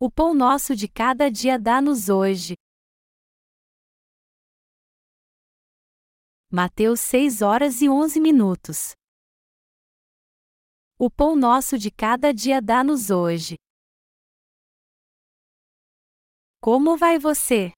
O 0.00 0.08
pão 0.08 0.32
nosso 0.32 0.76
de 0.76 0.86
cada 0.86 1.28
dia 1.28 1.58
dá-nos 1.58 2.08
hoje. 2.08 2.54
Mateus 6.48 7.00
6 7.00 7.42
horas 7.42 7.82
e 7.82 7.88
11 7.88 8.20
minutos. 8.20 8.92
O 10.96 11.10
pão 11.10 11.34
nosso 11.34 11.76
de 11.76 11.90
cada 11.90 12.32
dia 12.32 12.62
dá-nos 12.62 13.10
hoje. 13.10 13.56
Como 16.60 16.96
vai 16.96 17.18
você? 17.18 17.72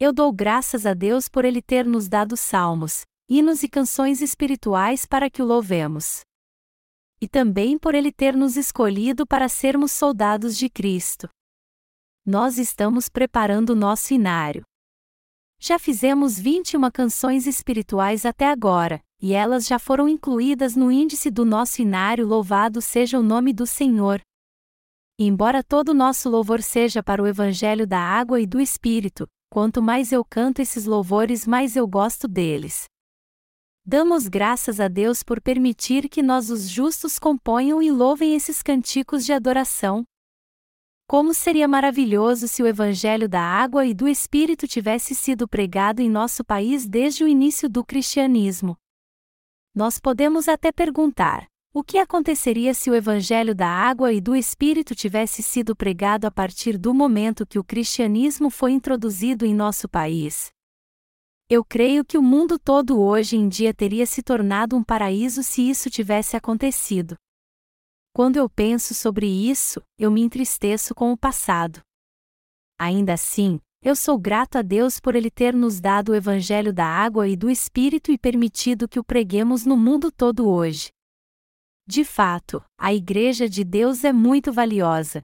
Eu 0.00 0.14
dou 0.14 0.32
graças 0.32 0.86
a 0.86 0.94
Deus 0.94 1.28
por 1.28 1.44
Ele 1.44 1.60
ter 1.60 1.84
nos 1.84 2.08
dado 2.08 2.38
salmos, 2.38 3.02
hinos 3.28 3.62
e 3.62 3.68
canções 3.68 4.22
espirituais 4.22 5.04
para 5.04 5.28
que 5.28 5.42
o 5.42 5.44
louvemos 5.44 6.26
e 7.20 7.28
também 7.28 7.78
por 7.78 7.94
Ele 7.94 8.12
ter 8.12 8.36
nos 8.36 8.56
escolhido 8.56 9.26
para 9.26 9.48
sermos 9.48 9.92
soldados 9.92 10.56
de 10.56 10.68
Cristo. 10.68 11.28
Nós 12.24 12.58
estamos 12.58 13.08
preparando 13.08 13.70
o 13.70 13.76
nosso 13.76 14.12
inário. 14.12 14.62
Já 15.60 15.78
fizemos 15.78 16.38
21 16.38 16.90
canções 16.90 17.46
espirituais 17.46 18.24
até 18.24 18.46
agora, 18.46 19.00
e 19.20 19.32
elas 19.32 19.66
já 19.66 19.78
foram 19.78 20.08
incluídas 20.08 20.76
no 20.76 20.92
índice 20.92 21.30
do 21.30 21.44
nosso 21.44 21.82
inário 21.82 22.26
Louvado 22.26 22.80
seja 22.80 23.18
o 23.18 23.22
nome 23.22 23.52
do 23.52 23.66
Senhor. 23.66 24.20
Embora 25.18 25.64
todo 25.64 25.88
o 25.88 25.94
nosso 25.94 26.30
louvor 26.30 26.62
seja 26.62 27.02
para 27.02 27.20
o 27.20 27.26
Evangelho 27.26 27.86
da 27.88 27.98
Água 27.98 28.40
e 28.40 28.46
do 28.46 28.60
Espírito, 28.60 29.26
quanto 29.50 29.82
mais 29.82 30.12
eu 30.12 30.24
canto 30.24 30.60
esses 30.60 30.84
louvores, 30.84 31.44
mais 31.44 31.74
eu 31.74 31.88
gosto 31.88 32.28
deles. 32.28 32.84
Damos 33.90 34.28
graças 34.28 34.80
a 34.80 34.86
Deus 34.86 35.22
por 35.22 35.40
permitir 35.40 36.10
que 36.10 36.22
nós, 36.22 36.50
os 36.50 36.68
justos, 36.68 37.18
componham 37.18 37.82
e 37.82 37.90
louvem 37.90 38.34
esses 38.34 38.62
canticos 38.62 39.24
de 39.24 39.32
adoração. 39.32 40.04
Como 41.08 41.32
seria 41.32 41.66
maravilhoso 41.66 42.46
se 42.48 42.62
o 42.62 42.66
Evangelho 42.66 43.26
da 43.26 43.40
Água 43.40 43.86
e 43.86 43.94
do 43.94 44.06
Espírito 44.06 44.68
tivesse 44.68 45.14
sido 45.14 45.48
pregado 45.48 46.00
em 46.02 46.10
nosso 46.10 46.44
país 46.44 46.86
desde 46.86 47.24
o 47.24 47.26
início 47.26 47.66
do 47.66 47.82
cristianismo. 47.82 48.76
Nós 49.74 49.98
podemos 49.98 50.48
até 50.48 50.70
perguntar: 50.70 51.46
o 51.72 51.82
que 51.82 51.96
aconteceria 51.96 52.74
se 52.74 52.90
o 52.90 52.94
Evangelho 52.94 53.54
da 53.54 53.70
Água 53.70 54.12
e 54.12 54.20
do 54.20 54.36
Espírito 54.36 54.94
tivesse 54.94 55.42
sido 55.42 55.74
pregado 55.74 56.26
a 56.26 56.30
partir 56.30 56.76
do 56.76 56.92
momento 56.92 57.46
que 57.46 57.58
o 57.58 57.64
cristianismo 57.64 58.50
foi 58.50 58.72
introduzido 58.72 59.46
em 59.46 59.54
nosso 59.54 59.88
país? 59.88 60.52
Eu 61.50 61.64
creio 61.64 62.04
que 62.04 62.18
o 62.18 62.22
mundo 62.22 62.58
todo 62.58 63.00
hoje 63.00 63.34
em 63.34 63.48
dia 63.48 63.72
teria 63.72 64.04
se 64.04 64.22
tornado 64.22 64.76
um 64.76 64.84
paraíso 64.84 65.42
se 65.42 65.62
isso 65.62 65.88
tivesse 65.88 66.36
acontecido. 66.36 67.16
Quando 68.12 68.36
eu 68.36 68.50
penso 68.50 68.94
sobre 68.94 69.26
isso, 69.26 69.80
eu 69.98 70.10
me 70.10 70.20
entristeço 70.20 70.94
com 70.94 71.10
o 71.10 71.16
passado. 71.16 71.80
Ainda 72.78 73.14
assim, 73.14 73.58
eu 73.82 73.96
sou 73.96 74.18
grato 74.18 74.58
a 74.58 74.62
Deus 74.62 75.00
por 75.00 75.16
Ele 75.16 75.30
ter 75.30 75.54
nos 75.54 75.80
dado 75.80 76.10
o 76.10 76.14
Evangelho 76.14 76.70
da 76.70 76.84
água 76.84 77.26
e 77.26 77.34
do 77.34 77.48
Espírito 77.48 78.12
e 78.12 78.18
permitido 78.18 78.86
que 78.86 78.98
o 78.98 79.04
preguemos 79.04 79.64
no 79.64 79.76
mundo 79.76 80.12
todo 80.12 80.46
hoje. 80.46 80.90
De 81.86 82.04
fato, 82.04 82.62
a 82.78 82.92
Igreja 82.92 83.48
de 83.48 83.64
Deus 83.64 84.04
é 84.04 84.12
muito 84.12 84.52
valiosa, 84.52 85.22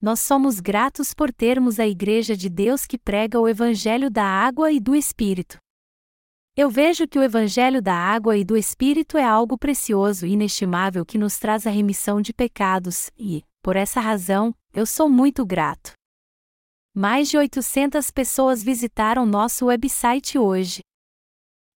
nós 0.00 0.20
somos 0.20 0.60
gratos 0.60 1.12
por 1.12 1.30
termos 1.30 1.78
a 1.78 1.86
Igreja 1.86 2.34
de 2.34 2.48
Deus 2.48 2.86
que 2.86 2.96
prega 2.96 3.38
o 3.38 3.46
Evangelho 3.46 4.10
da 4.10 4.24
água 4.24 4.72
e 4.72 4.80
do 4.80 4.94
Espírito. 4.94 5.58
Eu 6.56 6.70
vejo 6.70 7.06
que 7.06 7.18
o 7.18 7.22
Evangelho 7.22 7.82
da 7.82 7.94
água 7.94 8.36
e 8.36 8.44
do 8.44 8.56
Espírito 8.56 9.18
é 9.18 9.24
algo 9.24 9.58
precioso 9.58 10.26
e 10.26 10.32
inestimável 10.32 11.04
que 11.04 11.18
nos 11.18 11.38
traz 11.38 11.66
a 11.66 11.70
remissão 11.70 12.20
de 12.20 12.32
pecados, 12.32 13.10
e, 13.16 13.44
por 13.62 13.76
essa 13.76 14.00
razão, 14.00 14.54
eu 14.72 14.86
sou 14.86 15.08
muito 15.08 15.44
grato. 15.44 15.92
Mais 16.94 17.28
de 17.28 17.36
800 17.36 18.10
pessoas 18.10 18.62
visitaram 18.62 19.24
nosso 19.24 19.66
website 19.66 20.38
hoje. 20.38 20.80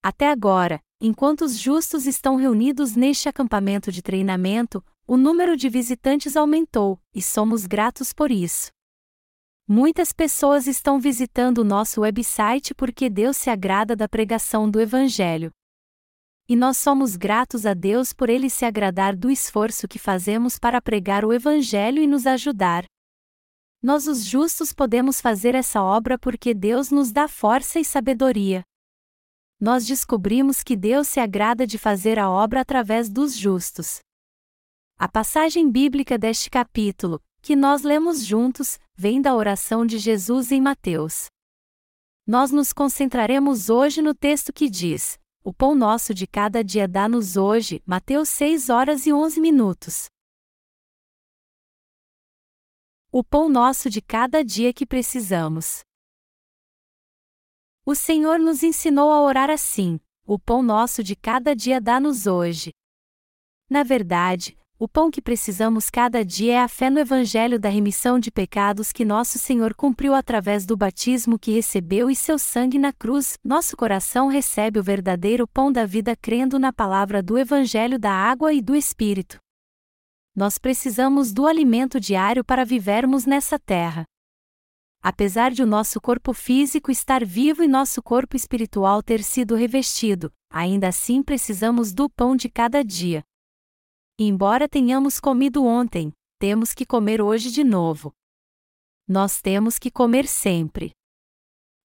Até 0.03 0.29
agora, 0.29 0.81
enquanto 1.01 1.43
os 1.45 1.59
justos 1.59 2.07
estão 2.07 2.37
reunidos 2.37 2.97
neste 2.97 3.29
acampamento 3.29 3.93
de 3.93 4.03
treinamento, 4.03 4.85
o 5.07 5.17
número 5.17 5.57
de 5.57 5.69
visitantes 5.69 6.37
aumentou, 6.37 6.99
e 7.15 7.21
somos 7.21 7.67
gratos 7.67 8.13
por 8.13 8.31
isso. 8.31 8.71
Muitas 9.67 10.13
pessoas 10.13 10.67
estão 10.67 10.99
visitando 10.99 11.59
o 11.59 11.65
nosso 11.65 12.03
website 12.03 12.75
porque 12.75 13.09
Deus 13.09 13.37
se 13.37 13.49
agrada 13.49 13.95
da 13.97 14.09
pregação 14.09 14.71
do 14.71 14.81
Evangelho. 14.81 15.51
E 16.47 16.55
nós 16.55 16.77
somos 16.77 17.17
gratos 17.17 17.65
a 17.65 17.73
Deus 17.73 18.13
por 18.13 18.29
ele 18.29 18.51
se 18.51 18.67
agradar 18.67 19.17
do 19.17 19.31
esforço 19.31 19.89
que 19.89 19.99
fazemos 19.99 20.59
para 20.59 20.83
pregar 20.83 21.25
o 21.25 21.33
Evangelho 21.33 22.03
e 22.03 22.07
nos 22.07 22.27
ajudar. 22.27 22.85
Nós, 23.83 24.07
os 24.07 24.25
justos, 24.25 24.73
podemos 24.73 25.21
fazer 25.21 25.55
essa 25.55 25.83
obra 25.83 26.19
porque 26.19 26.55
Deus 26.55 26.91
nos 26.91 27.13
dá 27.13 27.29
força 27.29 27.79
e 27.79 27.85
sabedoria. 27.85 28.63
Nós 29.61 29.87
descobrimos 29.87 30.63
que 30.63 30.77
Deus 30.77 31.09
se 31.09 31.21
agrada 31.21 31.67
de 31.67 31.79
fazer 31.79 32.19
a 32.19 32.29
obra 32.29 32.61
através 32.61 33.09
dos 33.09 33.35
justos. 33.35 34.01
A 34.97 35.09
passagem 35.09 35.69
bíblica 35.69 36.17
deste 36.17 36.49
capítulo, 36.49 37.21
que 37.43 37.57
nós 37.57 37.83
lemos 37.83 38.25
juntos, 38.25 38.79
vem 38.95 39.21
da 39.21 39.35
oração 39.35 39.85
de 39.85 39.99
Jesus 39.99 40.53
em 40.53 40.61
Mateus. 40.61 41.27
Nós 42.25 42.53
nos 42.53 42.73
concentraremos 42.73 43.69
hoje 43.69 44.01
no 44.01 44.15
texto 44.15 44.53
que 44.53 44.71
diz: 44.71 45.19
O 45.43 45.53
pão 45.53 45.75
nosso 45.75 46.15
de 46.15 46.29
cada 46.29 46.63
dia 46.63 46.87
dá-nos 46.87 47.37
hoje, 47.37 47.83
Mateus 47.85 48.29
6 48.29 48.71
horas 48.71 49.05
e 49.05 49.13
11 49.13 49.41
minutos. 49.41 50.07
O 53.11 53.25
pão 53.25 53.49
nosso 53.49 53.91
de 53.91 54.01
cada 54.01 54.45
dia 54.45 54.73
que 54.73 54.87
precisamos. 54.87 55.81
O 57.85 57.97
Senhor 57.97 58.39
nos 58.39 58.63
ensinou 58.63 59.11
a 59.11 59.21
orar 59.21 59.51
assim: 59.51 59.99
O 60.25 60.39
pão 60.39 60.63
nosso 60.63 61.03
de 61.03 61.17
cada 61.17 61.55
dia 61.55 61.81
dá-nos 61.81 62.29
hoje. 62.29 62.71
Na 63.69 63.83
verdade, 63.83 64.57
o 64.85 64.89
pão 64.89 65.11
que 65.11 65.23
precisamos 65.23 65.89
cada 65.89 66.23
dia 66.23 66.53
é 66.53 66.59
a 66.59 66.69
fé 66.69 66.91
no 66.91 66.99
Evangelho 66.99 67.59
da 67.59 67.71
remissão 67.71 68.19
de 68.19 68.31
pecados 68.31 68.93
que 68.93 69.03
nosso 69.03 69.39
Senhor 69.39 69.73
cumpriu 69.75 70.13
através 70.13 70.67
do 70.67 70.77
batismo 70.77 71.39
que 71.39 71.53
recebeu 71.53 72.11
e 72.11 72.15
seu 72.15 72.39
sangue 72.39 72.79
na 72.79 72.93
cruz. 72.93 73.39
Nosso 73.43 73.79
coração 73.79 74.29
recebe 74.29 74.79
o 74.79 74.83
verdadeiro 74.83 75.49
pão 75.49 75.73
da 75.73 75.87
vida 75.87 76.15
crendo 76.15 76.59
na 76.59 76.71
palavra 76.71 77.23
do 77.23 77.39
Evangelho 77.39 77.99
da 77.99 78.13
água 78.13 78.53
e 78.53 78.61
do 78.61 78.77
Espírito. 78.77 79.39
Nós 80.37 80.59
precisamos 80.59 81.33
do 81.33 81.47
alimento 81.47 81.99
diário 81.99 82.45
para 82.45 82.63
vivermos 82.63 83.25
nessa 83.25 83.59
terra. 83.59 84.05
Apesar 85.03 85.51
de 85.51 85.63
o 85.63 85.67
nosso 85.67 85.99
corpo 85.99 86.35
físico 86.35 86.91
estar 86.91 87.25
vivo 87.25 87.65
e 87.65 87.67
nosso 87.67 88.03
corpo 88.03 88.37
espiritual 88.37 89.03
ter 89.03 89.23
sido 89.23 89.55
revestido, 89.55 90.31
ainda 90.51 90.89
assim 90.89 91.23
precisamos 91.23 91.95
do 91.95 92.11
pão 92.11 92.37
de 92.37 92.51
cada 92.51 92.85
dia. 92.85 93.25
Embora 94.17 94.69
tenhamos 94.69 95.19
comido 95.19 95.65
ontem, 95.65 96.13
temos 96.39 96.73
que 96.73 96.87
comer 96.87 97.21
hoje 97.21 97.51
de 97.51 97.65
novo. 97.65 98.13
Nós 99.09 99.41
temos 99.43 99.77
que 99.77 99.91
comer 99.91 100.29
sempre. 100.29 100.93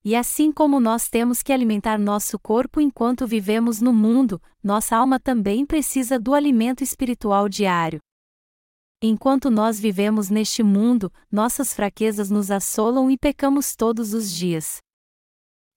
E 0.06 0.16
assim 0.16 0.51
como 0.51 0.79
nós 0.79 1.09
temos 1.09 1.41
que 1.41 1.51
alimentar 1.51 1.97
nosso 1.97 2.38
corpo 2.38 2.79
enquanto 2.79 3.25
vivemos 3.25 3.81
no 3.81 3.91
mundo, 3.91 4.39
nossa 4.63 4.95
alma 4.95 5.19
também 5.19 5.66
precisa 5.66 6.19
do 6.19 6.35
alimento 6.35 6.84
espiritual 6.84 7.50
diário. 7.50 8.00
Enquanto 9.01 9.50
nós 9.50 9.79
vivemos 9.79 10.29
neste 10.29 10.62
mundo, 10.62 11.12
nossas 11.31 11.73
fraquezas 11.73 12.29
nos 12.29 12.51
assolam 12.51 13.09
e 13.09 13.18
pecamos 13.18 13.75
todos 13.75 14.13
os 14.13 14.31
dias. 14.31 14.78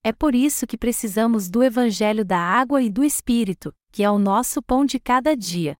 É 0.03 0.13
por 0.13 0.35
isso 0.35 0.67
que 0.67 0.77
precisamos 0.77 1.49
do 1.49 1.63
Evangelho 1.63 2.23
da 2.23 2.37
água 2.37 2.83
e 2.83 2.91
do 2.91 3.03
Espírito, 3.03 3.73
que 3.91 4.03
é 4.03 4.11
o 4.11 4.19
nosso 4.19 4.61
pão 4.61 4.85
de 4.85 4.99
cada 4.99 5.35
dia. 5.35 5.75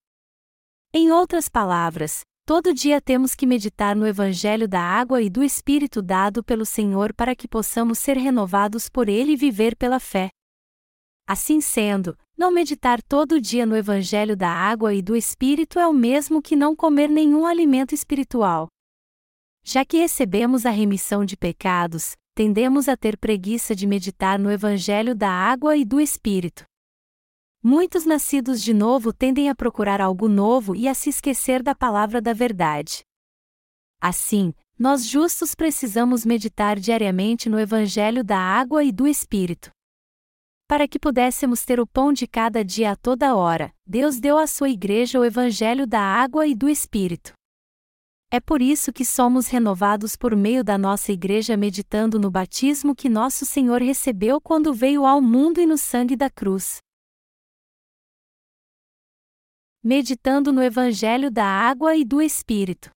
Em 0.95 1.11
outras 1.11 1.49
palavras, 1.49 2.21
todo 2.45 2.71
dia 2.71 3.01
temos 3.01 3.33
que 3.33 3.47
meditar 3.47 3.95
no 3.95 4.05
Evangelho 4.05 4.67
da 4.67 4.79
água 4.79 5.23
e 5.23 5.27
do 5.27 5.43
Espírito 5.43 6.03
dado 6.03 6.43
pelo 6.43 6.67
Senhor 6.67 7.11
para 7.15 7.35
que 7.35 7.47
possamos 7.47 7.97
ser 7.97 8.15
renovados 8.15 8.89
por 8.89 9.09
Ele 9.09 9.31
e 9.31 9.35
viver 9.35 9.75
pela 9.75 9.99
fé. 9.99 10.29
Assim 11.27 11.59
sendo, 11.61 12.15
não 12.37 12.51
meditar 12.51 13.01
todo 13.01 13.41
dia 13.41 13.65
no 13.65 13.75
Evangelho 13.75 14.37
da 14.37 14.51
água 14.51 14.93
e 14.93 15.01
do 15.01 15.15
Espírito 15.15 15.79
é 15.79 15.87
o 15.87 15.93
mesmo 15.93 16.43
que 16.43 16.55
não 16.55 16.75
comer 16.75 17.09
nenhum 17.09 17.47
alimento 17.47 17.95
espiritual. 17.95 18.67
Já 19.65 19.83
que 19.83 19.97
recebemos 19.97 20.63
a 20.63 20.69
remissão 20.69 21.25
de 21.25 21.35
pecados, 21.35 22.11
tendemos 22.35 22.87
a 22.87 22.95
ter 22.95 23.17
preguiça 23.17 23.75
de 23.75 23.87
meditar 23.87 24.37
no 24.37 24.51
Evangelho 24.51 25.15
da 25.15 25.31
água 25.31 25.75
e 25.75 25.83
do 25.83 25.99
Espírito. 25.99 26.65
Muitos 27.65 28.03
nascidos 28.03 28.61
de 28.61 28.73
novo 28.73 29.13
tendem 29.13 29.49
a 29.49 29.55
procurar 29.55 30.01
algo 30.01 30.27
novo 30.27 30.75
e 30.75 30.85
a 30.85 30.93
se 30.93 31.09
esquecer 31.09 31.63
da 31.63 31.73
palavra 31.73 32.21
da 32.21 32.33
verdade. 32.33 33.05
Assim, 34.01 34.53
nós 34.77 35.05
justos 35.05 35.55
precisamos 35.55 36.25
meditar 36.25 36.77
diariamente 36.77 37.47
no 37.47 37.57
Evangelho 37.57 38.21
da 38.21 38.37
água 38.37 38.83
e 38.83 38.91
do 38.91 39.07
Espírito. 39.07 39.69
Para 40.67 40.89
que 40.89 40.99
pudéssemos 40.99 41.63
ter 41.63 41.79
o 41.79 41.87
pão 41.87 42.11
de 42.11 42.27
cada 42.27 42.65
dia 42.65 42.91
a 42.91 42.95
toda 42.97 43.33
hora, 43.33 43.73
Deus 43.87 44.19
deu 44.19 44.37
à 44.37 44.45
sua 44.45 44.67
igreja 44.67 45.17
o 45.17 45.23
Evangelho 45.23 45.87
da 45.87 46.01
água 46.01 46.45
e 46.45 46.53
do 46.53 46.67
Espírito. 46.67 47.31
É 48.29 48.41
por 48.41 48.61
isso 48.61 48.91
que 48.91 49.05
somos 49.05 49.47
renovados 49.47 50.17
por 50.17 50.35
meio 50.35 50.65
da 50.65 50.77
nossa 50.77 51.13
igreja 51.13 51.55
meditando 51.55 52.19
no 52.19 52.29
batismo 52.29 52.93
que 52.93 53.07
nosso 53.07 53.45
Senhor 53.45 53.81
recebeu 53.81 54.41
quando 54.41 54.73
veio 54.73 55.05
ao 55.05 55.21
mundo 55.21 55.61
e 55.61 55.65
no 55.65 55.77
sangue 55.77 56.17
da 56.17 56.29
cruz. 56.29 56.82
Meditando 59.85 60.53
no 60.53 60.63
Evangelho 60.63 61.29
da 61.29 61.43
Água 61.43 61.93
e 61.93 62.05
do 62.05 62.21
Espírito. 62.21 62.89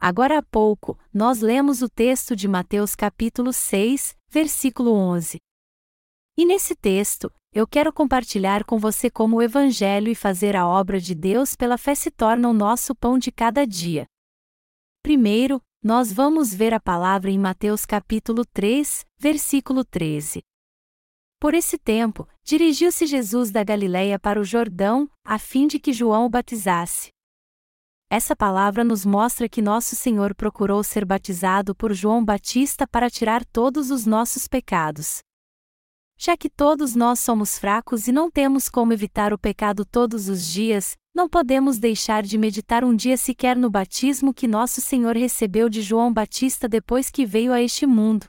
Agora 0.00 0.38
há 0.38 0.42
pouco, 0.42 0.98
nós 1.14 1.40
lemos 1.40 1.80
o 1.80 1.88
texto 1.88 2.34
de 2.34 2.48
Mateus 2.48 2.96
capítulo 2.96 3.52
6, 3.52 4.16
versículo 4.28 4.92
11. 4.92 5.38
E 6.36 6.44
nesse 6.44 6.74
texto, 6.74 7.32
eu 7.54 7.68
quero 7.68 7.92
compartilhar 7.92 8.64
com 8.64 8.80
você 8.80 9.08
como 9.08 9.36
o 9.36 9.42
Evangelho 9.42 10.08
e 10.08 10.14
fazer 10.16 10.56
a 10.56 10.66
obra 10.66 10.98
de 10.98 11.14
Deus 11.14 11.54
pela 11.54 11.78
fé 11.78 11.94
se 11.94 12.10
torna 12.10 12.48
o 12.48 12.52
nosso 12.52 12.92
pão 12.92 13.16
de 13.16 13.30
cada 13.30 13.64
dia. 13.64 14.06
Primeiro, 15.04 15.62
nós 15.80 16.12
vamos 16.12 16.52
ver 16.52 16.74
a 16.74 16.80
palavra 16.80 17.30
em 17.30 17.38
Mateus 17.38 17.86
capítulo 17.86 18.44
3, 18.44 19.06
versículo 19.20 19.84
13. 19.84 20.40
Por 21.40 21.54
esse 21.54 21.78
tempo, 21.78 22.28
dirigiu-se 22.44 23.06
Jesus 23.06 23.50
da 23.50 23.64
Galiléia 23.64 24.18
para 24.18 24.38
o 24.38 24.44
Jordão, 24.44 25.08
a 25.24 25.38
fim 25.38 25.66
de 25.66 25.78
que 25.78 25.90
João 25.90 26.26
o 26.26 26.28
batizasse. 26.28 27.08
Essa 28.10 28.36
palavra 28.36 28.84
nos 28.84 29.06
mostra 29.06 29.48
que 29.48 29.62
nosso 29.62 29.96
Senhor 29.96 30.34
procurou 30.34 30.84
ser 30.84 31.02
batizado 31.06 31.74
por 31.74 31.94
João 31.94 32.22
Batista 32.22 32.86
para 32.86 33.08
tirar 33.08 33.42
todos 33.42 33.90
os 33.90 34.04
nossos 34.04 34.46
pecados. 34.46 35.20
Já 36.18 36.36
que 36.36 36.50
todos 36.50 36.94
nós 36.94 37.20
somos 37.20 37.58
fracos 37.58 38.06
e 38.06 38.12
não 38.12 38.30
temos 38.30 38.68
como 38.68 38.92
evitar 38.92 39.32
o 39.32 39.38
pecado 39.38 39.86
todos 39.86 40.28
os 40.28 40.44
dias, 40.44 40.94
não 41.14 41.26
podemos 41.26 41.78
deixar 41.78 42.22
de 42.22 42.36
meditar 42.36 42.84
um 42.84 42.94
dia 42.94 43.16
sequer 43.16 43.56
no 43.56 43.70
batismo 43.70 44.34
que 44.34 44.46
nosso 44.46 44.82
Senhor 44.82 45.16
recebeu 45.16 45.70
de 45.70 45.80
João 45.80 46.12
Batista 46.12 46.68
depois 46.68 47.08
que 47.08 47.24
veio 47.24 47.50
a 47.50 47.62
este 47.62 47.86
mundo. 47.86 48.26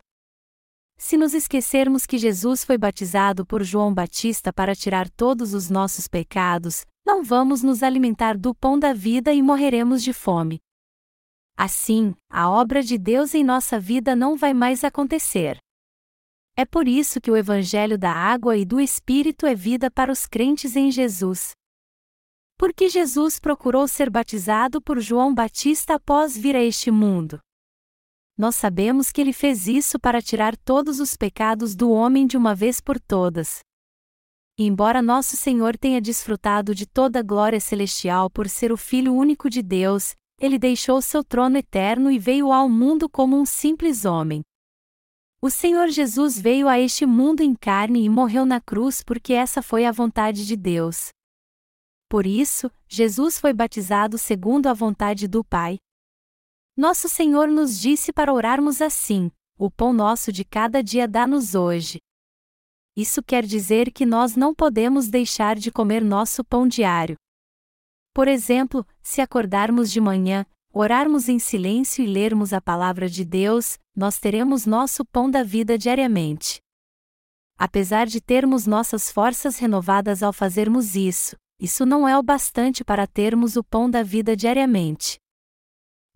Se 1.04 1.18
nos 1.18 1.34
esquecermos 1.34 2.06
que 2.06 2.16
Jesus 2.16 2.64
foi 2.64 2.78
batizado 2.78 3.44
por 3.44 3.64
João 3.64 3.92
Batista 3.92 4.54
para 4.54 4.76
tirar 4.76 5.10
todos 5.10 5.52
os 5.56 5.68
nossos 5.68 6.08
pecados, 6.08 6.86
não 7.04 7.24
vamos 7.24 7.64
nos 7.64 7.82
alimentar 7.82 8.38
do 8.38 8.54
pão 8.54 8.78
da 8.78 8.94
vida 8.94 9.34
e 9.34 9.42
morreremos 9.42 10.04
de 10.04 10.14
fome. 10.14 10.60
Assim, 11.58 12.14
a 12.30 12.48
obra 12.52 12.84
de 12.84 13.00
Deus 13.00 13.34
em 13.34 13.44
nossa 13.44 13.80
vida 13.80 14.16
não 14.16 14.38
vai 14.38 14.54
mais 14.54 14.84
acontecer. 14.84 15.58
É 16.56 16.66
por 16.66 16.88
isso 16.88 17.20
que 17.20 17.32
o 17.32 17.36
Evangelho 17.36 17.98
da 17.98 18.14
água 18.14 18.56
e 18.56 18.64
do 18.64 18.80
Espírito 18.80 19.48
é 19.48 19.56
vida 19.56 19.90
para 19.90 20.12
os 20.12 20.28
crentes 20.28 20.76
em 20.76 20.92
Jesus. 20.92 21.54
Porque 22.60 22.88
Jesus 22.88 23.40
procurou 23.40 23.88
ser 23.88 24.08
batizado 24.08 24.80
por 24.80 25.00
João 25.00 25.34
Batista 25.34 25.96
após 25.96 26.38
vir 26.38 26.56
a 26.56 26.64
este 26.64 26.92
mundo. 26.92 27.42
Nós 28.42 28.56
sabemos 28.56 29.12
que 29.12 29.22
ele 29.22 29.34
fez 29.34 29.68
isso 29.68 30.00
para 30.00 30.20
tirar 30.20 30.58
todos 30.58 31.00
os 31.00 31.16
pecados 31.16 31.76
do 31.76 31.92
homem 31.92 32.26
de 32.26 32.36
uma 32.36 32.56
vez 32.56 32.82
por 32.82 33.00
todas. 33.00 33.60
Embora 34.58 35.00
nosso 35.00 35.38
Senhor 35.38 35.78
tenha 35.78 36.02
desfrutado 36.02 36.74
de 36.74 36.88
toda 36.88 37.20
a 37.20 37.22
glória 37.22 37.60
celestial 37.60 38.32
por 38.32 38.50
ser 38.50 38.72
o 38.72 38.78
Filho 38.78 39.14
único 39.14 39.48
de 39.48 39.62
Deus, 39.62 40.16
ele 40.40 40.58
deixou 40.58 41.04
seu 41.04 41.24
trono 41.24 41.56
eterno 41.56 42.10
e 42.10 42.18
veio 42.18 42.52
ao 42.52 42.68
mundo 42.68 43.08
como 43.08 43.40
um 43.40 43.46
simples 43.46 44.06
homem. 44.06 44.42
O 45.40 45.52
Senhor 45.52 45.90
Jesus 45.90 46.40
veio 46.40 46.68
a 46.68 46.80
este 46.80 47.06
mundo 47.06 47.42
em 47.42 47.54
carne 47.54 48.04
e 48.04 48.10
morreu 48.10 48.44
na 48.44 48.60
cruz 48.60 49.04
porque 49.04 49.34
essa 49.34 49.62
foi 49.62 49.86
a 49.86 49.92
vontade 49.92 50.48
de 50.48 50.56
Deus. 50.56 51.10
Por 52.10 52.26
isso, 52.26 52.72
Jesus 52.88 53.40
foi 53.40 53.54
batizado 53.54 54.18
segundo 54.18 54.66
a 54.66 54.74
vontade 54.74 55.28
do 55.28 55.44
Pai. 55.44 55.78
Nosso 56.76 57.10
Senhor 57.10 57.48
nos 57.48 57.80
disse 57.80 58.14
para 58.14 58.34
orarmos 58.34 58.82
assim: 58.82 59.30
O 59.58 59.70
pão 59.70 59.92
nosso 59.92 60.32
de 60.32 60.46
cada 60.46 60.82
dia 60.82 61.08
dá-nos 61.08 61.54
hoje. 61.54 62.00
Isso 62.96 63.22
quer 63.22 63.46
dizer 63.46 63.92
que 63.92 64.06
nós 64.06 64.36
não 64.36 64.54
podemos 64.54 65.08
deixar 65.08 65.56
de 65.58 65.72
comer 65.72 66.02
nosso 66.02 66.44
pão 66.44 66.68
diário. 66.68 67.16
Por 68.14 68.28
exemplo, 68.28 68.86
se 69.02 69.22
acordarmos 69.22 69.92
de 69.92 70.02
manhã, 70.02 70.46
orarmos 70.74 71.30
em 71.30 71.40
silêncio 71.40 72.04
e 72.04 72.08
lermos 72.08 72.52
a 72.52 72.60
palavra 72.60 73.10
de 73.10 73.24
Deus, 73.24 73.78
nós 73.96 74.20
teremos 74.20 74.66
nosso 74.66 75.06
pão 75.06 75.30
da 75.30 75.44
vida 75.44 75.78
diariamente. 75.78 76.60
Apesar 77.58 78.08
de 78.08 78.20
termos 78.20 78.66
nossas 78.66 79.12
forças 79.12 79.58
renovadas 79.58 80.24
ao 80.24 80.34
fazermos 80.34 80.96
isso, 80.96 81.36
isso 81.60 81.86
não 81.86 82.08
é 82.08 82.18
o 82.18 82.24
bastante 82.24 82.84
para 82.84 83.06
termos 83.06 83.56
o 83.56 83.64
pão 83.64 83.90
da 83.90 84.04
vida 84.04 84.36
diariamente. 84.36 85.21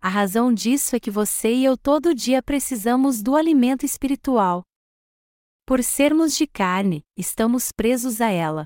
A 0.00 0.08
razão 0.08 0.52
disso 0.52 0.94
é 0.94 1.00
que 1.00 1.10
você 1.10 1.52
e 1.52 1.64
eu 1.64 1.76
todo 1.76 2.14
dia 2.14 2.42
precisamos 2.42 3.22
do 3.22 3.34
alimento 3.34 3.84
espiritual, 3.84 4.62
por 5.68 5.82
sermos 5.82 6.36
de 6.36 6.46
carne, 6.46 7.02
estamos 7.16 7.72
presos 7.72 8.20
a 8.20 8.30
ela. 8.30 8.64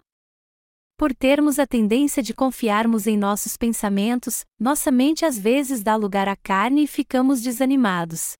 Por 0.98 1.14
termos 1.14 1.58
a 1.58 1.66
tendência 1.66 2.22
de 2.22 2.34
confiarmos 2.34 3.06
em 3.06 3.16
nossos 3.16 3.56
pensamentos, 3.56 4.44
nossa 4.60 4.90
mente 4.90 5.24
às 5.24 5.38
vezes 5.38 5.82
dá 5.82 5.96
lugar 5.96 6.28
à 6.28 6.36
carne 6.36 6.82
e 6.82 6.86
ficamos 6.86 7.40
desanimados. 7.40 8.34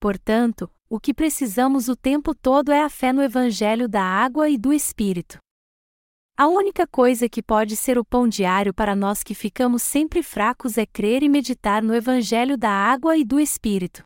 Portanto, 0.00 0.70
o 0.88 1.00
que 1.00 1.12
precisamos 1.12 1.88
o 1.88 1.96
tempo 1.96 2.36
todo 2.36 2.70
é 2.70 2.80
a 2.82 2.88
fé 2.88 3.12
no 3.12 3.20
Evangelho 3.20 3.88
da 3.88 4.04
água 4.04 4.48
e 4.48 4.56
do 4.56 4.72
Espírito. 4.72 5.38
A 6.38 6.48
única 6.48 6.86
coisa 6.86 7.30
que 7.30 7.42
pode 7.42 7.74
ser 7.74 7.96
o 7.96 8.04
pão 8.04 8.28
diário 8.28 8.74
para 8.74 8.94
nós 8.94 9.22
que 9.22 9.34
ficamos 9.34 9.82
sempre 9.82 10.22
fracos 10.22 10.76
é 10.76 10.84
crer 10.84 11.22
e 11.22 11.30
meditar 11.30 11.82
no 11.82 11.94
Evangelho 11.94 12.58
da 12.58 12.68
água 12.68 13.16
e 13.16 13.24
do 13.24 13.40
Espírito. 13.40 14.02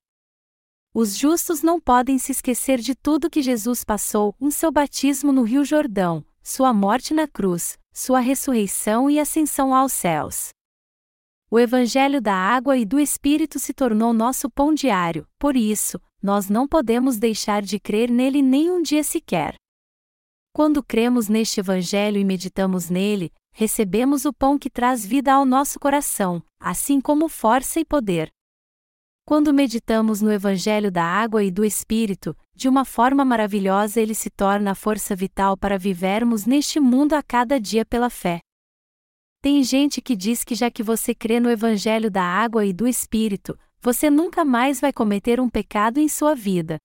Os 0.95 1.17
justos 1.17 1.61
não 1.61 1.81
podem 1.81 2.19
se 2.19 2.31
esquecer 2.31 2.79
de 2.79 2.95
tudo 2.95 3.29
que 3.29 3.43
Jesus 3.43 3.83
passou 3.83 4.33
em 4.41 4.49
seu 4.49 4.71
batismo 4.71 5.33
no 5.33 5.43
Rio 5.43 5.65
Jordão, 5.65 6.25
sua 6.41 6.73
morte 6.73 7.13
na 7.13 7.27
cruz, 7.27 7.77
sua 7.93 8.21
ressurreição 8.21 9.11
e 9.11 9.19
ascensão 9.19 9.75
aos 9.75 9.93
céus. 9.93 10.51
O 11.51 11.59
Evangelho 11.59 12.21
da 12.21 12.35
água 12.35 12.79
e 12.79 12.85
do 12.85 13.01
Espírito 13.01 13.59
se 13.59 13.75
tornou 13.75 14.13
nosso 14.13 14.49
pão 14.49 14.73
diário, 14.73 15.27
por 15.37 15.57
isso, 15.57 16.01
nós 16.23 16.49
não 16.49 16.69
podemos 16.69 17.19
deixar 17.19 17.61
de 17.61 17.81
crer 17.81 18.09
nele 18.09 18.41
nem 18.41 18.71
um 18.71 18.81
dia 18.81 19.03
sequer. 19.03 19.57
Quando 20.53 20.83
cremos 20.83 21.29
neste 21.29 21.61
Evangelho 21.61 22.19
e 22.19 22.25
meditamos 22.25 22.91
nele, 22.91 23.33
recebemos 23.53 24.25
o 24.25 24.33
pão 24.33 24.59
que 24.59 24.69
traz 24.69 25.07
vida 25.07 25.33
ao 25.33 25.45
nosso 25.45 25.79
coração, 25.79 26.43
assim 26.59 27.01
como 27.01 27.29
força 27.29 27.79
e 27.79 27.85
poder. 27.85 28.31
Quando 29.25 29.55
meditamos 29.55 30.21
no 30.21 30.33
Evangelho 30.33 30.91
da 30.91 31.05
Água 31.05 31.45
e 31.45 31.53
do 31.53 31.65
Espírito, 31.65 32.37
de 32.53 32.69
uma 32.69 32.85
forma 32.85 33.25
maravilhosa 33.25 34.01
ele 34.01 34.15
se 34.15 34.29
torna 34.29 34.73
a 34.73 34.75
força 34.75 35.15
vital 35.15 35.57
para 35.57 35.79
vivermos 35.79 36.47
neste 36.47 36.81
mundo 36.81 37.15
a 37.15 37.23
cada 37.23 37.61
dia 37.61 37.85
pela 37.87 38.11
fé. 38.11 38.41
Tem 39.41 39.63
gente 39.63 40.03
que 40.03 40.17
diz 40.17 40.43
que 40.43 40.57
já 40.57 40.69
que 40.69 40.83
você 40.83 41.15
crê 41.15 41.39
no 41.39 41.49
Evangelho 41.49 42.11
da 42.11 42.25
Água 42.25 42.67
e 42.67 42.73
do 42.73 42.89
Espírito, 42.89 43.57
você 43.81 44.11
nunca 44.11 44.45
mais 44.45 44.81
vai 44.81 44.93
cometer 44.93 45.41
um 45.41 45.49
pecado 45.49 45.99
em 45.99 46.09
sua 46.09 46.35
vida. 46.35 46.77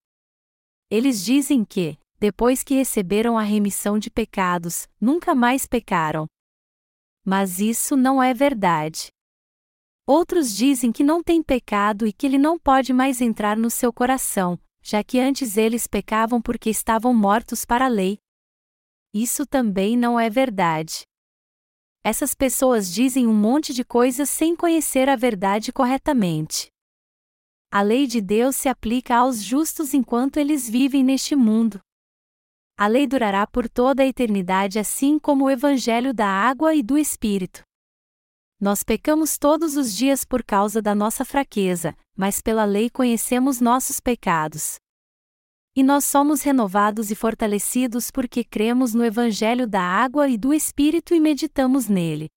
Eles 0.90 1.26
dizem 1.26 1.66
que, 1.66 1.98
depois 2.20 2.64
que 2.64 2.76
receberam 2.76 3.38
a 3.38 3.42
remissão 3.42 4.00
de 4.00 4.10
pecados, 4.10 4.88
nunca 5.00 5.36
mais 5.36 5.66
pecaram. 5.66 6.26
Mas 7.24 7.60
isso 7.60 7.98
não 7.98 8.22
é 8.22 8.34
verdade. 8.34 9.08
Outros 10.08 10.56
dizem 10.56 10.92
que 10.92 11.04
não 11.04 11.24
tem 11.24 11.42
pecado 11.42 12.06
e 12.06 12.14
que 12.14 12.26
ele 12.26 12.38
não 12.38 12.60
pode 12.60 12.94
mais 12.94 13.22
entrar 13.22 13.58
no 13.58 13.70
seu 13.70 13.92
coração, 13.92 14.60
já 14.82 15.04
que 15.04 15.20
antes 15.20 15.58
eles 15.58 15.88
pecavam 15.88 16.40
porque 16.42 16.70
estavam 16.70 17.14
mortos 17.14 17.66
para 17.66 17.86
a 17.86 17.90
lei. 17.90 18.20
Isso 19.12 19.46
também 19.46 19.98
não 19.98 20.20
é 20.20 20.30
verdade. 20.30 21.02
Essas 22.04 22.36
pessoas 22.36 22.94
dizem 22.94 23.26
um 23.26 23.34
monte 23.34 23.74
de 23.74 23.84
coisas 23.84 24.30
sem 24.30 24.56
conhecer 24.56 25.10
a 25.10 25.16
verdade 25.16 25.74
corretamente. 25.74 26.68
A 27.72 27.82
lei 27.82 28.06
de 28.06 28.22
Deus 28.22 28.56
se 28.56 28.70
aplica 28.70 29.16
aos 29.16 29.42
justos 29.42 29.94
enquanto 29.96 30.38
eles 30.38 30.70
vivem 30.70 31.04
neste 31.04 31.36
mundo. 31.36 31.82
A 32.78 32.88
lei 32.88 33.08
durará 33.08 33.48
por 33.48 33.70
toda 33.70 34.04
a 34.04 34.06
eternidade, 34.06 34.78
assim 34.78 35.18
como 35.18 35.46
o 35.46 35.50
Evangelho 35.50 36.14
da 36.14 36.28
água 36.28 36.76
e 36.76 36.84
do 36.84 36.98
Espírito. 36.98 37.62
Nós 38.60 38.84
pecamos 38.84 39.38
todos 39.38 39.78
os 39.78 39.96
dias 39.96 40.26
por 40.26 40.44
causa 40.44 40.82
da 40.82 40.94
nossa 40.94 41.24
fraqueza, 41.24 41.96
mas 42.18 42.42
pela 42.42 42.66
lei 42.66 42.90
conhecemos 42.90 43.62
nossos 43.62 44.02
pecados. 44.02 44.76
E 45.74 45.84
nós 45.84 46.04
somos 46.04 46.42
renovados 46.42 47.12
e 47.12 47.16
fortalecidos 47.16 48.12
porque 48.12 48.44
cremos 48.44 48.94
no 48.94 49.06
Evangelho 49.06 49.66
da 49.66 49.82
água 49.82 50.28
e 50.28 50.38
do 50.38 50.54
Espírito 50.54 51.16
e 51.16 51.20
meditamos 51.20 51.88
nele. 51.88 52.28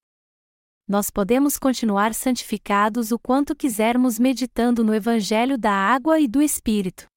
Nós 0.87 1.11
podemos 1.11 1.59
continuar 1.59 2.15
santificados 2.15 3.11
o 3.11 3.19
quanto 3.19 3.57
quisermos 3.57 4.21
meditando 4.21 4.85
no 4.85 4.95
Evangelho 4.95 5.59
da 5.59 5.73
água 5.73 6.21
e 6.21 6.29
do 6.29 6.41
Espírito. 6.41 7.09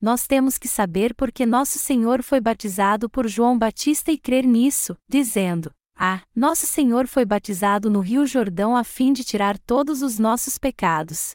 Nós 0.00 0.26
temos 0.26 0.58
que 0.58 0.68
saber 0.68 1.14
porque 1.14 1.46
nosso 1.46 1.78
Senhor 1.78 2.22
foi 2.22 2.40
batizado 2.40 3.08
por 3.08 3.26
João 3.26 3.58
Batista 3.58 4.12
e 4.12 4.18
crer 4.18 4.44
nisso, 4.44 4.94
dizendo: 5.08 5.70
Ah, 5.96 6.22
nosso 6.34 6.66
Senhor 6.66 7.06
foi 7.06 7.24
batizado 7.24 7.90
no 7.90 8.00
Rio 8.00 8.26
Jordão 8.26 8.76
a 8.76 8.84
fim 8.84 9.12
de 9.12 9.24
tirar 9.24 9.58
todos 9.58 10.02
os 10.02 10.18
nossos 10.18 10.58
pecados. 10.58 11.30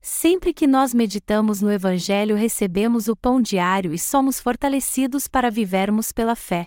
Sempre 0.00 0.54
que 0.54 0.68
nós 0.68 0.94
meditamos 0.94 1.60
no 1.60 1.72
Evangelho, 1.72 2.36
recebemos 2.36 3.08
o 3.08 3.16
pão 3.16 3.42
diário 3.42 3.92
e 3.92 3.98
somos 3.98 4.38
fortalecidos 4.38 5.26
para 5.26 5.50
vivermos 5.50 6.12
pela 6.12 6.36
fé. 6.36 6.66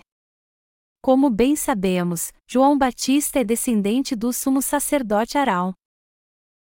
Como 1.02 1.30
bem 1.30 1.56
sabemos, 1.56 2.30
João 2.46 2.76
Batista 2.76 3.40
é 3.40 3.44
descendente 3.44 4.14
do 4.14 4.30
sumo 4.34 4.60
sacerdote 4.60 5.38
Arão. 5.38 5.72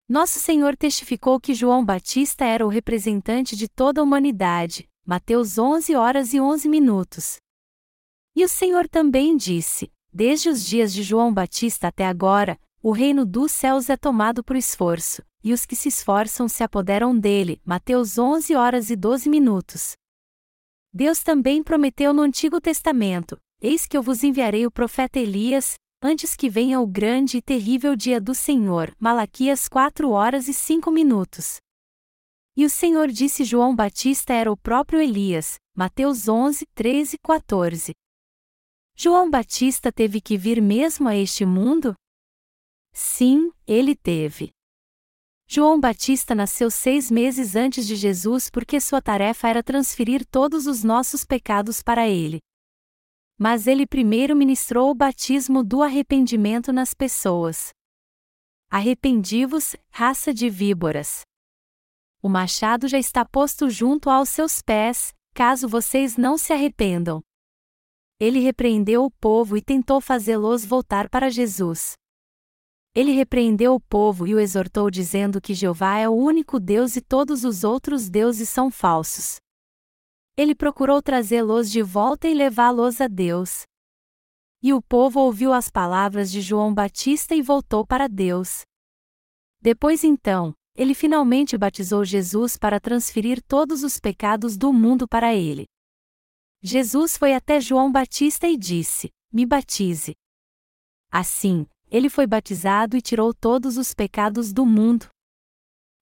Nosso 0.08 0.40
Senhor 0.40 0.74
testificou 0.74 1.38
que 1.38 1.52
João 1.52 1.84
Batista 1.84 2.42
era 2.42 2.64
o 2.64 2.70
representante 2.70 3.54
de 3.54 3.68
toda 3.68 4.00
a 4.00 4.04
humanidade. 4.04 4.88
Mateus 5.04 5.58
11 5.58 5.94
horas 5.94 6.32
e 6.32 6.40
11 6.40 6.66
minutos. 6.66 7.36
E 8.34 8.42
o 8.42 8.48
Senhor 8.48 8.88
também 8.88 9.36
disse: 9.36 9.92
Desde 10.10 10.48
os 10.48 10.64
dias 10.64 10.94
de 10.94 11.02
João 11.02 11.32
Batista 11.32 11.88
até 11.88 12.06
agora, 12.06 12.58
o 12.82 12.90
reino 12.90 13.26
dos 13.26 13.52
céus 13.52 13.90
é 13.90 13.98
tomado 13.98 14.42
por 14.42 14.56
esforço, 14.56 15.22
e 15.44 15.52
os 15.52 15.66
que 15.66 15.76
se 15.76 15.90
esforçam 15.90 16.48
se 16.48 16.64
apoderam 16.64 17.18
dele. 17.18 17.60
Mateus 17.62 18.16
11 18.16 18.54
horas 18.54 18.88
e 18.88 18.96
12 18.96 19.28
minutos. 19.28 19.92
Deus 20.90 21.22
também 21.22 21.62
prometeu 21.62 22.14
no 22.14 22.22
Antigo 22.22 22.62
Testamento: 22.62 23.38
Eis 23.60 23.84
que 23.84 23.94
eu 23.94 24.02
vos 24.02 24.24
enviarei 24.24 24.66
o 24.66 24.70
profeta 24.70 25.18
Elias, 25.18 25.74
antes 26.02 26.36
que 26.36 26.48
venha 26.48 26.80
o 26.80 26.86
grande 26.86 27.38
e 27.38 27.42
terrível 27.42 27.96
dia 27.96 28.20
do 28.20 28.34
Senhor. 28.34 28.94
Malaquias 28.98 29.68
4 29.68 30.10
horas 30.10 30.48
e 30.48 30.54
5 30.54 30.90
minutos. 30.90 31.56
E 32.56 32.64
o 32.64 32.70
Senhor 32.70 33.08
disse 33.08 33.44
João 33.44 33.74
Batista 33.74 34.32
era 34.32 34.50
o 34.50 34.56
próprio 34.56 35.00
Elias. 35.00 35.56
Mateus 35.76 36.28
11, 36.28 36.66
13 36.74 37.16
e 37.16 37.18
14. 37.18 37.92
João 38.96 39.30
Batista 39.30 39.92
teve 39.92 40.20
que 40.20 40.36
vir 40.36 40.60
mesmo 40.60 41.08
a 41.08 41.16
este 41.16 41.44
mundo? 41.44 41.94
Sim, 42.92 43.52
ele 43.66 43.94
teve. 43.94 44.50
João 45.46 45.78
Batista 45.78 46.34
nasceu 46.34 46.70
seis 46.70 47.10
meses 47.10 47.54
antes 47.54 47.86
de 47.86 47.94
Jesus 47.94 48.50
porque 48.50 48.80
sua 48.80 49.00
tarefa 49.00 49.48
era 49.48 49.62
transferir 49.62 50.26
todos 50.26 50.66
os 50.66 50.82
nossos 50.82 51.24
pecados 51.24 51.80
para 51.80 52.08
ele. 52.08 52.40
Mas 53.38 53.66
ele 53.66 53.86
primeiro 53.86 54.34
ministrou 54.34 54.90
o 54.90 54.94
batismo 54.94 55.62
do 55.62 55.82
arrependimento 55.82 56.72
nas 56.72 56.92
pessoas. 56.92 57.70
Arrependi-vos, 58.68 59.76
raça 59.90 60.34
de 60.34 60.50
víboras. 60.50 61.22
O 62.20 62.28
machado 62.28 62.88
já 62.88 62.98
está 62.98 63.24
posto 63.24 63.70
junto 63.70 64.10
aos 64.10 64.28
seus 64.28 64.60
pés, 64.60 65.14
caso 65.32 65.68
vocês 65.68 66.16
não 66.16 66.36
se 66.36 66.52
arrependam 66.52 67.22
ele 68.20 68.40
repreendeu 68.40 69.04
o 69.04 69.10
povo 69.10 69.56
e 69.56 69.62
tentou 69.62 70.00
fazê-los 70.00 70.64
voltar 70.64 71.08
para 71.08 71.30
Jesus. 71.30 71.92
Ele 72.92 73.12
repreendeu 73.12 73.74
o 73.74 73.80
povo 73.80 74.26
e 74.26 74.34
o 74.34 74.40
exortou 74.40 74.90
dizendo 74.90 75.40
que 75.40 75.54
Jeová 75.54 75.98
é 75.98 76.08
o 76.08 76.12
único 76.12 76.58
Deus 76.58 76.96
e 76.96 77.00
todos 77.00 77.44
os 77.44 77.62
outros 77.62 78.08
deuses 78.08 78.48
são 78.48 78.72
falsos. 78.72 79.36
Ele 80.38 80.54
procurou 80.54 81.02
trazê-los 81.02 81.68
de 81.68 81.82
volta 81.82 82.28
e 82.28 82.32
levá-los 82.32 83.00
a 83.00 83.08
Deus. 83.08 83.64
E 84.62 84.72
o 84.72 84.80
povo 84.80 85.18
ouviu 85.18 85.52
as 85.52 85.68
palavras 85.68 86.30
de 86.30 86.40
João 86.40 86.72
Batista 86.72 87.34
e 87.34 87.42
voltou 87.42 87.84
para 87.84 88.06
Deus. 88.06 88.62
Depois 89.60 90.04
então, 90.04 90.54
ele 90.76 90.94
finalmente 90.94 91.58
batizou 91.58 92.04
Jesus 92.04 92.56
para 92.56 92.78
transferir 92.78 93.42
todos 93.42 93.82
os 93.82 93.98
pecados 93.98 94.56
do 94.56 94.72
mundo 94.72 95.08
para 95.08 95.34
ele. 95.34 95.66
Jesus 96.62 97.16
foi 97.16 97.34
até 97.34 97.60
João 97.60 97.90
Batista 97.90 98.46
e 98.46 98.56
disse: 98.56 99.10
Me 99.32 99.44
batize. 99.44 100.14
Assim, 101.10 101.66
ele 101.90 102.08
foi 102.08 102.28
batizado 102.28 102.96
e 102.96 103.02
tirou 103.02 103.34
todos 103.34 103.76
os 103.76 103.92
pecados 103.92 104.52
do 104.52 104.64
mundo. 104.64 105.08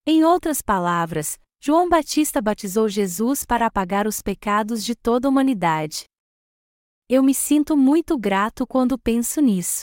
Em 0.07 0.25
outras 0.25 0.61
palavras, 0.61 1.39
João 1.67 1.89
Batista 1.89 2.41
batizou 2.41 2.89
Jesus 2.89 3.45
para 3.45 3.67
apagar 3.67 4.07
os 4.07 4.23
pecados 4.23 4.85
de 4.85 4.95
toda 4.95 5.27
a 5.27 5.29
humanidade. 5.29 6.05
Eu 7.09 7.25
me 7.25 7.35
sinto 7.35 7.77
muito 7.77 8.17
grato 8.17 8.65
quando 8.65 8.97
penso 8.97 9.41
nisso. 9.41 9.83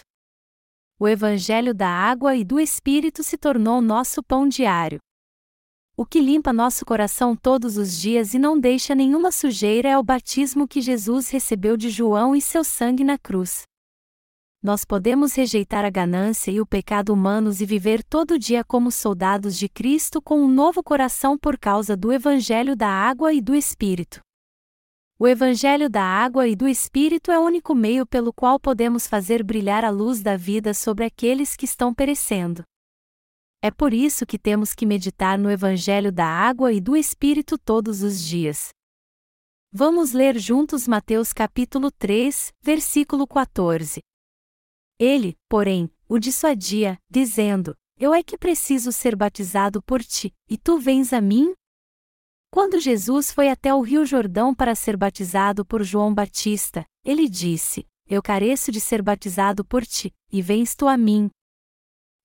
O 0.98 1.10
Evangelho 1.10 1.74
da 1.74 1.90
Água 1.90 2.38
e 2.38 2.46
do 2.46 2.58
Espírito 2.58 3.22
se 3.22 3.38
tornou 3.38 3.82
nosso 3.82 4.24
pão 4.24 4.48
diário. 4.48 4.98
O 5.98 6.06
que 6.06 6.22
limpa 6.22 6.54
nosso 6.54 6.86
coração 6.86 7.36
todos 7.36 7.75
os 7.75 8.00
dias 8.00 8.34
e 8.34 8.40
não 8.40 8.58
deixa 8.58 8.96
nenhuma 8.96 9.30
sujeira 9.30 9.90
é 9.90 9.98
o 9.98 10.04
batismo 10.04 10.66
que 10.66 10.82
Jesus 10.82 11.30
recebeu 11.32 11.75
de 11.75 11.90
João 11.90 12.34
e 12.34 12.40
seu 12.40 12.63
sangue 12.63 13.04
na 13.04 13.18
cruz. 13.18 13.63
Nós 14.63 14.86
podemos 14.86 15.36
rejeitar 15.36 15.84
a 15.84 15.89
ganância 15.89 16.50
e 16.50 16.62
o 16.62 16.65
pecado 16.65 17.12
humanos 17.12 17.60
e 17.60 17.65
viver 17.65 18.01
todo 18.01 18.39
dia 18.39 18.63
como 18.63 18.89
soldados 18.89 19.58
de 19.58 19.67
Cristo 19.67 20.22
com 20.22 20.41
um 20.41 20.48
novo 20.48 20.82
coração 20.82 21.38
por 21.38 21.60
causa 21.60 21.98
do 21.98 22.13
Evangelho 22.13 22.74
da 22.74 22.88
Água 22.88 23.34
e 23.34 23.41
do 23.41 23.53
Espírito. 23.53 24.22
O 25.20 25.27
Evangelho 25.27 25.89
da 25.89 26.01
Água 26.01 26.48
e 26.48 26.55
do 26.55 26.65
Espírito 26.65 27.29
é 27.29 27.38
o 27.38 27.41
único 27.41 27.75
meio 27.75 28.08
pelo 28.08 28.32
qual 28.32 28.58
podemos 28.58 29.05
fazer 29.05 29.43
brilhar 29.43 29.84
a 29.84 29.89
luz 29.89 30.22
da 30.22 30.38
vida 30.38 30.74
sobre 30.74 31.03
aqueles 31.03 31.58
que 31.58 31.65
estão 31.65 31.93
perecendo. 31.93 32.63
É 33.62 33.70
por 33.70 33.93
isso 33.93 34.25
que 34.25 34.39
temos 34.39 34.74
que 34.74 34.86
meditar 34.86 35.38
no 35.38 35.51
Evangelho 35.51 36.10
da 36.10 36.25
Água 36.25 36.72
e 36.72 36.79
do 36.79 36.96
Espírito 36.96 37.58
todos 37.58 38.01
os 38.01 38.22
dias. 38.22 38.70
Vamos 39.74 40.13
ler 40.13 40.39
juntos 40.39 40.88
Mateus 40.88 41.34
capítulo 41.34 41.91
3, 41.91 42.53
versículo 42.62 43.27
14. 43.27 44.00
Ele, 45.00 45.38
porém, 45.50 45.90
o 46.08 46.20
dissuadia, 46.20 47.00
dizendo: 47.10 47.76
Eu 48.00 48.14
é 48.14 48.22
que 48.22 48.38
preciso 48.38 48.92
ser 48.92 49.16
batizado 49.16 49.82
por 49.82 50.04
ti, 50.04 50.34
e 50.50 50.58
tu 50.58 50.80
vens 50.80 51.14
a 51.14 51.20
mim? 51.20 51.54
Quando 52.52 52.80
Jesus 52.80 53.32
foi 53.32 53.50
até 53.50 53.74
o 53.74 53.82
Rio 53.82 54.06
Jordão 54.06 54.54
para 54.54 54.76
ser 54.76 54.96
batizado 54.96 55.66
por 55.66 55.84
João 55.84 56.14
Batista, 56.14 56.86
ele 57.04 57.28
disse: 57.28 57.88
Eu 58.08 58.22
careço 58.22 58.72
de 58.72 58.80
ser 58.80 59.02
batizado 59.02 59.66
por 59.66 59.86
ti, 59.86 60.14
e 60.32 60.42
vens 60.42 60.76
tu 60.76 60.88
a 60.88 60.96
mim. 60.96 61.32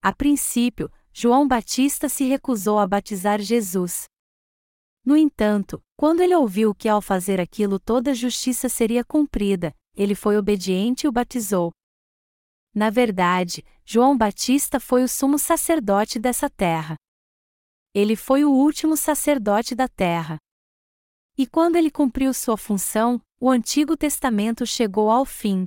A 0.03 0.13
princípio, 0.13 0.91
João 1.13 1.49
Batista 1.49 2.09
se 2.09 2.25
recusou 2.25 2.79
a 2.79 2.87
batizar 2.87 3.41
Jesus. 3.41 4.05
No 5.05 5.17
entanto, 5.17 5.83
quando 5.97 6.21
ele 6.21 6.37
ouviu 6.37 6.75
que 6.75 6.89
ao 6.89 7.01
fazer 7.01 7.41
aquilo 7.41 7.81
toda 7.81 8.11
a 8.11 8.15
justiça 8.15 8.69
seria 8.69 9.03
cumprida, 9.03 9.75
ele 9.97 10.15
foi 10.15 10.37
obediente 10.37 11.05
e 11.05 11.09
o 11.09 11.13
batizou. 11.13 11.73
Na 12.79 12.91
verdade, 12.91 13.65
João 13.85 14.17
Batista 14.17 14.79
foi 14.79 15.03
o 15.03 15.09
sumo 15.09 15.37
sacerdote 15.37 16.17
dessa 16.17 16.49
terra. 16.49 16.95
Ele 17.93 18.15
foi 18.15 18.45
o 18.45 18.53
último 18.53 18.97
sacerdote 18.97 19.75
da 19.75 19.89
terra. 19.89 20.39
E 21.37 21.45
quando 21.45 21.75
ele 21.75 21.91
cumpriu 21.91 22.33
sua 22.33 22.57
função, 22.57 23.21
o 23.41 23.51
Antigo 23.51 23.97
Testamento 23.97 24.65
chegou 24.65 25.11
ao 25.11 25.25
fim. 25.25 25.67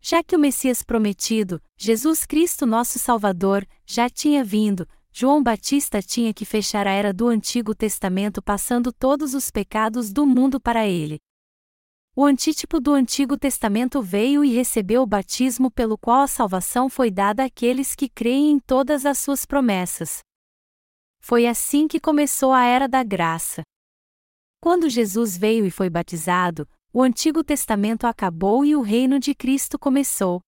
Já 0.00 0.24
que 0.24 0.34
o 0.34 0.38
Messias 0.38 0.82
prometido, 0.82 1.62
Jesus 1.76 2.24
Cristo 2.24 2.64
nosso 2.64 2.98
Salvador, 2.98 3.68
já 3.84 4.08
tinha 4.08 4.42
vindo, 4.42 4.88
João 5.12 5.42
Batista 5.42 6.00
tinha 6.00 6.32
que 6.32 6.46
fechar 6.46 6.86
a 6.86 6.92
era 6.92 7.12
do 7.12 7.28
Antigo 7.28 7.74
Testamento 7.74 8.40
passando 8.40 8.90
todos 8.90 9.34
os 9.34 9.50
pecados 9.50 10.10
do 10.10 10.24
mundo 10.24 10.58
para 10.58 10.86
ele. 10.86 11.20
O 12.18 12.24
antítipo 12.24 12.80
do 12.80 12.94
Antigo 12.94 13.36
Testamento 13.36 14.00
veio 14.00 14.42
e 14.42 14.50
recebeu 14.50 15.02
o 15.02 15.06
batismo 15.06 15.70
pelo 15.70 15.98
qual 15.98 16.22
a 16.22 16.26
salvação 16.26 16.88
foi 16.88 17.10
dada 17.10 17.44
àqueles 17.44 17.94
que 17.94 18.08
creem 18.08 18.52
em 18.52 18.58
todas 18.58 19.04
as 19.04 19.18
suas 19.18 19.44
promessas. 19.44 20.20
Foi 21.20 21.46
assim 21.46 21.86
que 21.86 22.00
começou 22.00 22.54
a 22.54 22.64
era 22.64 22.88
da 22.88 23.02
graça. 23.02 23.60
Quando 24.62 24.88
Jesus 24.88 25.36
veio 25.36 25.66
e 25.66 25.70
foi 25.70 25.90
batizado, 25.90 26.66
o 26.90 27.02
Antigo 27.02 27.44
Testamento 27.44 28.06
acabou 28.06 28.64
e 28.64 28.74
o 28.74 28.80
reino 28.80 29.20
de 29.20 29.34
Cristo 29.34 29.78
começou. 29.78 30.40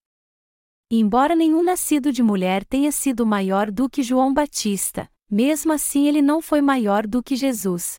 Embora 0.89 1.35
nenhum 1.35 1.61
nascido 1.61 2.11
de 2.11 2.23
mulher 2.23 2.65
tenha 2.65 2.91
sido 2.91 3.27
maior 3.27 3.69
do 3.69 3.87
que 3.87 4.01
João 4.01 4.33
Batista, 4.33 5.07
mesmo 5.29 5.71
assim 5.71 6.07
ele 6.07 6.19
não 6.23 6.41
foi 6.41 6.61
maior 6.61 7.05
do 7.05 7.21
que 7.21 7.35
Jesus. 7.35 7.93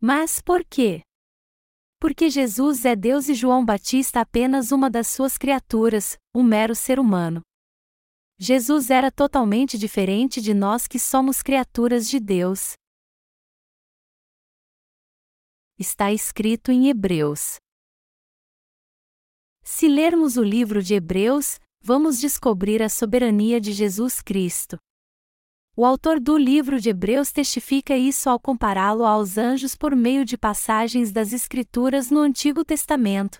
Mas 0.00 0.42
por 0.42 0.64
quê? 0.64 1.02
Porque 2.04 2.28
Jesus 2.28 2.84
é 2.84 2.94
Deus 2.94 3.30
e 3.30 3.34
João 3.34 3.64
Batista 3.64 4.20
apenas 4.20 4.72
uma 4.72 4.90
das 4.90 5.06
suas 5.06 5.38
criaturas, 5.38 6.18
um 6.34 6.42
mero 6.42 6.74
ser 6.74 7.00
humano. 7.00 7.40
Jesus 8.38 8.90
era 8.90 9.10
totalmente 9.10 9.78
diferente 9.78 10.42
de 10.42 10.52
nós 10.52 10.86
que 10.86 10.98
somos 10.98 11.40
criaturas 11.40 12.06
de 12.06 12.20
Deus 12.20 12.74
está 15.78 16.12
escrito 16.12 16.70
em 16.70 16.90
Hebreus. 16.90 17.56
Se 19.62 19.88
lermos 19.88 20.36
o 20.36 20.42
livro 20.42 20.82
de 20.82 20.92
Hebreus, 20.92 21.58
vamos 21.80 22.20
descobrir 22.20 22.82
a 22.82 22.90
soberania 22.90 23.58
de 23.58 23.72
Jesus 23.72 24.20
Cristo. 24.20 24.76
O 25.76 25.84
autor 25.84 26.20
do 26.20 26.38
livro 26.38 26.80
de 26.80 26.90
Hebreus 26.90 27.32
testifica 27.32 27.96
isso 27.96 28.30
ao 28.30 28.38
compará-lo 28.38 29.04
aos 29.04 29.36
anjos 29.36 29.74
por 29.74 29.96
meio 29.96 30.24
de 30.24 30.38
passagens 30.38 31.10
das 31.10 31.32
Escrituras 31.32 32.12
no 32.12 32.20
Antigo 32.20 32.64
Testamento. 32.64 33.38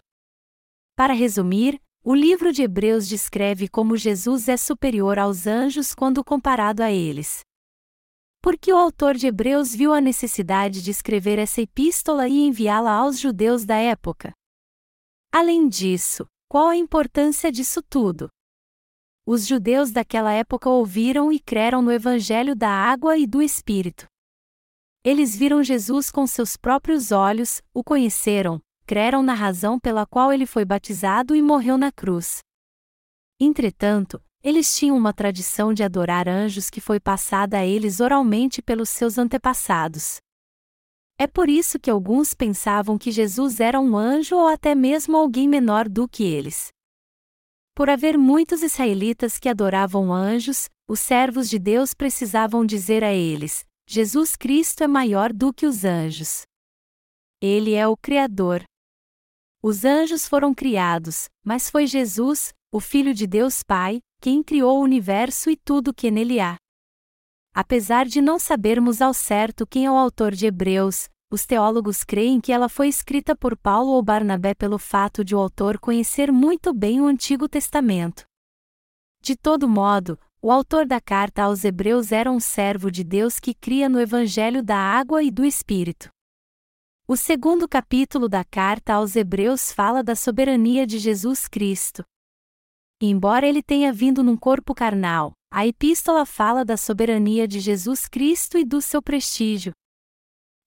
Para 0.96 1.12
resumir, 1.14 1.80
O 2.06 2.14
livro 2.14 2.52
de 2.52 2.62
Hebreus 2.62 3.08
descreve 3.08 3.66
como 3.66 3.96
Jesus 3.96 4.46
é 4.46 4.58
superior 4.58 5.18
aos 5.18 5.46
anjos 5.46 5.94
quando 5.94 6.22
comparado 6.22 6.82
a 6.82 6.90
eles. 6.92 7.40
Porque 8.42 8.70
o 8.70 8.76
autor 8.76 9.14
de 9.14 9.26
Hebreus 9.26 9.74
viu 9.74 9.90
a 9.90 10.02
necessidade 10.02 10.82
de 10.82 10.90
escrever 10.90 11.38
essa 11.38 11.62
epístola 11.62 12.28
e 12.28 12.46
enviá-la 12.46 12.92
aos 12.92 13.18
judeus 13.18 13.64
da 13.64 13.76
época. 13.76 14.34
Além 15.32 15.66
disso, 15.66 16.26
qual 16.46 16.68
a 16.68 16.76
importância 16.76 17.50
disso 17.50 17.80
tudo? 17.80 18.28
Os 19.26 19.47
judeus 19.47 19.90
daquela 19.90 20.33
época 20.33 20.69
ouviram 20.69 21.33
e 21.33 21.40
creram 21.40 21.81
no 21.81 21.90
Evangelho 21.90 22.54
da 22.54 22.69
água 22.69 23.16
e 23.16 23.26
do 23.26 23.40
Espírito. 23.40 24.07
Eles 25.02 25.35
viram 25.35 25.62
Jesus 25.62 26.11
com 26.11 26.26
seus 26.26 26.59
próprios 26.59 27.11
olhos, 27.11 27.62
o 27.73 27.83
conheceram, 27.83 28.61
creram 28.87 29.23
na 29.23 29.33
razão 29.33 29.81
pela 29.81 30.04
qual 30.04 30.31
ele 30.31 30.45
foi 30.45 30.66
batizado 30.66 31.35
e 31.35 31.40
morreu 31.40 31.78
na 31.78 31.90
cruz. 31.90 32.40
Entretanto, 33.40 34.23
eles 34.43 34.76
tinham 34.76 34.95
uma 34.95 35.14
tradição 35.14 35.73
de 35.73 35.83
adorar 35.83 36.28
anjos 36.28 36.69
que 36.69 36.81
foi 36.81 37.00
passada 37.00 37.57
a 37.57 37.64
eles 37.64 38.00
oralmente 38.00 38.61
pelos 38.61 38.90
seus 38.90 39.16
antepassados. 39.16 40.19
É 41.19 41.26
por 41.26 41.49
isso 41.49 41.78
que 41.78 41.90
alguns 41.90 42.35
pensavam 42.35 42.99
que 42.99 43.11
Jesus 43.11 43.59
era 43.59 43.81
um 43.81 43.97
anjo 43.97 44.37
ou 44.37 44.49
até 44.49 44.75
mesmo 44.75 45.16
alguém 45.16 45.49
menor 45.49 45.88
do 45.88 46.07
que 46.07 46.25
eles. 46.25 46.75
Por 47.75 47.90
haver 47.90 48.16
muitos 48.16 48.62
israelitas 48.62 49.37
que 49.37 49.49
adoravam 49.49 50.12
anjos, 50.12 50.69
os 50.88 51.00
servos 51.00 51.50
de 51.50 51.59
Deus 51.59 51.93
precisavam 51.93 52.64
dizer 52.64 53.02
a 53.02 53.12
eles: 53.12 53.64
Jesus 53.88 54.37
Cristo 54.37 54.85
é 54.85 54.87
maior 54.87 55.33
do 55.33 55.52
que 55.52 55.66
os 55.66 55.85
anjos. 55.85 56.43
Ele 57.43 57.75
é 57.75 57.87
o 57.88 57.97
Criador. 57.97 58.62
Os 59.61 59.85
anjos 59.85 60.28
foram 60.28 60.54
criados, 60.54 61.28
mas 61.45 61.69
foi 61.69 61.87
Jesus, 61.87 62.52
o 62.73 62.78
Filho 62.78 63.12
de 63.12 63.26
Deus 63.26 63.62
Pai, 63.62 63.99
quem 64.21 64.43
criou 64.43 64.78
o 64.78 64.83
universo 64.83 65.50
e 65.50 65.57
tudo 65.57 65.93
que 65.93 66.11
nele 66.11 66.38
há. 66.38 66.57
Apesar 67.52 68.07
de 68.07 68.21
não 68.21 68.38
sabermos 68.38 69.02
ao 69.02 69.12
certo 69.12 69.66
quem 69.66 69.87
é 69.87 69.90
o 69.90 69.97
autor 69.97 70.33
de 70.33 70.47
Hebreus, 70.47 71.09
os 71.34 71.44
teólogos 71.44 72.04
creem 72.04 72.40
que 72.40 72.52
ela 72.52 72.68
foi 72.68 72.86
escrita 72.86 73.34
por 73.34 73.56
Paulo 73.56 73.90
ou 73.90 74.00
Barnabé 74.00 74.54
pelo 74.54 74.78
fato 74.78 75.24
de 75.24 75.34
o 75.34 75.38
autor 75.40 75.80
conhecer 75.80 76.30
muito 76.30 76.72
bem 76.72 77.00
o 77.00 77.06
Antigo 77.06 77.48
Testamento. 77.48 78.24
De 79.20 79.34
todo 79.34 79.68
modo, 79.68 80.16
o 80.40 80.52
autor 80.52 80.86
da 80.86 81.00
carta 81.00 81.42
aos 81.42 81.64
Hebreus 81.64 82.12
era 82.12 82.30
um 82.30 82.38
servo 82.38 82.88
de 82.88 83.02
Deus 83.02 83.40
que 83.40 83.52
cria 83.52 83.88
no 83.88 84.00
Evangelho 84.00 84.62
da 84.62 84.76
água 84.76 85.24
e 85.24 85.30
do 85.30 85.44
Espírito. 85.44 86.08
O 87.04 87.16
segundo 87.16 87.66
capítulo 87.66 88.28
da 88.28 88.44
carta 88.44 88.94
aos 88.94 89.16
Hebreus 89.16 89.72
fala 89.72 90.04
da 90.04 90.14
soberania 90.14 90.86
de 90.86 91.00
Jesus 91.00 91.48
Cristo. 91.48 92.04
Embora 93.00 93.44
ele 93.44 93.60
tenha 93.60 93.92
vindo 93.92 94.22
num 94.22 94.36
corpo 94.36 94.72
carnal, 94.72 95.32
a 95.52 95.66
epístola 95.66 96.24
fala 96.24 96.64
da 96.64 96.76
soberania 96.76 97.48
de 97.48 97.58
Jesus 97.58 98.06
Cristo 98.06 98.56
e 98.56 98.64
do 98.64 98.80
seu 98.80 99.02
prestígio. 99.02 99.72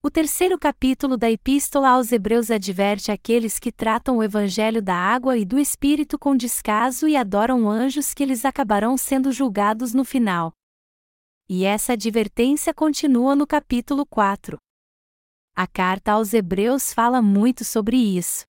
O 0.03 0.11
terceiro 0.11 0.57
capítulo 0.59 1.17
da 1.17 1.29
epístola 1.29 1.89
aos 1.89 2.11
Hebreus 2.11 2.51
adverte 2.51 3.11
aqueles 3.11 3.57
que 3.59 3.71
tratam 3.71 4.17
o 4.17 4.23
evangelho 4.23 4.81
da 4.81 4.95
água 4.95 5.37
e 5.37 5.43
do 5.43 5.59
Espírito 5.59 6.19
com 6.19 6.35
descaso 6.35 7.07
e 7.07 7.17
adoram 7.17 7.69
anjos 7.69 8.13
que 8.13 8.23
eles 8.23 8.45
acabarão 8.45 8.95
sendo 8.95 9.31
julgados 9.31 9.93
no 9.93 10.05
final. 10.05 10.53
E 11.49 11.65
essa 11.65 11.93
advertência 11.93 12.73
continua 12.73 13.35
no 13.35 13.47
capítulo 13.47 14.05
4. 14.05 14.57
A 15.55 15.65
carta 15.65 16.11
aos 16.11 16.33
Hebreus 16.33 16.93
fala 16.93 17.21
muito 17.21 17.65
sobre 17.65 17.97
isso. 17.97 18.45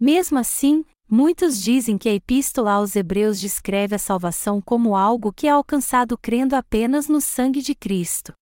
Mesmo 0.00 0.38
assim, 0.38 0.84
Muitos 1.12 1.60
dizem 1.60 1.98
que 1.98 2.08
a 2.08 2.14
Epístola 2.14 2.74
aos 2.74 2.94
Hebreus 2.94 3.40
descreve 3.40 3.96
a 3.96 3.98
salvação 3.98 4.60
como 4.60 4.94
algo 4.94 5.32
que 5.32 5.48
é 5.48 5.50
alcançado 5.50 6.16
crendo 6.16 6.54
apenas 6.54 7.08
no 7.08 7.20
sangue 7.20 7.60
de 7.60 7.74
Cristo. 7.74 8.32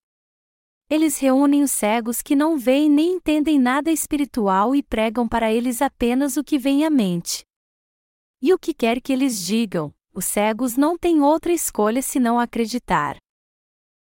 Eles 0.91 1.19
reúnem 1.19 1.63
os 1.63 1.71
cegos 1.71 2.23
que 2.23 2.35
não 2.35 2.57
veem 2.57 2.89
nem 2.89 3.17
entendem 3.17 3.59
nada 3.59 3.91
espiritual 3.91 4.75
e 4.75 4.83
pregam 4.83 5.29
para 5.29 5.53
eles 5.53 5.83
apenas 5.83 6.39
o 6.39 6.45
que 6.45 6.59
vem 6.59 6.85
à 6.85 6.89
mente. 6.89 7.45
E 8.41 8.55
o 8.55 8.59
que 8.59 8.73
quer 8.73 9.01
que 9.01 9.13
eles 9.13 9.45
digam, 9.45 9.95
os 10.15 10.25
cegos 10.25 10.79
não 10.79 10.97
têm 10.97 11.21
outra 11.21 11.53
escolha 11.53 12.01
senão 12.01 12.41
acreditar. 12.41 13.19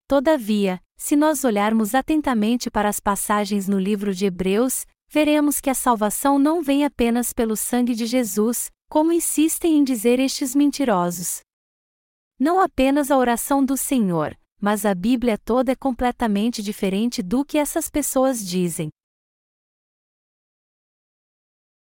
Todavia, 0.07 0.81
se 0.97 1.15
nós 1.15 1.43
olharmos 1.43 1.93
atentamente 1.93 2.71
para 2.71 2.89
as 2.89 2.99
passagens 2.99 3.67
no 3.67 3.79
livro 3.79 4.13
de 4.13 4.25
Hebreus, 4.25 4.85
veremos 5.07 5.61
que 5.61 5.69
a 5.69 5.75
salvação 5.75 6.39
não 6.39 6.63
vem 6.63 6.83
apenas 6.83 7.31
pelo 7.31 7.55
sangue 7.55 7.93
de 7.93 8.07
Jesus, 8.07 8.71
como 8.89 9.11
insistem 9.11 9.77
em 9.77 9.83
dizer 9.83 10.19
estes 10.19 10.55
mentirosos. 10.55 11.41
Não 12.39 12.59
apenas 12.59 13.11
a 13.11 13.17
oração 13.17 13.63
do 13.63 13.77
Senhor, 13.77 14.35
mas 14.61 14.85
a 14.85 14.93
Bíblia 14.93 15.39
toda 15.39 15.71
é 15.71 15.75
completamente 15.75 16.61
diferente 16.61 17.23
do 17.23 17.43
que 17.43 17.57
essas 17.57 17.89
pessoas 17.89 18.45
dizem. 18.45 18.89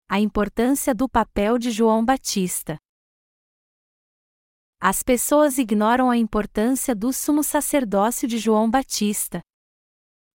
A 0.09 0.21
importância 0.21 0.95
do 0.95 1.09
papel 1.09 1.59
de 1.59 1.71
João 1.71 2.05
Batista. 2.05 2.77
As 4.79 5.03
pessoas 5.03 5.57
ignoram 5.57 6.11
a 6.11 6.19
importância 6.19 6.95
do 6.95 7.12
sumo 7.12 7.43
sacerdócio 7.43 8.29
de 8.29 8.37
João 8.37 8.71
Batista. 8.71 9.41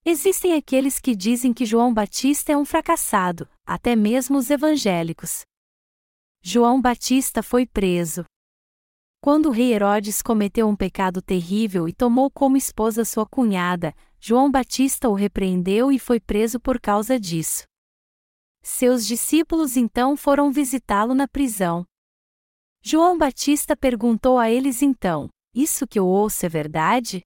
Existem 0.03 0.55
aqueles 0.55 0.99
que 0.99 1.15
dizem 1.15 1.53
que 1.53 1.63
João 1.63 1.93
Batista 1.93 2.51
é 2.51 2.57
um 2.57 2.65
fracassado, 2.65 3.47
até 3.63 3.95
mesmo 3.95 4.39
os 4.39 4.49
evangélicos. 4.49 5.43
João 6.41 6.81
Batista 6.81 7.43
foi 7.43 7.67
preso. 7.67 8.25
Quando 9.23 9.49
o 9.49 9.51
rei 9.51 9.71
Herodes 9.71 10.19
cometeu 10.19 10.67
um 10.67 10.75
pecado 10.75 11.21
terrível 11.21 11.87
e 11.87 11.93
tomou 11.93 12.31
como 12.31 12.57
esposa 12.57 13.05
sua 13.05 13.23
cunhada, 13.23 13.93
João 14.19 14.49
Batista 14.49 15.07
o 15.09 15.13
repreendeu 15.13 15.91
e 15.91 15.99
foi 15.99 16.19
preso 16.19 16.59
por 16.59 16.81
causa 16.81 17.19
disso. 17.19 17.65
Seus 18.63 19.05
discípulos 19.05 19.77
então 19.77 20.17
foram 20.17 20.51
visitá-lo 20.51 21.13
na 21.13 21.27
prisão. 21.27 21.85
João 22.81 23.15
Batista 23.15 23.77
perguntou 23.77 24.39
a 24.39 24.49
eles 24.49 24.81
então: 24.81 25.29
Isso 25.53 25.85
que 25.85 25.99
eu 25.99 26.07
ouço 26.07 26.43
é 26.47 26.49
verdade? 26.49 27.21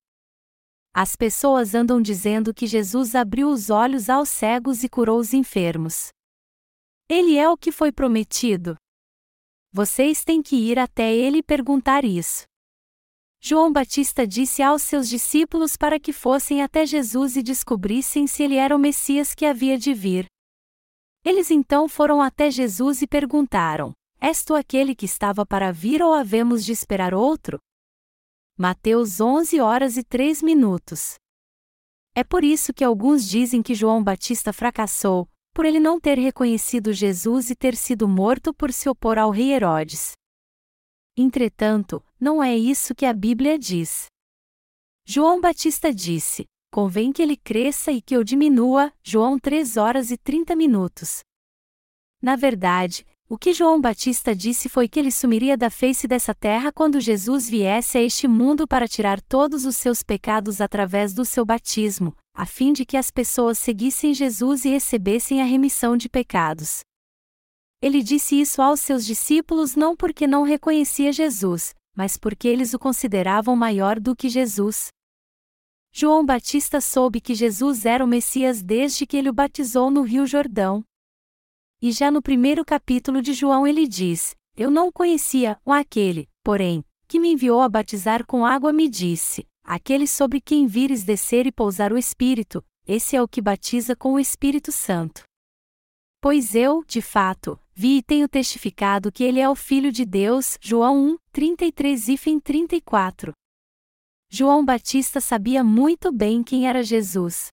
As 0.93 1.15
pessoas 1.15 1.73
andam 1.73 2.01
dizendo 2.01 2.53
que 2.53 2.67
Jesus 2.67 3.15
abriu 3.15 3.49
os 3.49 3.69
olhos 3.69 4.10
aos 4.10 4.27
cegos 4.27 4.84
e 4.84 4.89
curou 4.89 5.17
os 5.17 5.34
enfermos. 5.34 6.10
Ele 7.08 7.38
é 7.38 7.47
o 7.49 7.55
que 7.55 7.71
foi 7.71 7.89
prometido. 7.89 8.75
Vocês 9.77 10.23
têm 10.23 10.41
que 10.41 10.55
ir 10.55 10.79
até 10.79 11.13
ele 11.13 11.39
e 11.39 11.43
perguntar 11.43 12.05
isso. 12.05 12.45
João 13.41 13.73
Batista 13.73 14.25
disse 14.25 14.63
aos 14.63 14.83
seus 14.83 15.09
discípulos 15.09 15.75
para 15.75 15.99
que 15.99 16.13
fossem 16.13 16.63
até 16.63 16.85
Jesus 16.85 17.35
e 17.35 17.43
descobrissem 17.43 18.25
se 18.25 18.41
ele 18.41 18.55
era 18.55 18.73
o 18.73 18.79
Messias 18.79 19.35
que 19.35 19.45
havia 19.45 19.77
de 19.77 19.93
vir. 19.93 20.27
Eles 21.25 21.51
então 21.51 21.89
foram 21.89 22.21
até 22.21 22.49
Jesus 22.49 23.01
e 23.01 23.05
perguntaram: 23.05 23.91
És 24.21 24.45
tu 24.45 24.55
aquele 24.55 24.95
que 24.95 25.03
estava 25.03 25.45
para 25.45 25.73
vir 25.73 26.01
ou 26.01 26.13
havemos 26.13 26.63
de 26.63 26.71
esperar 26.71 27.13
outro? 27.13 27.59
Mateus 28.57 29.19
11 29.19 29.59
horas 29.59 29.97
e 29.97 30.05
3 30.05 30.41
minutos. 30.41 31.15
É 32.15 32.23
por 32.23 32.45
isso 32.45 32.73
que 32.73 32.85
alguns 32.85 33.27
dizem 33.27 33.61
que 33.61 33.75
João 33.75 34.01
Batista 34.01 34.53
fracassou, 34.53 35.27
por 35.55 35.65
ele 35.65 35.79
não 35.79 36.01
ter 36.01 36.19
reconhecido 36.19 36.91
Jesus 36.91 37.49
e 37.49 37.55
ter 37.55 37.77
sido 37.77 38.09
morto 38.09 38.53
por 38.53 38.73
se 38.73 38.89
opor 38.89 39.17
ao 39.17 39.31
rei 39.31 39.53
Herodes. 39.53 40.11
Entretanto, 41.17 42.03
não 42.19 42.43
é 42.43 42.53
isso 42.57 42.93
que 42.93 43.05
a 43.05 43.13
Bíblia 43.13 43.57
diz. 43.57 44.07
João 45.07 45.39
Batista 45.39 45.93
disse: 45.93 46.43
Convém 46.73 47.13
que 47.13 47.21
ele 47.21 47.37
cresça 47.37 47.89
e 47.89 48.01
que 48.01 48.13
eu 48.13 48.21
diminua. 48.21 48.91
João 49.01 49.39
3 49.39 49.77
horas 49.77 50.11
e 50.11 50.17
30 50.17 50.57
minutos. 50.57 51.21
Na 52.21 52.35
verdade, 52.35 53.07
o 53.29 53.37
que 53.37 53.53
João 53.53 53.79
Batista 53.79 54.35
disse 54.35 54.67
foi 54.67 54.89
que 54.89 54.99
ele 54.99 55.11
sumiria 55.11 55.55
da 55.55 55.69
face 55.69 56.05
dessa 56.05 56.35
terra 56.35 56.69
quando 56.69 56.99
Jesus 56.99 57.49
viesse 57.49 57.97
a 57.97 58.01
este 58.01 58.27
mundo 58.27 58.67
para 58.67 58.89
tirar 58.89 59.21
todos 59.21 59.63
os 59.63 59.77
seus 59.77 60.03
pecados 60.03 60.59
através 60.59 61.13
do 61.13 61.23
seu 61.23 61.45
batismo, 61.45 62.13
a 62.36 62.45
fim 62.45 62.74
de 62.74 62.86
que 62.86 62.98
as 62.98 63.10
pessoas 63.10 63.58
seguissem 63.58 64.13
Jesus 64.13 64.65
e 64.65 64.69
recebessem 64.69 65.41
a 65.41 65.45
remissão 65.45 65.95
de 65.95 66.10
pecados. 66.10 66.82
Ele 67.82 68.04
disse 68.04 68.39
isso 68.39 68.62
aos 68.62 68.82
seus 68.82 69.06
discípulos 69.06 69.76
não 69.76 69.95
porque 69.95 70.28
não 70.28 70.43
reconhecia 70.43 71.13
Jesus, 71.13 71.74
mas 71.95 72.17
porque 72.17 72.48
eles 72.48 72.74
o 72.74 72.80
consideravam 72.80 73.56
maior 73.56 74.00
do 74.02 74.13
que 74.13 74.28
Jesus. 74.28 74.89
João 75.93 76.26
Batista 76.26 76.82
soube 76.82 77.21
que 77.21 77.34
Jesus 77.34 77.86
era 77.86 78.04
o 78.04 78.08
Messias 78.08 78.62
desde 78.62 79.06
que 79.08 79.15
ele 79.15 79.30
o 79.30 79.34
batizou 79.34 79.89
no 79.89 80.02
Rio 80.02 80.28
Jordão. 80.28 80.84
E 81.82 81.89
já 81.91 82.12
no 82.12 82.21
primeiro 82.21 82.65
capítulo 82.65 83.21
de 83.21 83.34
João 83.34 83.65
ele 83.65 83.88
diz: 83.88 84.36
Eu 84.58 84.69
não 84.69 84.91
conhecia 84.91 85.58
o 85.63 85.71
aquele, 85.71 86.28
porém, 86.43 86.84
que 87.08 87.17
me 87.17 87.32
enviou 87.32 87.62
a 87.62 87.69
batizar 87.69 88.26
com 88.26 88.45
água 88.45 88.74
me 88.74 88.89
disse: 88.89 89.48
Aquele 89.65 90.08
sobre 90.08 90.39
quem 90.39 90.67
vires 90.67 91.04
descer 91.04 91.45
e 91.45 91.51
pousar 91.51 91.91
o 91.91 91.97
Espírito, 91.97 92.63
esse 92.88 93.17
é 93.17 93.21
o 93.21 93.28
que 93.28 93.41
batiza 93.41 93.95
com 93.95 94.13
o 94.13 94.19
Espírito 94.19 94.71
Santo. 94.71 95.23
Pois 96.21 96.56
eu, 96.56 96.84
de 96.86 97.01
fato, 97.01 97.60
Vi 97.78 97.97
e 97.97 98.01
tenho 98.01 98.30
testificado 98.30 99.12
que 99.12 99.21
ele 99.21 99.41
é 99.41 99.49
o 99.49 99.56
Filho 99.56 99.91
de 99.91 100.06
Deus. 100.06 100.58
João 100.62 100.97
1, 100.97 101.17
33 101.34 102.08
e 102.08 102.39
34. 102.39 103.34
João 104.32 104.63
Batista 104.63 105.19
sabia 105.19 105.62
muito 105.62 106.10
bem 106.10 106.41
quem 106.41 106.69
era 106.69 106.82
Jesus. 106.82 107.47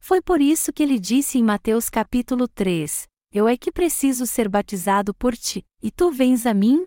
Foi 0.00 0.22
por 0.22 0.40
isso 0.40 0.72
que 0.72 0.82
ele 0.82 0.98
disse 0.98 1.36
em 1.36 1.42
Mateus 1.42 1.90
capítulo 1.90 2.48
3: 2.48 3.06
Eu 3.30 3.46
é 3.46 3.54
que 3.54 3.70
preciso 3.70 4.26
ser 4.26 4.48
batizado 4.48 5.12
por 5.12 5.36
ti, 5.36 5.62
e 5.82 5.90
tu 5.90 6.10
vens 6.10 6.46
a 6.46 6.54
mim? 6.54 6.86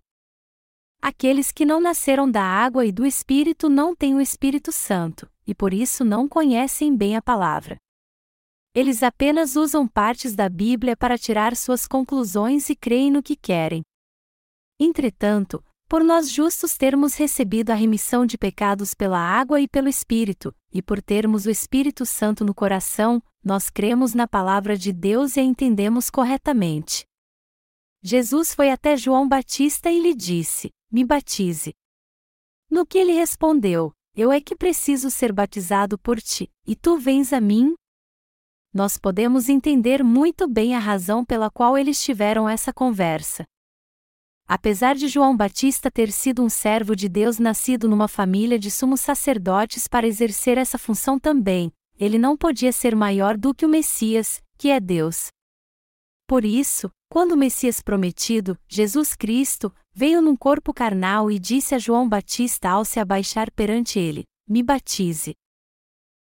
Aqueles 1.02 1.52
que 1.52 1.66
não 1.66 1.82
nasceram 1.82 2.30
da 2.30 2.44
água 2.44 2.86
e 2.86 2.92
do 2.92 3.04
Espírito 3.04 3.68
não 3.68 3.96
têm 3.96 4.14
o 4.14 4.22
Espírito 4.22 4.72
Santo, 4.72 5.28
e 5.48 5.56
por 5.56 5.74
isso 5.74 6.06
não 6.06 6.28
conhecem 6.28 6.96
bem 6.96 7.16
a 7.16 7.22
palavra. 7.22 7.78
Eles 8.76 9.02
apenas 9.02 9.56
usam 9.56 9.88
partes 9.88 10.36
da 10.36 10.48
Bíblia 10.48 10.96
para 10.96 11.18
tirar 11.18 11.56
suas 11.56 11.88
conclusões 11.88 12.70
e 12.70 12.76
creem 12.76 13.10
no 13.10 13.24
que 13.24 13.36
querem. 13.36 13.82
Entretanto, 14.80 15.64
por 15.90 16.04
nós 16.04 16.30
justos 16.30 16.78
termos 16.78 17.16
recebido 17.16 17.72
a 17.72 17.76
remissão 17.76 18.26
de 18.26 18.38
pecados 18.38 18.94
pela 18.94 19.20
água 19.20 19.60
e 19.60 19.68
pelo 19.68 19.90
Espírito, 19.90 20.56
e 20.72 20.84
por 20.84 21.02
termos 21.02 21.48
o 21.48 21.50
Espírito 21.50 22.06
Santo 22.06 22.46
no 22.46 22.54
coração, 22.54 23.22
nós 23.44 23.72
cremos 23.72 24.14
na 24.14 24.28
palavra 24.28 24.78
de 24.78 24.94
Deus 24.94 25.36
e 25.36 25.40
a 25.40 25.44
entendemos 25.44 26.12
corretamente. 26.12 27.06
Jesus 28.04 28.54
foi 28.54 28.70
até 28.70 28.96
João 28.96 29.28
Batista 29.28 29.92
e 29.92 30.00
lhe 30.00 30.16
disse: 30.16 30.72
me 30.92 31.06
batize. 31.06 31.74
No 32.70 32.86
que 32.86 32.98
ele 32.98 33.14
respondeu: 33.14 33.94
Eu 34.16 34.32
é 34.32 34.42
que 34.42 34.56
preciso 34.56 35.10
ser 35.10 35.32
batizado 35.32 35.98
por 35.98 36.22
ti, 36.22 36.50
e 36.66 36.76
tu 36.76 36.98
vens 36.98 37.32
a 37.32 37.40
mim? 37.40 37.74
Nós 38.74 38.98
podemos 38.98 39.50
entender 39.50 40.04
muito 40.04 40.48
bem 40.48 40.76
a 40.76 40.80
razão 40.80 41.26
pela 41.26 41.50
qual 41.50 41.78
eles 41.78 42.02
tiveram 42.02 42.48
essa 42.48 42.72
conversa. 42.72 43.46
Apesar 44.48 44.96
de 44.96 45.08
João 45.08 45.36
Batista 45.36 45.90
ter 45.90 46.12
sido 46.12 46.44
um 46.44 46.50
servo 46.50 46.96
de 46.96 47.08
Deus 47.08 47.40
nascido 47.40 47.88
numa 47.88 48.08
família 48.08 48.60
de 48.60 48.70
sumos 48.70 49.00
sacerdotes 49.00 49.88
para 49.88 50.08
exercer 50.08 50.58
essa 50.58 50.78
função 50.78 51.18
também, 51.18 51.72
ele 51.98 52.18
não 52.18 52.36
podia 52.36 52.72
ser 52.72 52.96
maior 52.96 53.38
do 53.38 53.54
que 53.54 53.66
o 53.66 53.70
Messias, 53.70 54.42
que 54.58 54.70
é 54.70 54.80
Deus. 54.80 55.28
Por 56.28 56.44
isso, 56.44 56.90
quando 57.10 57.34
o 57.34 57.38
Messias 57.38 57.82
prometido, 57.82 58.58
Jesus 58.68 59.16
Cristo, 59.16 59.74
veio 59.94 60.22
num 60.22 60.36
corpo 60.36 60.74
carnal 60.74 61.30
e 61.30 61.38
disse 61.38 61.76
a 61.76 61.80
João 61.80 62.08
Batista 62.08 62.70
ao 62.70 62.86
se 62.86 63.00
abaixar 63.00 63.52
perante 63.52 64.00
ele: 64.00 64.24
Me 64.48 64.64
batize. 64.64 65.36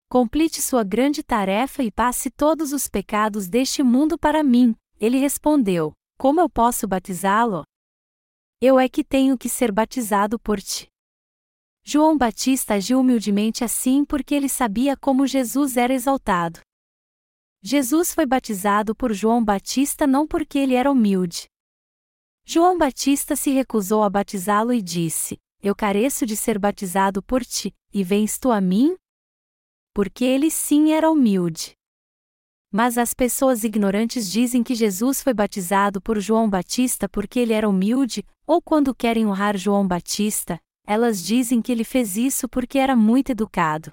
Complete 0.09 0.61
sua 0.61 0.83
grande 0.83 1.21
tarefa 1.21 1.83
e 1.83 1.91
passe 1.91 2.31
todos 2.31 2.73
os 2.73 2.87
pecados 2.87 3.47
deste 3.47 3.83
mundo 3.83 4.17
para 4.17 4.43
mim. 4.43 4.75
Ele 4.99 5.19
respondeu: 5.19 5.93
Como 6.17 6.41
eu 6.41 6.49
posso 6.49 6.87
batizá-lo? 6.87 7.63
Eu 8.59 8.79
é 8.79 8.89
que 8.89 9.03
tenho 9.03 9.37
que 9.37 9.47
ser 9.47 9.71
batizado 9.71 10.39
por 10.39 10.59
ti. 10.59 10.87
João 11.83 12.17
Batista 12.17 12.73
agiu 12.73 12.99
humildemente 12.99 13.63
assim 13.63 14.03
porque 14.03 14.35
ele 14.35 14.49
sabia 14.49 14.97
como 14.97 15.25
Jesus 15.25 15.77
era 15.77 15.93
exaltado. 15.93 16.59
Jesus 17.61 18.13
foi 18.13 18.25
batizado 18.25 18.95
por 18.95 19.13
João 19.13 19.43
Batista 19.43 20.05
não 20.05 20.27
porque 20.27 20.57
ele 20.57 20.75
era 20.75 20.91
humilde. 20.91 21.47
João 22.51 22.79
Batista 22.79 23.35
se 23.35 23.51
recusou 23.51 24.01
a 24.01 24.09
batizá-lo 24.09 24.73
e 24.73 24.81
disse: 24.81 25.37
Eu 25.61 25.75
careço 25.75 26.25
de 26.25 26.35
ser 26.35 26.57
batizado 26.57 27.21
por 27.21 27.45
ti, 27.45 27.75
e 27.93 28.03
vens 28.03 28.39
tu 28.39 28.49
a 28.49 28.59
mim? 28.59 28.95
Porque 29.93 30.25
ele 30.25 30.49
sim 30.49 30.91
era 30.91 31.11
humilde. 31.11 31.73
Mas 32.71 32.97
as 32.97 33.13
pessoas 33.13 33.63
ignorantes 33.63 34.31
dizem 34.31 34.63
que 34.63 34.73
Jesus 34.73 35.21
foi 35.21 35.31
batizado 35.31 36.01
por 36.01 36.19
João 36.19 36.49
Batista 36.49 37.07
porque 37.07 37.39
ele 37.39 37.53
era 37.53 37.69
humilde, 37.69 38.25
ou 38.47 38.59
quando 38.59 38.95
querem 38.95 39.27
honrar 39.27 39.55
João 39.55 39.87
Batista, 39.87 40.59
elas 40.87 41.23
dizem 41.23 41.61
que 41.61 41.71
ele 41.71 41.83
fez 41.83 42.17
isso 42.17 42.49
porque 42.49 42.79
era 42.79 42.95
muito 42.95 43.29
educado. 43.31 43.91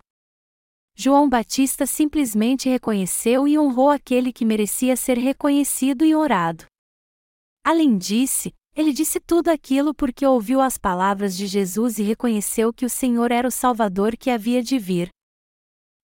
João 0.95 1.29
Batista 1.29 1.85
simplesmente 1.85 2.71
reconheceu 2.71 3.47
e 3.47 3.59
honrou 3.59 3.91
aquele 3.91 4.33
que 4.33 4.47
merecia 4.47 4.97
ser 4.97 5.19
reconhecido 5.19 6.07
e 6.07 6.15
orado. 6.15 6.65
Além 7.67 7.99
disso, 7.99 8.49
ele 8.77 8.93
disse 8.93 9.19
tudo 9.19 9.49
aquilo 9.49 9.93
porque 9.93 10.25
ouviu 10.25 10.61
as 10.61 10.79
palavras 10.79 11.37
de 11.37 11.49
Jesus 11.49 11.99
e 11.99 12.05
reconheceu 12.05 12.73
que 12.73 12.87
o 12.87 12.89
Senhor 12.89 13.33
era 13.33 13.49
o 13.49 13.51
Salvador 13.51 14.17
que 14.17 14.31
havia 14.31 14.63
de 14.63 14.79
vir. 14.79 15.09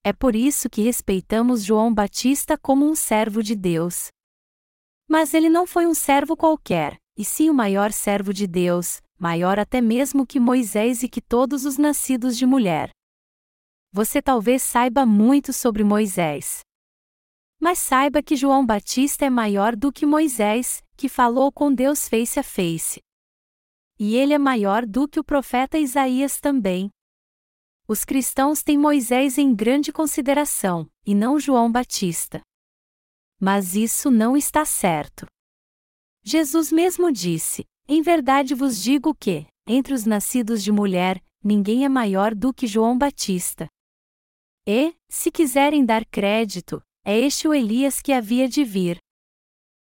É 0.02 0.12
por 0.12 0.34
isso 0.34 0.68
que 0.68 0.82
respeitamos 0.82 1.62
João 1.62 1.94
Batista 1.94 2.58
como 2.58 2.84
um 2.84 2.96
servo 2.96 3.44
de 3.44 3.54
Deus. 3.54 4.08
Mas 5.08 5.34
ele 5.34 5.48
não 5.48 5.64
foi 5.64 5.86
um 5.86 5.94
servo 5.94 6.36
qualquer, 6.36 6.96
e 7.16 7.24
sim 7.24 7.48
o 7.48 7.54
maior 7.54 7.92
servo 7.92 8.34
de 8.34 8.48
Deus, 8.48 9.00
maior 9.16 9.56
até 9.56 9.80
mesmo 9.80 10.26
que 10.26 10.40
Moisés 10.40 11.04
e 11.04 11.08
que 11.08 11.20
todos 11.20 11.64
os 11.64 11.78
nascidos 11.78 12.36
de 12.36 12.44
mulher. 12.44 12.90
Você 13.92 14.20
talvez 14.20 14.62
saiba 14.62 15.06
muito 15.06 15.52
sobre 15.52 15.84
Moisés. 15.84 16.62
Mas 17.60 17.78
saiba 17.78 18.20
que 18.20 18.34
João 18.34 18.66
Batista 18.66 19.24
é 19.24 19.30
maior 19.30 19.76
do 19.76 19.92
que 19.92 20.04
Moisés, 20.04 20.82
que 21.02 21.08
falou 21.08 21.50
com 21.50 21.74
Deus 21.74 22.08
face 22.08 22.38
a 22.38 22.44
face. 22.44 23.02
E 23.98 24.14
ele 24.14 24.34
é 24.34 24.38
maior 24.38 24.86
do 24.86 25.08
que 25.08 25.18
o 25.18 25.24
profeta 25.24 25.76
Isaías 25.76 26.40
também. 26.40 26.88
Os 27.88 28.04
cristãos 28.04 28.62
têm 28.62 28.78
Moisés 28.78 29.36
em 29.36 29.52
grande 29.52 29.92
consideração, 29.92 30.88
e 31.04 31.12
não 31.12 31.40
João 31.40 31.72
Batista. 31.72 32.40
Mas 33.40 33.74
isso 33.74 34.12
não 34.12 34.36
está 34.36 34.64
certo. 34.64 35.26
Jesus 36.22 36.70
mesmo 36.70 37.10
disse: 37.10 37.64
Em 37.88 38.00
verdade 38.00 38.54
vos 38.54 38.80
digo 38.80 39.12
que, 39.12 39.44
entre 39.66 39.94
os 39.94 40.06
nascidos 40.06 40.62
de 40.62 40.70
mulher, 40.70 41.20
ninguém 41.42 41.84
é 41.84 41.88
maior 41.88 42.32
do 42.32 42.54
que 42.54 42.68
João 42.68 42.96
Batista. 42.96 43.66
E, 44.64 44.94
se 45.08 45.32
quiserem 45.32 45.84
dar 45.84 46.06
crédito, 46.06 46.80
é 47.04 47.18
este 47.18 47.48
o 47.48 47.52
Elias 47.52 48.00
que 48.00 48.12
havia 48.12 48.48
de 48.48 48.62
vir. 48.62 49.01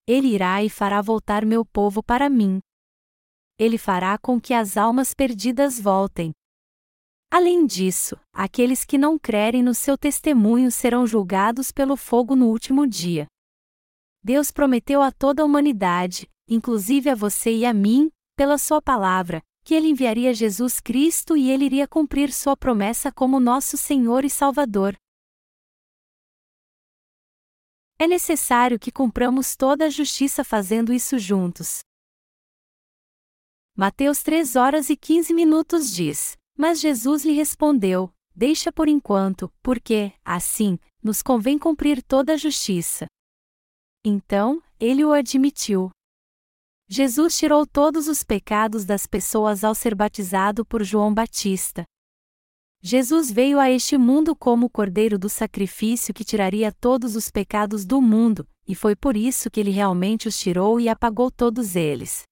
Ele 0.05 0.27
irá 0.27 0.61
e 0.61 0.69
fará 0.69 1.01
voltar 1.01 1.45
meu 1.45 1.63
povo 1.63 2.03
para 2.03 2.29
mim. 2.29 2.59
Ele 3.57 3.77
fará 3.77 4.17
com 4.17 4.39
que 4.39 4.53
as 4.53 4.75
almas 4.75 5.13
perdidas 5.13 5.79
voltem. 5.79 6.31
Além 7.31 7.65
disso, 7.65 8.19
aqueles 8.33 8.83
que 8.83 8.97
não 8.97 9.17
crerem 9.17 9.63
no 9.63 9.73
seu 9.73 9.97
testemunho 9.97 10.69
serão 10.69 11.07
julgados 11.07 11.71
pelo 11.71 11.95
fogo 11.95 12.35
no 12.35 12.47
último 12.47 12.85
dia. 12.85 13.27
Deus 14.21 14.51
prometeu 14.51 15.01
a 15.01 15.11
toda 15.11 15.41
a 15.41 15.45
humanidade, 15.45 16.29
inclusive 16.47 17.09
a 17.09 17.15
você 17.15 17.55
e 17.55 17.65
a 17.65 17.73
mim, 17.73 18.11
pela 18.35 18.57
sua 18.57 18.81
palavra, 18.81 19.41
que 19.63 19.73
ele 19.73 19.87
enviaria 19.87 20.33
Jesus 20.33 20.79
Cristo 20.79 21.37
e 21.37 21.49
ele 21.49 21.65
iria 21.65 21.87
cumprir 21.87 22.31
sua 22.31 22.57
promessa 22.57 23.11
como 23.11 23.39
nosso 23.39 23.77
Senhor 23.77 24.25
e 24.25 24.29
Salvador. 24.29 24.95
É 28.03 28.07
necessário 28.07 28.77
que 28.77 28.91
cumpramos 28.91 29.55
toda 29.55 29.85
a 29.85 29.89
justiça 29.89 30.43
fazendo 30.43 30.91
isso 30.91 31.17
juntos. 31.17 31.79
Mateus 33.77 34.21
3 34.21 34.57
horas 34.57 34.89
e 34.89 34.97
15 34.97 35.33
minutos 35.33 35.89
diz: 35.89 36.35
Mas 36.57 36.81
Jesus 36.81 37.23
lhe 37.23 37.31
respondeu: 37.31 38.13
Deixa 38.35 38.73
por 38.73 38.89
enquanto, 38.89 39.49
porque, 39.63 40.11
assim, 40.21 40.77
nos 41.01 41.21
convém 41.21 41.57
cumprir 41.57 42.03
toda 42.03 42.33
a 42.33 42.37
justiça. 42.37 43.05
Então, 44.03 44.61
ele 44.77 45.05
o 45.05 45.13
admitiu. 45.13 45.89
Jesus 46.89 47.37
tirou 47.37 47.65
todos 47.65 48.09
os 48.09 48.21
pecados 48.21 48.83
das 48.83 49.07
pessoas 49.07 49.63
ao 49.63 49.73
ser 49.73 49.95
batizado 49.95 50.65
por 50.65 50.83
João 50.83 51.13
Batista. 51.13 51.85
Jesus 52.85 53.31
veio 53.31 53.61
a 53.61 53.69
este 53.71 53.97
mundo 53.97 54.35
como 54.35 54.65
o 54.65 54.69
cordeiro 54.69 55.17
do 55.17 55.29
sacrifício 55.29 56.13
que 56.13 56.25
tiraria 56.25 56.69
todos 56.69 57.15
os 57.15 57.31
pecados 57.31 57.85
do 57.85 58.01
mundo, 58.01 58.45
e 58.67 58.75
foi 58.75 58.93
por 58.93 59.15
isso 59.15 59.49
que 59.49 59.61
ele 59.61 59.71
realmente 59.71 60.27
os 60.27 60.37
tirou 60.37 60.81
e 60.81 60.89
apagou 60.89 61.31
todos 61.31 61.77
eles. 61.77 62.23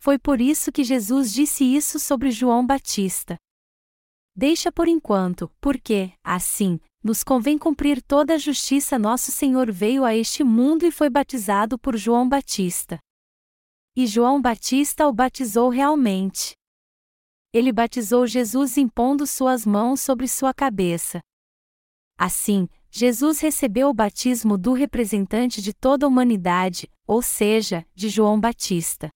Foi 0.00 0.18
por 0.18 0.40
isso 0.40 0.72
que 0.72 0.82
Jesus 0.82 1.30
disse 1.30 1.62
isso 1.62 2.00
sobre 2.00 2.30
João 2.30 2.66
Batista. 2.66 3.36
Deixa 4.34 4.72
por 4.72 4.88
enquanto, 4.88 5.52
porque, 5.60 6.10
assim, 6.24 6.80
nos 7.04 7.22
convém 7.22 7.58
cumprir 7.58 8.00
toda 8.00 8.36
a 8.36 8.38
justiça. 8.38 8.98
Nosso 8.98 9.30
Senhor 9.30 9.70
veio 9.70 10.06
a 10.06 10.16
este 10.16 10.42
mundo 10.42 10.86
e 10.86 10.90
foi 10.90 11.10
batizado 11.10 11.78
por 11.78 11.98
João 11.98 12.26
Batista. 12.26 12.98
E 13.94 14.06
João 14.06 14.40
Batista 14.40 15.06
o 15.06 15.12
batizou 15.12 15.68
realmente. 15.68 16.54
Ele 17.52 17.72
batizou 17.72 18.26
Jesus 18.26 18.76
impondo 18.76 19.26
suas 19.26 19.66
mãos 19.66 20.00
sobre 20.00 20.28
sua 20.28 20.54
cabeça. 20.54 21.20
Assim, 22.16 22.68
Jesus 22.90 23.40
recebeu 23.40 23.88
o 23.88 23.94
batismo 23.94 24.56
do 24.58 24.72
representante 24.72 25.60
de 25.60 25.72
toda 25.72 26.06
a 26.06 26.08
humanidade, 26.08 26.88
ou 27.06 27.20
seja, 27.22 27.84
de 27.94 28.08
João 28.08 28.38
Batista. 28.38 29.08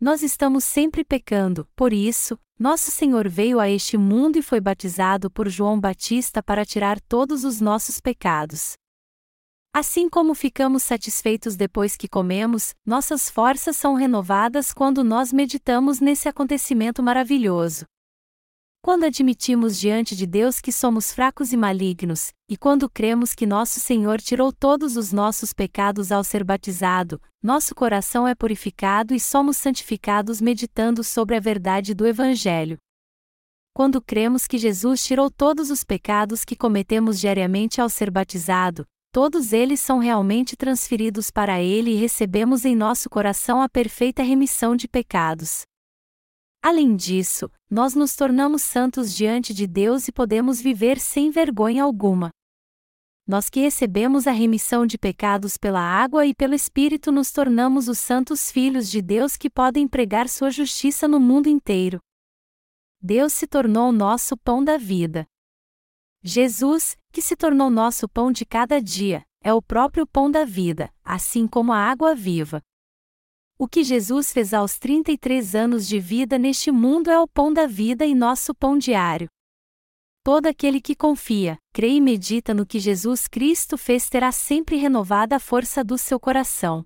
Nós 0.00 0.22
estamos 0.22 0.64
sempre 0.64 1.04
pecando, 1.04 1.68
por 1.76 1.92
isso, 1.92 2.38
nosso 2.58 2.90
Senhor 2.90 3.28
veio 3.28 3.60
a 3.60 3.68
este 3.68 3.96
mundo 3.96 4.36
e 4.36 4.42
foi 4.42 4.60
batizado 4.60 5.30
por 5.30 5.48
João 5.48 5.78
Batista 5.78 6.42
para 6.42 6.64
tirar 6.64 7.00
todos 7.00 7.44
os 7.44 7.60
nossos 7.60 8.00
pecados. 8.00 8.74
Assim 9.78 10.08
como 10.08 10.34
ficamos 10.34 10.82
satisfeitos 10.82 11.54
depois 11.54 11.96
que 11.96 12.08
comemos, 12.08 12.74
nossas 12.84 13.30
forças 13.30 13.76
são 13.76 13.94
renovadas 13.94 14.72
quando 14.72 15.04
nós 15.04 15.32
meditamos 15.32 16.00
nesse 16.00 16.28
acontecimento 16.28 17.00
maravilhoso. 17.00 17.84
Quando 18.82 19.04
admitimos 19.04 19.78
diante 19.78 20.16
de 20.16 20.26
Deus 20.26 20.60
que 20.60 20.72
somos 20.72 21.12
fracos 21.12 21.52
e 21.52 21.56
malignos, 21.56 22.32
e 22.48 22.56
quando 22.56 22.90
cremos 22.90 23.36
que 23.36 23.46
nosso 23.46 23.78
Senhor 23.78 24.20
tirou 24.20 24.52
todos 24.52 24.96
os 24.96 25.12
nossos 25.12 25.52
pecados 25.52 26.10
ao 26.10 26.24
ser 26.24 26.42
batizado, 26.42 27.22
nosso 27.40 27.72
coração 27.72 28.26
é 28.26 28.34
purificado 28.34 29.14
e 29.14 29.20
somos 29.20 29.56
santificados 29.58 30.40
meditando 30.40 31.04
sobre 31.04 31.36
a 31.36 31.40
verdade 31.40 31.94
do 31.94 32.04
Evangelho. 32.04 32.78
Quando 33.72 34.02
cremos 34.02 34.48
que 34.48 34.58
Jesus 34.58 35.04
tirou 35.04 35.30
todos 35.30 35.70
os 35.70 35.84
pecados 35.84 36.44
que 36.44 36.56
cometemos 36.56 37.20
diariamente 37.20 37.80
ao 37.80 37.88
ser 37.88 38.10
batizado, 38.10 38.84
todos 39.12 39.52
eles 39.52 39.80
são 39.80 39.98
realmente 39.98 40.56
transferidos 40.56 41.30
para 41.30 41.60
Ele 41.60 41.92
e 41.92 41.96
recebemos 41.96 42.64
em 42.64 42.76
nosso 42.76 43.08
coração 43.08 43.62
a 43.62 43.68
perfeita 43.68 44.22
remissão 44.22 44.76
de 44.76 44.86
pecados. 44.86 45.62
Além 46.62 46.96
disso, 46.96 47.50
nós 47.70 47.94
nos 47.94 48.16
tornamos 48.16 48.62
santos 48.62 49.14
diante 49.14 49.54
de 49.54 49.66
Deus 49.66 50.08
e 50.08 50.12
podemos 50.12 50.60
viver 50.60 50.98
sem 50.98 51.30
vergonha 51.30 51.84
alguma. 51.84 52.30
Nós 53.26 53.50
que 53.50 53.60
recebemos 53.60 54.26
a 54.26 54.32
remissão 54.32 54.86
de 54.86 54.96
pecados 54.96 55.56
pela 55.56 55.80
água 55.80 56.24
e 56.24 56.34
pelo 56.34 56.54
Espírito 56.54 57.12
nos 57.12 57.30
tornamos 57.30 57.86
os 57.86 57.98
santos 57.98 58.50
filhos 58.50 58.90
de 58.90 59.02
Deus 59.02 59.36
que 59.36 59.50
podem 59.50 59.86
pregar 59.86 60.28
sua 60.28 60.50
justiça 60.50 61.06
no 61.06 61.20
mundo 61.20 61.46
inteiro. 61.46 62.00
Deus 63.00 63.32
se 63.32 63.46
tornou 63.46 63.92
nosso 63.92 64.36
pão 64.36 64.64
da 64.64 64.76
vida. 64.76 65.26
Jesus, 66.22 66.96
que 67.12 67.22
se 67.22 67.36
tornou 67.36 67.70
nosso 67.70 68.08
pão 68.08 68.32
de 68.32 68.44
cada 68.44 68.82
dia, 68.82 69.24
é 69.40 69.54
o 69.54 69.62
próprio 69.62 70.06
pão 70.06 70.30
da 70.30 70.44
vida, 70.44 70.92
assim 71.04 71.46
como 71.46 71.72
a 71.72 71.78
água 71.78 72.14
viva. 72.14 72.60
O 73.56 73.68
que 73.68 73.82
Jesus 73.82 74.32
fez 74.32 74.52
aos 74.52 74.78
33 74.78 75.54
anos 75.54 75.86
de 75.86 75.98
vida 75.98 76.38
neste 76.38 76.70
mundo 76.70 77.10
é 77.10 77.18
o 77.18 77.26
pão 77.26 77.52
da 77.52 77.66
vida 77.66 78.04
e 78.04 78.14
nosso 78.14 78.54
pão 78.54 78.76
diário. 78.78 79.28
Todo 80.24 80.46
aquele 80.46 80.80
que 80.80 80.94
confia, 80.94 81.56
crê 81.72 81.90
e 81.90 82.00
medita 82.00 82.52
no 82.52 82.66
que 82.66 82.78
Jesus 82.78 83.26
Cristo 83.26 83.78
fez 83.78 84.08
terá 84.08 84.30
sempre 84.30 84.76
renovada 84.76 85.36
a 85.36 85.40
força 85.40 85.82
do 85.82 85.96
seu 85.96 86.20
coração. 86.20 86.84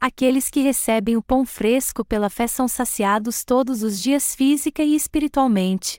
Aqueles 0.00 0.50
que 0.50 0.60
recebem 0.60 1.16
o 1.16 1.22
pão 1.22 1.44
fresco 1.44 2.04
pela 2.04 2.28
fé 2.28 2.46
são 2.46 2.68
saciados 2.68 3.44
todos 3.44 3.82
os 3.82 4.00
dias 4.00 4.34
física 4.34 4.82
e 4.82 4.94
espiritualmente. 4.94 5.98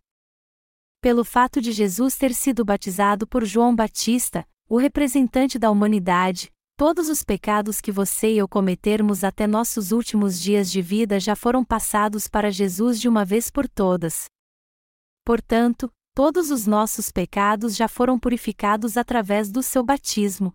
Pelo 1.01 1.23
fato 1.23 1.61
de 1.61 1.71
Jesus 1.71 2.17
ter 2.17 2.33
sido 2.33 2.65
batizado 2.65 3.27
por 3.27 3.45
João 3.45 3.75
Batista, 3.75 4.47
o 4.69 4.77
representante 4.77 5.57
da 5.57 5.71
humanidade, 5.71 6.51
Todos 6.77 7.09
os 7.09 7.23
pecados 7.23 7.81
que 7.81 7.91
você 7.91 8.33
e 8.33 8.37
eu 8.37 8.47
cometermos 8.47 9.23
até 9.23 9.47
nossos 9.47 9.91
últimos 9.91 10.39
dias 10.39 10.69
de 10.71 10.79
vida 10.79 11.19
já 11.19 11.35
foram 11.35 11.65
passados 11.65 12.27
para 12.27 12.51
Jesus 12.51 13.01
de 13.01 13.09
uma 13.09 13.25
vez 13.25 13.49
por 13.49 13.67
todas. 13.67 14.25
Portanto, 15.25 15.91
todos 16.13 16.51
os 16.51 16.67
nossos 16.67 17.11
pecados 17.11 17.75
já 17.75 17.87
foram 17.87 18.19
purificados 18.19 18.95
através 18.95 19.51
do 19.51 19.63
seu 19.63 19.83
batismo. 19.83 20.53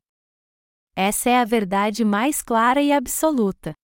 Essa 0.94 1.28
é 1.28 1.40
a 1.40 1.44
verdade 1.44 2.04
mais 2.04 2.40
clara 2.40 2.80
e 2.80 2.92
absoluta. 2.92 3.74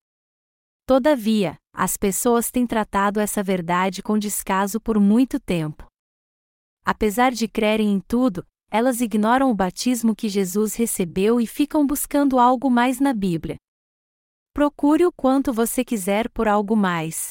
Todavia, 0.86 1.56
as 1.74 1.96
pessoas 1.96 2.52
têm 2.52 2.68
tratado 2.68 3.18
essa 3.18 3.42
verdade 3.42 4.00
com 4.00 4.16
descaso 4.16 4.80
por 4.80 5.00
muito 5.00 5.40
tempo. 5.40 5.87
Apesar 6.84 7.32
de 7.32 7.46
crerem 7.46 7.92
em 7.92 8.00
tudo, 8.00 8.46
elas 8.70 9.00
ignoram 9.00 9.50
o 9.50 9.54
batismo 9.54 10.14
que 10.14 10.28
Jesus 10.28 10.74
recebeu 10.74 11.40
e 11.40 11.46
ficam 11.46 11.86
buscando 11.86 12.38
algo 12.38 12.70
mais 12.70 13.00
na 13.00 13.14
Bíblia. 13.14 13.56
Procure 14.52 15.06
o 15.06 15.12
quanto 15.12 15.52
você 15.52 15.84
quiser 15.84 16.28
por 16.28 16.48
algo 16.48 16.76
mais. 16.76 17.30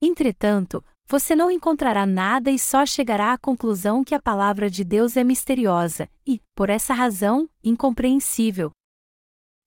Entretanto, 0.00 0.84
você 1.06 1.34
não 1.34 1.50
encontrará 1.50 2.04
nada 2.04 2.50
e 2.50 2.58
só 2.58 2.84
chegará 2.84 3.32
à 3.32 3.38
conclusão 3.38 4.04
que 4.04 4.14
a 4.14 4.20
palavra 4.20 4.68
de 4.68 4.84
Deus 4.84 5.16
é 5.16 5.24
misteriosa 5.24 6.08
e, 6.26 6.40
por 6.54 6.68
essa 6.68 6.92
razão, 6.92 7.48
incompreensível. 7.64 8.70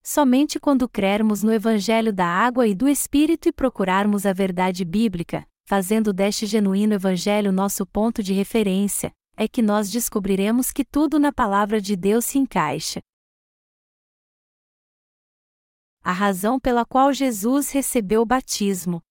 Somente 0.03 0.59
quando 0.59 0.87
crermos 0.87 1.43
no 1.43 1.51
Evangelho 1.51 2.13
da 2.13 2.25
Água 2.25 2.67
e 2.67 2.75
do 2.75 2.87
Espírito 2.87 3.49
e 3.49 3.51
procurarmos 3.51 4.25
a 4.25 4.33
verdade 4.33 4.85
bíblica, 4.85 5.45
fazendo 5.71 6.11
deste 6.11 6.45
genuíno 6.45 6.95
Evangelho 6.95 7.49
nosso 7.49 7.85
ponto 7.85 8.21
de 8.21 8.33
referência, 8.33 9.09
é 9.37 9.47
que 9.47 9.61
nós 9.61 9.89
descobriremos 9.89 10.69
que 10.69 10.83
tudo 10.83 11.17
na 11.17 11.31
palavra 11.31 11.79
de 11.79 11.95
Deus 11.95 12.25
se 12.25 12.37
encaixa. 12.37 12.99
A 16.03 16.11
razão 16.11 16.59
pela 16.59 16.85
qual 16.85 17.13
Jesus 17.13 17.71
recebeu 17.71 18.23
o 18.23 18.25
batismo. 18.25 19.01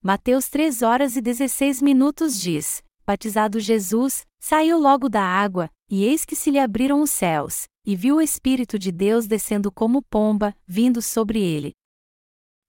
Mateus 0.00 0.48
3 0.48 0.82
horas 0.82 1.16
e 1.16 1.20
16 1.20 1.82
minutos 1.82 2.40
diz: 2.40 2.80
Batizado 3.04 3.58
Jesus, 3.58 4.24
saiu 4.38 4.78
logo 4.78 5.08
da 5.08 5.24
água, 5.24 5.68
e 5.90 6.04
eis 6.04 6.24
que 6.24 6.36
se 6.36 6.48
lhe 6.48 6.60
abriram 6.60 7.02
os 7.02 7.10
céus, 7.10 7.64
e 7.84 7.96
viu 7.96 8.18
o 8.18 8.22
Espírito 8.22 8.78
de 8.78 8.92
Deus 8.92 9.26
descendo 9.26 9.72
como 9.72 10.00
pomba, 10.00 10.54
vindo 10.64 11.02
sobre 11.02 11.42
ele. 11.42 11.72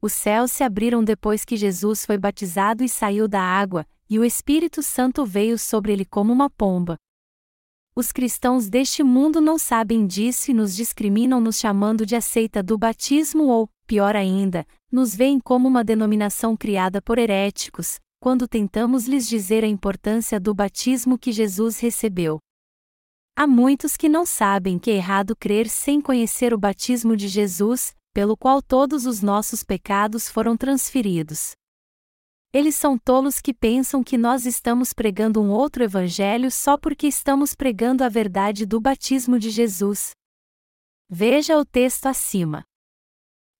Os 0.02 0.14
céus 0.14 0.52
se 0.52 0.64
abriram 0.64 1.04
depois 1.04 1.46
que 1.46 1.56
Jesus 1.56 2.06
foi 2.06 2.18
batizado 2.18 2.84
e 2.84 2.90
saiu 2.90 3.28
da 3.28 3.42
água, 3.42 3.86
e 4.10 4.18
o 4.18 4.26
Espírito 4.26 4.82
Santo 4.82 5.24
veio 5.24 5.60
sobre 5.60 5.94
ele 5.94 6.06
como 6.06 6.34
uma 6.34 6.50
pomba. 6.50 6.98
Os 7.96 8.12
cristãos 8.12 8.68
deste 8.68 9.04
mundo 9.04 9.40
não 9.40 9.60
sabem 9.60 10.08
disso 10.08 10.50
e 10.50 10.54
nos 10.54 10.76
discriminam 10.76 11.40
nos 11.40 11.60
chamando 11.60 12.06
de 12.06 12.16
aceita 12.16 12.64
do 12.64 12.78
batismo 12.78 13.44
ou, 13.44 13.70
pior 13.86 14.16
ainda, 14.16 14.66
nos 14.92 15.14
veem 15.14 15.40
como 15.40 15.68
uma 15.68 15.84
denominação 15.84 16.58
criada 16.58 17.02
por 17.02 17.20
heréticos, 17.20 18.00
quando 18.20 18.48
tentamos 18.48 19.08
lhes 19.08 19.28
dizer 19.28 19.64
a 19.64 19.68
importância 19.68 20.40
do 20.40 20.54
batismo 20.54 21.18
que 21.18 21.32
Jesus 21.32 21.80
recebeu. 21.80 22.40
Há 23.36 23.46
muitos 23.46 23.96
que 23.96 24.10
não 24.10 24.26
sabem 24.26 24.80
que 24.80 24.90
é 24.90 24.96
errado 24.96 25.36
crer 25.36 25.70
sem 25.70 26.02
conhecer 26.02 26.54
o 26.54 26.58
batismo 26.58 27.16
de 27.16 27.28
Jesus, 27.28 27.94
pelo 28.13 28.36
qual 28.36 28.62
todos 28.62 29.06
os 29.06 29.21
nossos 29.21 29.63
pecados 29.63 30.30
foram 30.30 30.58
transferidos. 30.58 31.54
Eles 32.54 32.76
são 32.76 32.97
tolos 32.97 33.39
que 33.39 33.54
pensam 33.54 34.04
que 34.04 34.17
nós 34.17 34.45
estamos 34.45 34.91
pregando 34.91 35.41
um 35.41 35.50
outro 35.50 35.84
evangelho 35.84 36.52
só 36.52 36.78
porque 36.78 37.08
estamos 37.08 37.56
pregando 37.56 38.04
a 38.04 38.10
verdade 38.10 38.65
do 38.65 38.82
batismo 38.82 39.39
de 39.39 39.50
Jesus. 39.50 40.12
Veja 41.10 41.58
o 41.58 41.63
texto 41.63 42.08
acima. 42.08 42.63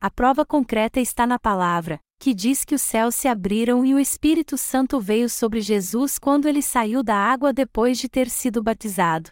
A 0.02 0.10
prova 0.10 0.46
concreta 0.46 1.00
está 1.00 1.26
na 1.26 1.40
palavra, 1.40 2.00
que 2.20 2.34
diz 2.34 2.66
que 2.66 2.76
os 2.76 2.82
céus 2.82 3.16
se 3.16 3.28
abriram 3.28 3.86
e 3.86 3.94
o 3.94 4.00
Espírito 4.00 4.58
Santo 4.58 5.00
veio 5.00 5.30
sobre 5.30 5.62
Jesus 5.62 6.20
quando 6.20 6.48
ele 6.48 6.62
saiu 6.62 7.02
da 7.02 7.16
água 7.16 7.54
depois 7.54 7.98
de 7.98 8.10
ter 8.10 8.30
sido 8.30 8.62
batizado. 8.62 9.30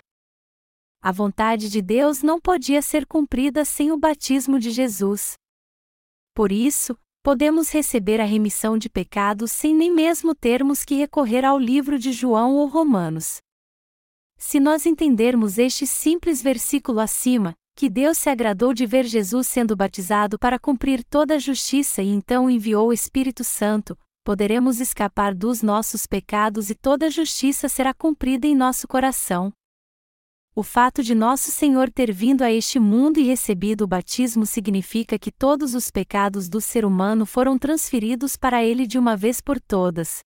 A 1.01 1.13
vontade 1.13 1.69
de 1.69 1.81
Deus 1.81 2.21
não 2.21 2.41
podia 2.41 2.81
ser 2.81 3.05
cumprida 3.05 3.63
sem 3.63 3.89
o 3.89 3.97
batismo 3.97 4.59
de 4.59 4.69
Jesus. 4.69 5.35
Por 6.35 6.51
isso, 6.51 6.97
podemos 7.23 7.71
receber 7.71 8.19
a 8.19 8.25
remissão 8.25 8.77
de 8.77 8.89
pecados 8.89 9.49
sem 9.51 9.73
nem 9.73 9.89
mesmo 9.89 10.35
termos 10.35 10.83
que 10.83 10.95
recorrer 10.95 11.45
ao 11.45 11.57
livro 11.57 11.97
de 11.97 12.12
João 12.12 12.55
ou 12.55 12.67
Romanos. 12.67 13.38
Se 14.38 14.59
nós 14.59 14.85
entendermos 14.85 15.57
este 15.57 15.88
simples 15.88 16.41
versículo 16.41 16.99
acima, 16.99 17.53
que 17.77 17.89
Deus 17.89 18.17
se 18.17 18.29
agradou 18.29 18.73
de 18.73 18.85
ver 18.85 19.05
Jesus 19.05 19.47
sendo 19.47 19.77
batizado 19.77 20.38
para 20.38 20.59
cumprir 20.59 21.01
toda 21.05 21.35
a 21.35 21.39
justiça 21.39 22.01
e 22.01 22.09
então 22.09 22.49
enviou 22.49 22.89
o 22.89 22.93
Espírito 22.93 23.45
Santo, 23.45 23.97
poderemos 24.25 24.81
escapar 24.81 25.33
dos 25.33 25.62
nossos 25.62 26.05
pecados 26.05 26.69
e 26.69 26.75
toda 26.75 27.05
a 27.05 27.09
justiça 27.09 27.69
será 27.69 27.93
cumprida 27.93 28.45
em 28.45 28.53
nosso 28.53 28.85
coração. 28.85 29.53
O 30.60 30.63
fato 30.63 31.02
de 31.02 31.15
nosso 31.15 31.52
Senhor 31.52 31.89
ter 31.89 32.12
vindo 32.12 32.41
a 32.41 32.52
este 32.52 32.82
mundo 32.82 33.17
e 33.17 33.24
recebido 33.24 33.86
o 33.86 33.88
batismo 33.88 34.45
significa 34.45 35.17
que 35.17 35.32
todos 35.32 35.74
os 35.74 35.89
pecados 35.89 36.50
do 36.50 36.60
ser 36.60 36.84
humano 36.84 37.26
foram 37.26 37.58
transferidos 37.58 38.36
para 38.36 38.62
ele 38.62 38.86
de 38.86 39.00
uma 39.00 39.15
vez 39.15 39.39
por 39.39 39.58
todas. 39.58 40.19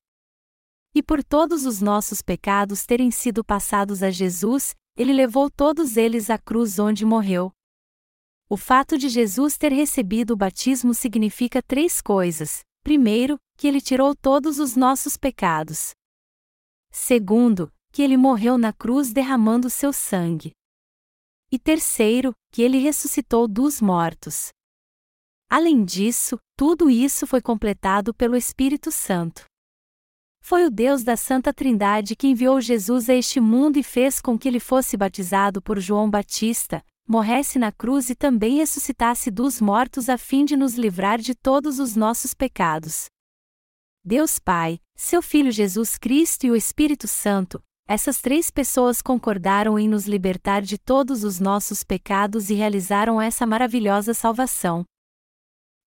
E 0.91 1.03
por 1.03 1.23
todos 1.23 1.67
os 1.67 1.81
nossos 1.81 2.23
pecados 2.23 2.83
terem 2.83 3.11
sido 3.11 3.45
passados 3.45 4.01
a 4.01 4.09
Jesus, 4.09 4.73
ele 4.97 5.13
levou 5.13 5.51
todos 5.51 5.97
eles 5.97 6.31
à 6.31 6.39
cruz 6.39 6.79
onde 6.79 7.05
morreu. 7.05 7.51
O 8.49 8.57
fato 8.57 8.97
de 8.97 9.09
Jesus 9.09 9.55
ter 9.55 9.71
recebido 9.71 10.31
o 10.31 10.35
batismo 10.35 10.95
significa 10.95 11.61
três 11.61 12.01
coisas: 12.01 12.61
primeiro, 12.83 13.37
que 13.55 13.67
ele 13.67 13.79
tirou 13.79 14.15
todos 14.15 14.57
os 14.57 14.75
nossos 14.75 15.15
pecados. 15.15 15.91
Segundo, 16.91 17.71
que 17.93 18.01
ele 18.01 18.17
morreu 18.17 18.57
na 18.57 18.73
cruz 18.73 19.13
derramando 19.13 19.69
seu 19.69 19.93
sangue. 19.93 20.51
E 21.51 21.59
terceiro, 21.59 22.33
que 22.51 22.63
ele 22.63 22.79
ressuscitou 22.79 23.47
dos 23.47 23.79
mortos. 23.79 24.49
Além 25.47 25.85
disso, 25.85 26.39
tudo 26.57 26.89
isso 26.89 27.27
foi 27.27 27.39
completado 27.39 28.11
pelo 28.11 28.35
Espírito 28.35 28.91
Santo. 28.91 29.45
Foi 30.41 30.65
o 30.65 30.71
Deus 30.71 31.03
da 31.03 31.15
Santa 31.15 31.53
Trindade 31.53 32.15
que 32.15 32.27
enviou 32.27 32.59
Jesus 32.59 33.07
a 33.07 33.13
este 33.13 33.39
mundo 33.39 33.77
e 33.77 33.83
fez 33.83 34.19
com 34.19 34.39
que 34.39 34.47
ele 34.47 34.59
fosse 34.59 34.97
batizado 34.97 35.61
por 35.61 35.79
João 35.79 36.09
Batista, 36.09 36.83
morresse 37.07 37.59
na 37.59 37.71
cruz 37.71 38.09
e 38.09 38.15
também 38.15 38.57
ressuscitasse 38.57 39.29
dos 39.29 39.61
mortos 39.61 40.09
a 40.09 40.17
fim 40.17 40.43
de 40.43 40.57
nos 40.57 40.73
livrar 40.73 41.19
de 41.19 41.35
todos 41.35 41.77
os 41.77 41.95
nossos 41.95 42.33
pecados. 42.33 43.05
Deus 44.03 44.39
Pai, 44.39 44.79
seu 44.95 45.21
Filho 45.21 45.51
Jesus 45.51 45.95
Cristo 45.95 46.47
e 46.47 46.51
o 46.51 46.55
Espírito 46.55 47.07
Santo, 47.07 47.63
essas 47.93 48.19
três 48.19 48.49
pessoas 48.49 49.03
concordaram 49.03 49.77
em 49.77 49.87
nos 49.87 50.07
libertar 50.07 50.63
de 50.63 50.79
todos 50.79 51.23
os 51.23 51.39
nossos 51.39 51.83
pecados 51.83 52.49
e 52.49 52.55
realizaram 52.55 53.21
essa 53.21 53.45
maravilhosa 53.45 54.15
salvação. 54.15 54.83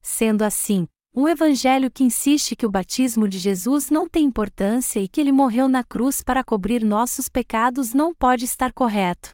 Sendo 0.01 0.43
assim, 0.43 0.87
um 1.13 1.27
evangelho 1.27 1.91
que 1.91 2.05
insiste 2.05 2.55
que 2.55 2.65
o 2.65 2.71
batismo 2.71 3.27
de 3.27 3.39
Jesus 3.39 3.91
não 3.91 4.09
tem 4.09 4.25
importância 4.25 5.01
e 5.01 5.09
que 5.09 5.21
ele 5.21 5.33
morreu 5.33 5.69
na 5.69 5.83
cruz 5.83 6.23
para 6.23 6.45
cobrir 6.45 6.85
nossos 6.85 7.29
pecados 7.29 7.93
não 7.93 8.15
pode 8.15 8.45
estar 8.45 8.73
correto. 8.73 9.33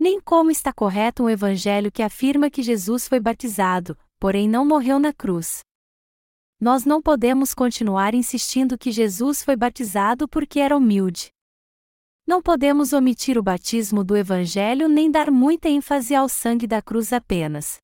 Nem 0.00 0.18
como 0.18 0.50
está 0.50 0.72
correto 0.72 1.24
um 1.24 1.28
evangelho 1.28 1.92
que 1.92 2.02
afirma 2.02 2.48
que 2.48 2.62
Jesus 2.62 3.06
foi 3.06 3.20
batizado, 3.20 3.98
porém 4.18 4.48
não 4.48 4.64
morreu 4.64 4.98
na 4.98 5.12
cruz. 5.12 5.60
Nós 6.58 6.86
não 6.86 7.02
podemos 7.02 7.52
continuar 7.52 8.14
insistindo 8.14 8.78
que 8.78 8.90
Jesus 8.90 9.44
foi 9.44 9.56
batizado 9.56 10.26
porque 10.26 10.58
era 10.58 10.74
humilde. 10.74 11.35
Não 12.26 12.42
podemos 12.42 12.92
omitir 12.92 13.38
o 13.38 13.42
batismo 13.42 14.02
do 14.02 14.16
Evangelho 14.16 14.88
nem 14.88 15.08
dar 15.08 15.30
muita 15.30 15.68
ênfase 15.68 16.12
ao 16.12 16.28
sangue 16.28 16.66
da 16.66 16.82
cruz 16.82 17.12
apenas. 17.12 17.78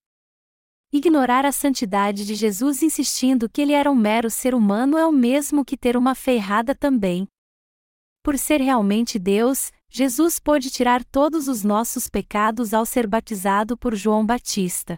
Ignorar 0.92 1.46
a 1.46 1.52
santidade 1.52 2.26
de 2.26 2.34
Jesus 2.34 2.82
insistindo 2.82 3.48
que 3.48 3.62
ele 3.62 3.72
era 3.72 3.88
um 3.88 3.94
mero 3.94 4.28
ser 4.28 4.52
humano 4.52 4.98
é 4.98 5.06
o 5.06 5.12
mesmo 5.12 5.64
que 5.64 5.76
ter 5.76 5.96
uma 5.96 6.16
fé 6.16 6.34
errada 6.34 6.74
também. 6.74 7.28
Por 8.20 8.36
ser 8.36 8.60
realmente 8.60 9.16
Deus, 9.16 9.70
Jesus 9.88 10.40
pôde 10.40 10.70
tirar 10.70 11.04
todos 11.04 11.46
os 11.46 11.62
nossos 11.62 12.08
pecados 12.08 12.74
ao 12.74 12.84
ser 12.84 13.06
batizado 13.06 13.76
por 13.76 13.94
João 13.94 14.26
Batista. 14.26 14.96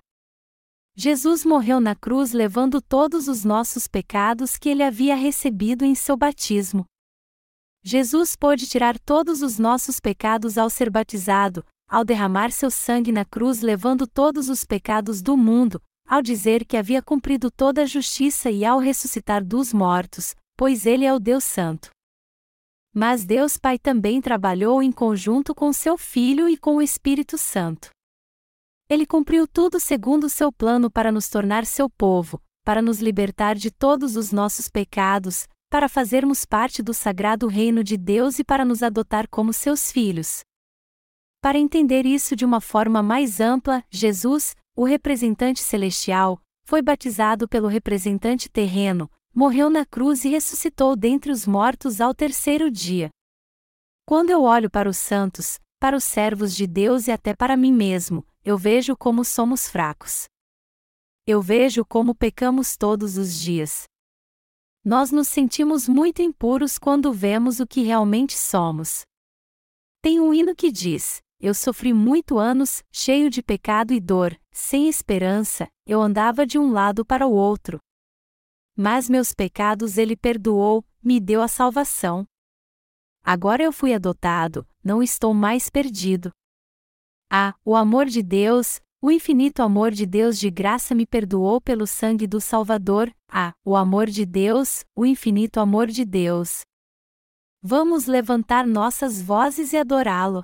Jesus 0.96 1.44
morreu 1.44 1.80
na 1.80 1.94
cruz 1.94 2.33
levando 2.33 2.80
todos 2.80 3.28
os 3.28 3.44
nossos 3.44 3.87
pecados 3.87 4.57
que 4.57 4.70
ele 4.70 4.83
havia 4.83 5.14
recebido 5.14 5.85
em 5.85 5.94
seu 5.94 6.16
batismo. 6.16 6.87
Jesus 7.87 8.35
pôde 8.35 8.66
tirar 8.66 8.99
todos 8.99 9.42
os 9.42 9.59
nossos 9.59 10.01
pecados 10.01 10.57
ao 10.57 10.70
ser 10.70 10.88
batizado, 10.88 11.62
ao 11.87 12.03
derramar 12.03 12.51
seu 12.51 12.70
sangue 12.70 13.12
na 13.12 13.27
cruz 13.27 13.61
levando 13.61 14.07
todos 14.07 14.49
os 14.49 14.64
pecados 14.64 15.20
do 15.20 15.37
mundo, 15.37 15.83
ao 16.09 16.23
dizer 16.23 16.64
que 16.64 16.79
havia 16.79 17.03
cumprido 17.03 17.51
toda 17.51 17.83
a 17.83 17.87
justiça 17.87 18.51
e 18.51 18.64
ao 18.64 18.79
ressuscitar 18.79 19.44
dos 19.44 19.75
mortos, 19.75 20.35
pois 20.57 20.87
ele 20.87 21.05
é 21.05 21.12
o 21.12 21.20
Deus 21.20 21.44
Santo. 21.44 21.90
Mas 22.94 23.27
Deus 23.27 23.59
Pai 23.59 23.79
também 23.79 24.20
trabalhou 24.23 24.83
em 24.83 24.90
conjunto 24.90 25.55
com 25.55 25.70
seu 25.70 25.99
Filho 25.99 26.49
e 26.49 26.57
com 26.57 26.77
o 26.77 26.83
Espírito 26.83 27.37
Santo. 27.37 27.90
Ele 28.88 29.05
cumpriu 29.05 29.47
tudo 29.47 29.79
segundo 29.79 30.31
seu 30.31 30.51
plano 30.51 30.90
para 30.90 31.12
nos 31.12 31.29
tornar 31.29 31.66
seu 31.66 31.90
povo, 31.90 32.40
para 32.64 32.81
nos 32.81 33.01
libertar 33.01 33.57
de 33.57 33.70
todos 33.70 34.16
os 34.16 34.33
nossos 34.33 34.68
pecados, 34.68 35.47
para 35.74 35.88
fazermos 35.88 36.44
parte 36.44 36.84
do 36.84 36.94
sagrado 36.94 37.48
reino 37.48 37.82
de 37.82 37.96
Deus 37.96 38.38
e 38.38 38.44
para 38.44 38.64
nos 38.64 38.80
adotar 38.80 39.26
como 39.28 39.52
seus 39.52 39.90
filhos. 39.90 40.42
Para 41.42 41.58
entender 41.58 42.06
isso 42.06 42.37
de 42.37 42.44
uma 42.44 42.60
forma 42.60 43.02
mais 43.02 43.40
ampla, 43.40 43.82
Jesus, 43.90 44.54
o 44.76 44.84
representante 44.84 45.60
celestial, 45.60 46.40
foi 46.64 46.80
batizado 46.80 47.48
pelo 47.48 47.66
representante 47.66 48.48
terreno, 48.48 49.10
morreu 49.34 49.68
na 49.68 49.84
cruz 49.84 50.24
e 50.24 50.28
ressuscitou 50.28 50.94
dentre 50.94 51.32
os 51.32 51.44
mortos 51.44 52.00
ao 52.00 52.14
terceiro 52.14 52.70
dia. 52.70 53.10
Quando 54.06 54.30
eu 54.30 54.44
olho 54.44 54.70
para 54.70 54.88
os 54.88 54.98
santos, 54.98 55.58
para 55.80 55.96
os 55.96 56.04
servos 56.04 56.54
de 56.54 56.68
Deus 56.68 57.08
e 57.08 57.10
até 57.10 57.34
para 57.34 57.56
mim 57.56 57.72
mesmo, 57.72 58.24
eu 58.44 58.56
vejo 58.56 58.96
como 58.96 59.24
somos 59.24 59.68
fracos. 59.68 60.26
Eu 61.26 61.42
vejo 61.42 61.84
como 61.84 62.14
pecamos 62.14 62.76
todos 62.76 63.18
os 63.18 63.34
dias 63.40 63.88
nós 64.85 65.11
nos 65.11 65.29
sentimos 65.29 65.88
muito 65.88 66.20
impuros 66.20 66.79
quando 66.79 67.12
vemos 67.12 67.59
o 67.59 67.66
que 67.66 67.83
realmente 67.83 68.37
somos. 68.37 69.03
Tem 70.03 70.20
um 70.20 70.35
hino 70.35 70.55
que 70.55 70.70
diz: 70.70 71.23
Eu 71.40 71.55
sofri 71.55 71.94
muito 71.94 72.38
anos, 72.38 72.83
cheio 72.92 73.31
de 73.31 73.42
pecado 73.42 73.94
e 73.94 74.01
dor, 74.01 74.38
sem 74.53 74.87
esperança, 74.88 75.66
eu 75.87 76.03
andava 76.03 76.47
de 76.47 76.59
um 76.59 76.70
lado 76.70 77.05
para 77.05 77.27
o 77.27 77.33
outro. 77.33 77.81
Mas 78.77 79.09
meus 79.09 79.33
pecados 79.33 79.97
ele 79.97 80.16
perdoou, 80.16 80.85
me 81.03 81.18
deu 81.18 81.40
a 81.40 81.49
salvação. 81.49 82.27
Agora 83.23 83.62
eu 83.62 83.73
fui 83.73 83.94
adotado, 83.94 84.68
não 84.83 85.03
estou 85.03 85.33
mais 85.33 85.70
perdido. 85.70 86.31
Ah, 87.31 87.55
o 87.64 87.75
amor 87.75 88.05
de 88.07 88.23
Deus, 88.23 88.81
o 89.05 89.11
infinito 89.11 89.61
amor 89.61 89.90
de 89.90 90.07
Deus 90.07 90.38
de 90.38 90.51
graça 90.51 90.95
me 90.95 91.05
perdoou 91.05 91.61
pelo 91.61 91.87
sangue 91.87 92.27
do 92.27 92.40
Salvador, 92.40 93.14
ah, 93.29 93.53
o 93.62 93.77
amor 93.77 94.07
de 94.07 94.25
Deus, 94.25 94.83
o 94.97 95.05
infinito 95.05 95.61
amor 95.61 95.88
de 95.88 96.07
Deus. 96.07 96.62
Vamos 97.61 98.07
levantar 98.07 98.67
nossas 98.67 99.21
vozes 99.21 99.75
e 99.75 99.77
adorá-lo. 99.77 100.43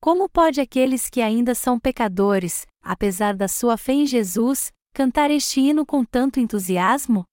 Como 0.00 0.28
pode 0.28 0.60
aqueles 0.60 1.10
que 1.10 1.20
ainda 1.20 1.52
são 1.52 1.80
pecadores, 1.80 2.64
apesar 2.80 3.34
da 3.34 3.48
sua 3.48 3.76
fé 3.76 3.94
em 3.94 4.06
Jesus, 4.06 4.70
cantar 4.94 5.28
este 5.28 5.60
hino 5.60 5.84
com 5.84 6.04
tanto 6.04 6.38
entusiasmo? 6.38 7.24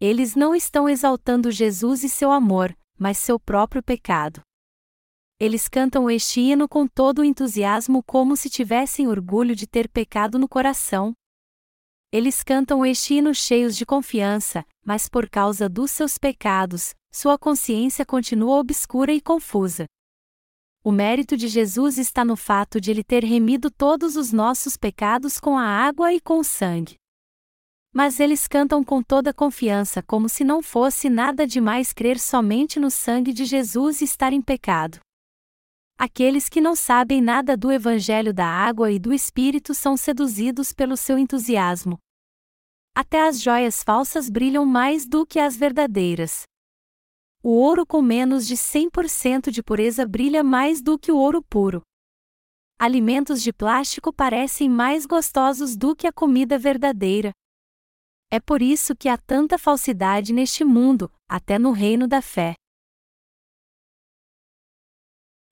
Eles 0.00 0.34
não 0.34 0.54
estão 0.54 0.88
exaltando 0.88 1.50
Jesus 1.50 2.02
e 2.04 2.08
seu 2.08 2.32
amor, 2.32 2.74
mas 2.98 3.18
seu 3.18 3.38
próprio 3.38 3.82
pecado. 3.82 4.40
Eles 5.38 5.68
cantam 5.68 6.08
este 6.08 6.40
hino 6.40 6.66
com 6.66 6.86
todo 6.86 7.18
o 7.18 7.24
entusiasmo 7.24 8.02
como 8.02 8.34
se 8.38 8.48
tivessem 8.48 9.06
orgulho 9.06 9.54
de 9.54 9.66
ter 9.66 9.86
pecado 9.86 10.38
no 10.38 10.48
coração. 10.48 11.12
Eles 12.10 12.42
cantam 12.42 12.86
este 12.86 13.16
hino 13.16 13.34
cheios 13.34 13.76
de 13.76 13.84
confiança, 13.84 14.64
mas 14.82 15.10
por 15.10 15.28
causa 15.28 15.68
dos 15.68 15.90
seus 15.90 16.16
pecados, 16.16 16.94
sua 17.12 17.38
consciência 17.38 18.06
continua 18.06 18.56
obscura 18.56 19.12
e 19.12 19.20
confusa. 19.20 19.84
O 20.82 20.90
mérito 20.90 21.36
de 21.36 21.48
Jesus 21.48 21.98
está 21.98 22.24
no 22.24 22.36
fato 22.36 22.80
de 22.80 22.90
ele 22.90 23.04
ter 23.04 23.22
remido 23.22 23.70
todos 23.70 24.16
os 24.16 24.32
nossos 24.32 24.74
pecados 24.78 25.38
com 25.38 25.58
a 25.58 25.66
água 25.66 26.14
e 26.14 26.20
com 26.20 26.38
o 26.38 26.44
sangue. 26.44 26.96
Mas 27.92 28.20
eles 28.20 28.48
cantam 28.48 28.82
com 28.82 29.02
toda 29.02 29.34
confiança 29.34 30.02
como 30.02 30.30
se 30.30 30.44
não 30.44 30.62
fosse 30.62 31.10
nada 31.10 31.46
demais 31.46 31.92
crer 31.92 32.18
somente 32.18 32.80
no 32.80 32.90
sangue 32.90 33.34
de 33.34 33.44
Jesus 33.44 34.00
e 34.00 34.04
estar 34.04 34.32
em 34.32 34.40
pecado. 34.40 34.98
Aqueles 35.98 36.50
que 36.50 36.60
não 36.60 36.76
sabem 36.76 37.22
nada 37.22 37.56
do 37.56 37.72
Evangelho 37.72 38.34
da 38.34 38.46
água 38.46 38.92
e 38.92 38.98
do 38.98 39.14
Espírito 39.14 39.72
são 39.72 39.96
seduzidos 39.96 40.70
pelo 40.70 40.94
seu 40.94 41.18
entusiasmo. 41.18 41.98
Até 42.94 43.26
as 43.26 43.40
joias 43.40 43.82
falsas 43.82 44.28
brilham 44.28 44.66
mais 44.66 45.06
do 45.06 45.26
que 45.26 45.38
as 45.38 45.56
verdadeiras. 45.56 46.42
O 47.42 47.50
ouro 47.50 47.86
com 47.86 48.02
menos 48.02 48.46
de 48.46 48.56
100% 48.56 49.50
de 49.50 49.62
pureza 49.62 50.06
brilha 50.06 50.44
mais 50.44 50.82
do 50.82 50.98
que 50.98 51.10
o 51.10 51.16
ouro 51.16 51.42
puro. 51.42 51.80
Alimentos 52.78 53.42
de 53.42 53.50
plástico 53.50 54.12
parecem 54.12 54.68
mais 54.68 55.06
gostosos 55.06 55.76
do 55.78 55.96
que 55.96 56.06
a 56.06 56.12
comida 56.12 56.58
verdadeira. 56.58 57.32
É 58.30 58.38
por 58.38 58.60
isso 58.60 58.94
que 58.94 59.08
há 59.08 59.16
tanta 59.16 59.56
falsidade 59.56 60.34
neste 60.34 60.62
mundo, 60.62 61.10
até 61.26 61.58
no 61.58 61.70
reino 61.70 62.06
da 62.06 62.20
fé. 62.20 62.54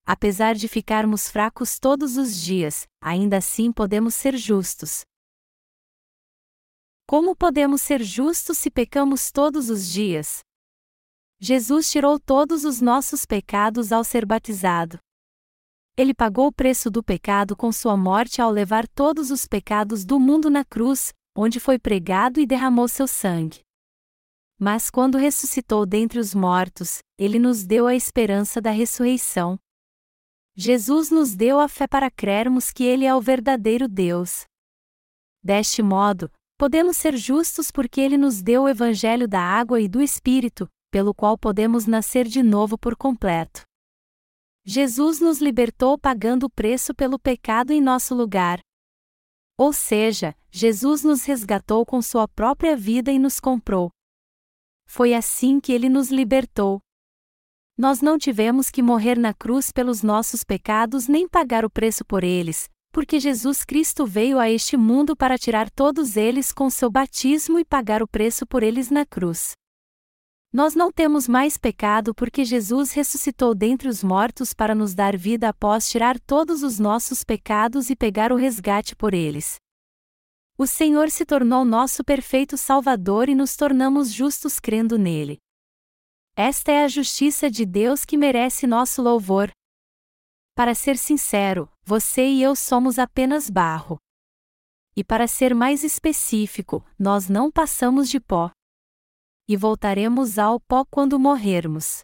Apesar 0.07 0.55
de 0.55 0.69
ficarmos 0.69 1.29
fracos 1.29 1.79
todos 1.79 2.19
os 2.19 2.37
dias, 2.37 2.87
ainda 3.01 3.39
assim 3.39 3.73
podemos 3.73 4.15
ser 4.15 4.37
justos. 4.37 5.03
Como 7.07 7.35
podemos 7.35 7.81
ser 7.81 8.03
justos 8.03 8.59
se 8.59 8.71
pecamos 8.71 9.31
todos 9.31 9.71
os 9.71 9.89
dias? 9.89 10.41
Jesus 11.41 11.91
tirou 11.91 12.19
todos 12.19 12.65
os 12.65 12.81
nossos 12.81 13.25
pecados 13.25 13.93
ao 13.93 14.05
ser 14.05 14.27
batizado. 14.27 14.99
Ele 15.97 16.13
pagou 16.13 16.49
o 16.49 16.53
preço 16.53 16.91
do 16.91 17.03
pecado 17.03 17.57
com 17.57 17.71
sua 17.71 17.97
morte 17.97 18.43
ao 18.43 18.51
levar 18.51 18.89
todos 18.89 19.31
os 19.31 19.47
pecados 19.47 20.05
do 20.05 20.19
mundo 20.19 20.51
na 20.51 20.65
cruz, 20.65 21.13
onde 21.37 21.61
foi 21.61 21.79
pregado 21.79 22.41
e 22.41 22.47
derramou 22.47 22.89
seu 22.89 23.07
sangue. 23.07 23.61
Mas 24.59 24.91
quando 24.91 25.19
ressuscitou 25.19 25.87
dentre 25.87 26.19
os 26.19 26.35
mortos, 26.35 26.99
ele 27.19 27.39
nos 27.39 27.65
deu 27.65 27.87
a 27.87 27.95
esperança 27.95 28.61
da 28.61 28.71
ressurreição. 28.71 29.59
Jesus 30.57 31.11
nos 31.11 31.35
deu 31.35 31.59
a 31.59 31.67
fé 31.67 31.87
para 31.87 32.11
crermos 32.11 32.71
que 32.71 32.85
Ele 32.85 33.05
é 33.05 33.15
o 33.15 33.21
verdadeiro 33.21 33.89
Deus. 33.89 34.45
Deste 35.43 35.83
modo, 35.83 36.31
podemos 36.57 36.97
ser 36.97 37.17
justos 37.17 37.73
porque 37.73 38.01
Ele 38.01 38.17
nos 38.17 38.41
deu 38.41 38.63
o 38.63 38.69
Evangelho 38.69 39.27
da 39.27 39.41
água 39.41 39.81
e 39.81 39.89
do 39.89 40.01
Espírito, 40.01 40.69
pelo 40.93 41.13
qual 41.13 41.37
podemos 41.37 41.87
nascer 41.87 42.27
de 42.27 42.41
novo 42.41 42.79
por 42.79 42.97
completo. 42.97 43.63
Jesus 44.65 45.21
nos 45.21 45.41
libertou 45.41 45.99
pagando 45.99 46.45
o 46.47 46.51
preço 46.51 46.95
pelo 46.95 47.19
pecado 47.19 47.73
em 47.73 47.81
nosso 47.81 48.15
lugar. 48.15 48.61
Ou 49.59 49.73
seja, 49.73 50.37
Jesus 50.51 51.03
nos 51.03 51.25
resgatou 51.25 51.85
com 51.85 52.01
sua 52.01 52.29
própria 52.29 52.77
vida 52.77 53.11
e 53.11 53.19
nos 53.19 53.41
comprou. 53.41 53.91
foi 54.87 55.15
assim 55.15 55.59
que 55.59 55.73
ele 55.73 55.89
nos 55.89 56.11
libertou. 56.11 56.81
Nós 57.77 58.01
não 58.01 58.17
tivemos 58.17 58.71
que 58.71 58.81
morrer 58.81 59.19
na 59.19 59.35
cruz 59.35 59.73
pelos 59.73 60.01
nossos 60.01 60.45
pecados 60.45 61.09
nem 61.09 61.29
pagar 61.29 61.65
o 61.65 61.71
preço 61.71 62.05
por 62.05 62.23
eles, 62.23 62.69
porque 62.93 63.19
Jesus 63.19 63.65
Cristo 63.65 64.07
veio 64.07 64.39
a 64.39 64.49
este 64.49 64.77
mundo 64.77 65.17
para 65.17 65.37
tirar 65.37 65.69
todos 65.69 66.17
eles 66.17 66.53
com 66.53 66.71
seu 66.71 66.89
batismo 66.89 67.59
e 67.59 67.65
pagar 67.65 68.01
o 68.01 68.07
preço 68.07 68.47
por 68.47 68.63
eles 68.63 68.91
na 68.91 69.05
cruz. 69.05 69.55
Nós 70.53 70.77
não 70.77 70.93
temos 70.93 71.27
mais 71.27 71.59
pecado 71.59 72.15
porque 72.15 72.45
Jesus 72.45 72.93
ressuscitou 72.93 73.57
dentre 73.57 73.89
os 73.89 74.05
mortos 74.05 74.55
para 74.55 74.73
nos 74.73 74.95
dar 74.95 75.17
vida 75.17 75.49
após 75.49 75.89
tirar 75.89 76.17
todos 76.21 76.63
os 76.63 76.79
nossos 76.79 77.25
pecados 77.25 77.91
e 77.91 77.97
pegar 77.97 78.31
o 78.31 78.37
resgate 78.37 78.95
por 78.95 79.13
eles. 79.13 79.57
O 80.57 80.65
Senhor 80.65 81.11
se 81.11 81.27
tornou 81.27 81.65
nosso 81.65 82.05
perfeito 82.05 82.57
Salvador 82.57 83.29
e 83.29 83.35
nos 83.35 83.57
tornamos 83.57 84.13
justos 84.13 84.61
crendo 84.61 84.97
nele. 84.97 85.41
Esta 86.37 86.73
é 86.73 86.83
a 86.83 86.89
justiça 86.89 87.49
de 87.49 87.65
Deus 87.65 88.05
que 88.05 88.17
merece 88.17 88.67
nosso 88.67 89.01
louvor. 89.01 89.53
Para 90.57 90.75
ser 90.75 90.99
sincero, 90.99 91.71
você 91.85 92.27
e 92.27 92.43
eu 92.43 92.57
somos 92.57 92.99
apenas 92.99 93.49
barro. 93.49 93.99
E 94.97 95.05
para 95.05 95.29
ser 95.29 95.55
mais 95.55 95.85
específico, 95.85 96.85
nós 96.99 97.29
não 97.29 97.53
passamos 97.53 98.09
de 98.09 98.19
pó. 98.19 98.51
E 99.49 99.57
voltaremos 99.57 100.37
ao 100.37 100.59
pó 100.59 100.85
quando 100.85 101.21
morrermos. 101.21 102.01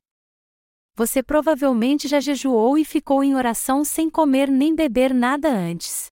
Você 0.95 1.25
provavelmente 1.25 2.07
já 2.07 2.21
jejuou 2.21 2.79
e 2.79 2.85
ficou 2.85 3.25
em 3.25 3.35
oração 3.35 3.85
sem 3.85 4.09
comer 4.09 4.49
nem 4.49 4.77
beber 4.77 5.13
nada 5.13 5.49
antes. 5.49 6.07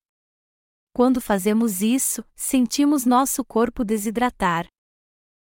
Quando 0.92 1.20
fazemos 1.20 1.82
isso, 1.82 2.24
sentimos 2.34 3.04
nosso 3.04 3.44
corpo 3.44 3.84
desidratar. 3.84 4.66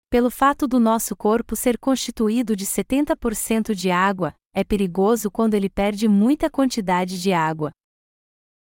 Pelo 0.09 0.29
fato 0.29 0.67
do 0.67 0.79
nosso 0.79 1.15
corpo 1.15 1.55
ser 1.55 1.77
constituído 1.77 2.55
de 2.55 2.65
70% 2.65 3.73
de 3.73 3.91
água, 3.91 4.33
é 4.53 4.63
perigoso 4.63 5.29
quando 5.29 5.53
ele 5.55 5.69
perde 5.69 6.07
muita 6.07 6.49
quantidade 6.49 7.21
de 7.21 7.33
água. 7.33 7.71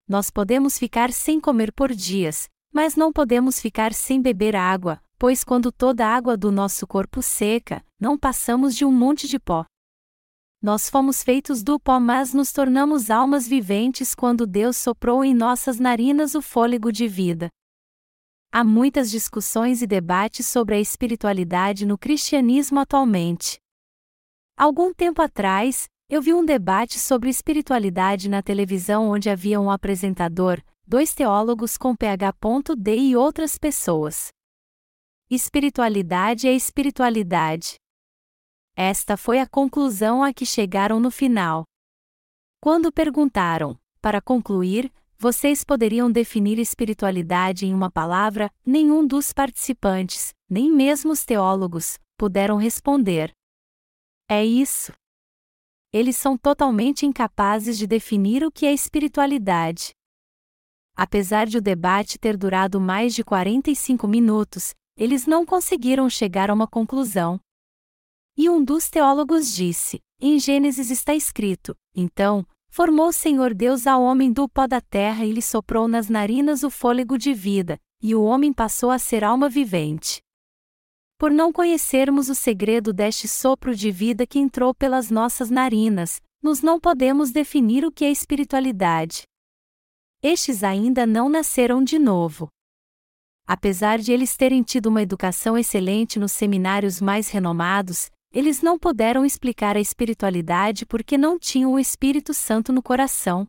Nós 0.08 0.30
podemos 0.30 0.78
ficar 0.78 1.12
sem 1.12 1.40
comer 1.40 1.72
por 1.72 1.92
dias, 1.94 2.48
mas 2.72 2.96
não 2.96 3.12
podemos 3.12 3.60
ficar 3.60 3.92
sem 3.92 4.20
beber 4.20 4.56
água, 4.56 5.00
pois 5.18 5.44
quando 5.44 5.70
toda 5.70 6.06
a 6.06 6.14
água 6.14 6.36
do 6.36 6.50
nosso 6.50 6.86
corpo 6.86 7.22
seca, 7.22 7.84
não 8.00 8.18
passamos 8.18 8.74
de 8.74 8.84
um 8.84 8.92
monte 8.92 9.28
de 9.28 9.38
pó. 9.38 9.64
Nós 10.60 10.88
fomos 10.88 11.22
feitos 11.22 11.62
do 11.62 11.78
pó, 11.78 12.00
mas 12.00 12.34
nos 12.34 12.50
tornamos 12.50 13.10
almas 13.10 13.46
viventes 13.46 14.14
quando 14.14 14.46
Deus 14.46 14.76
soprou 14.76 15.22
em 15.24 15.34
nossas 15.34 15.78
narinas 15.78 16.34
o 16.34 16.42
fôlego 16.42 16.90
de 16.90 17.06
vida. 17.06 17.48
Há 18.56 18.62
muitas 18.62 19.10
discussões 19.10 19.82
e 19.82 19.86
debates 19.86 20.46
sobre 20.46 20.76
a 20.76 20.80
espiritualidade 20.80 21.84
no 21.84 21.98
cristianismo 21.98 22.78
atualmente. 22.78 23.58
Algum 24.56 24.94
tempo 24.94 25.20
atrás, 25.20 25.88
eu 26.08 26.22
vi 26.22 26.32
um 26.32 26.44
debate 26.44 27.00
sobre 27.00 27.28
espiritualidade 27.28 28.28
na 28.28 28.44
televisão 28.44 29.08
onde 29.08 29.28
havia 29.28 29.60
um 29.60 29.72
apresentador, 29.72 30.62
dois 30.86 31.12
teólogos 31.12 31.76
com 31.76 31.96
PhD 31.96 32.96
e 32.96 33.16
outras 33.16 33.58
pessoas. 33.58 34.28
Espiritualidade 35.28 36.46
é 36.46 36.52
espiritualidade. 36.52 37.74
Esta 38.76 39.16
foi 39.16 39.40
a 39.40 39.48
conclusão 39.48 40.22
a 40.22 40.32
que 40.32 40.46
chegaram 40.46 41.00
no 41.00 41.10
final. 41.10 41.64
Quando 42.60 42.92
perguntaram, 42.92 43.76
para 44.00 44.22
concluir, 44.22 44.92
vocês 45.18 45.64
poderiam 45.64 46.10
definir 46.10 46.58
espiritualidade 46.58 47.66
em 47.66 47.74
uma 47.74 47.90
palavra? 47.90 48.50
Nenhum 48.64 49.06
dos 49.06 49.32
participantes, 49.32 50.34
nem 50.48 50.70
mesmo 50.70 51.12
os 51.12 51.24
teólogos, 51.24 51.98
puderam 52.16 52.56
responder. 52.56 53.32
É 54.28 54.44
isso. 54.44 54.92
Eles 55.92 56.16
são 56.16 56.36
totalmente 56.36 57.06
incapazes 57.06 57.78
de 57.78 57.86
definir 57.86 58.44
o 58.44 58.50
que 58.50 58.66
é 58.66 58.72
espiritualidade. 58.72 59.92
Apesar 60.96 61.46
de 61.46 61.58
o 61.58 61.62
debate 61.62 62.18
ter 62.18 62.36
durado 62.36 62.80
mais 62.80 63.14
de 63.14 63.24
45 63.24 64.06
minutos, 64.06 64.74
eles 64.96 65.26
não 65.26 65.44
conseguiram 65.44 66.08
chegar 66.08 66.50
a 66.50 66.54
uma 66.54 66.66
conclusão. 66.66 67.40
E 68.36 68.48
um 68.48 68.64
dos 68.64 68.90
teólogos 68.90 69.54
disse: 69.54 70.00
em 70.20 70.38
Gênesis 70.38 70.90
está 70.90 71.14
escrito: 71.14 71.76
então, 71.94 72.46
Formou 72.76 73.06
o 73.06 73.12
Senhor 73.12 73.54
Deus 73.54 73.86
ao 73.86 74.02
homem 74.02 74.32
do 74.32 74.48
pó 74.48 74.66
da 74.66 74.80
terra 74.80 75.24
e 75.24 75.30
lhe 75.30 75.40
soprou 75.40 75.86
nas 75.86 76.08
narinas 76.08 76.64
o 76.64 76.70
fôlego 76.70 77.16
de 77.16 77.32
vida, 77.32 77.78
e 78.02 78.16
o 78.16 78.24
homem 78.24 78.52
passou 78.52 78.90
a 78.90 78.98
ser 78.98 79.22
alma 79.22 79.48
vivente. 79.48 80.20
Por 81.16 81.30
não 81.30 81.52
conhecermos 81.52 82.28
o 82.28 82.34
segredo 82.34 82.92
deste 82.92 83.28
sopro 83.28 83.76
de 83.76 83.92
vida 83.92 84.26
que 84.26 84.40
entrou 84.40 84.74
pelas 84.74 85.08
nossas 85.08 85.50
narinas, 85.50 86.20
nos 86.42 86.62
não 86.62 86.80
podemos 86.80 87.30
definir 87.30 87.84
o 87.84 87.92
que 87.92 88.04
é 88.04 88.10
espiritualidade. 88.10 89.22
Estes 90.20 90.64
ainda 90.64 91.06
não 91.06 91.28
nasceram 91.28 91.80
de 91.80 91.96
novo. 91.96 92.48
Apesar 93.46 94.00
de 94.00 94.10
eles 94.10 94.36
terem 94.36 94.64
tido 94.64 94.86
uma 94.86 95.00
educação 95.00 95.56
excelente 95.56 96.18
nos 96.18 96.32
seminários 96.32 97.00
mais 97.00 97.30
renomados, 97.30 98.10
eles 98.34 98.60
não 98.60 98.76
puderam 98.76 99.24
explicar 99.24 99.76
a 99.76 99.80
espiritualidade 99.80 100.84
porque 100.84 101.16
não 101.16 101.38
tinham 101.38 101.72
o 101.74 101.78
Espírito 101.78 102.34
Santo 102.34 102.72
no 102.72 102.82
coração. 102.82 103.46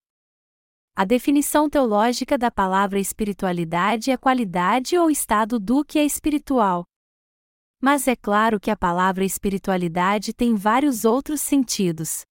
A 0.95 1.03
definição 1.03 1.67
teológica 1.67 2.37
da 2.37 2.51
palavra 2.51 2.99
espiritualidade 2.99 4.11
é 4.11 4.15
qualidade 4.15 4.95
ou 4.95 5.09
estado 5.09 5.59
do 5.59 5.83
que 5.83 5.97
é 5.97 6.05
espiritual. 6.05 6.85
Mas 7.81 8.07
é 8.07 8.15
claro 8.15 8.59
que 8.59 8.69
a 8.69 8.77
palavra 8.77 9.25
espiritualidade 9.25 10.33
tem 10.33 10.53
vários 10.53 11.03
outros 11.03 11.41
sentidos. 11.41 12.21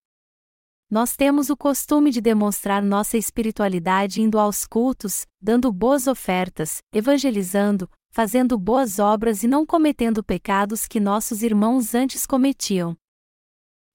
Nós 0.89 1.17
temos 1.17 1.51
o 1.51 1.57
costume 1.57 2.13
de 2.13 2.21
demonstrar 2.21 2.81
nossa 2.81 3.19
espiritualidade 3.19 4.23
indo 4.23 4.39
aos 4.39 4.65
cultos, 4.65 5.27
dando 5.43 5.73
boas 5.73 6.07
ofertas, 6.07 6.79
evangelizando, 6.93 7.91
fazendo 8.15 8.57
boas 8.57 9.01
obras 9.01 9.43
e 9.43 9.49
não 9.49 9.67
cometendo 9.67 10.23
pecados 10.23 10.87
que 10.87 11.01
nossos 11.01 11.43
irmãos 11.43 11.97
antes 11.97 12.25
cometiam. 12.25 12.97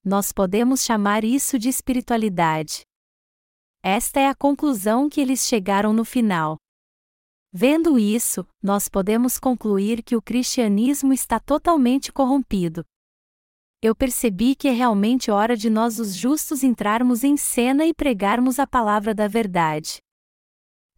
Nós 0.04 0.30
podemos 0.30 0.84
chamar 0.84 1.24
isso 1.24 1.58
de 1.58 1.70
espiritualidade. 1.70 2.82
Esta 3.82 4.20
é 4.20 4.28
a 4.28 4.34
conclusão 4.34 5.08
que 5.08 5.22
eles 5.22 5.46
chegaram 5.46 5.94
no 5.94 6.04
final. 6.04 6.58
Vendo 7.50 7.98
isso, 7.98 8.46
nós 8.62 8.90
podemos 8.90 9.38
concluir 9.38 10.02
que 10.02 10.14
o 10.14 10.20
cristianismo 10.20 11.14
está 11.14 11.40
totalmente 11.40 12.12
corrompido. 12.12 12.84
Eu 13.80 13.94
percebi 13.94 14.54
que 14.54 14.68
é 14.68 14.70
realmente 14.70 15.30
hora 15.30 15.56
de 15.56 15.70
nós, 15.70 15.98
os 15.98 16.14
justos, 16.14 16.62
entrarmos 16.62 17.24
em 17.24 17.38
cena 17.38 17.86
e 17.86 17.94
pregarmos 17.94 18.58
a 18.58 18.66
palavra 18.66 19.14
da 19.14 19.26
verdade. 19.26 20.02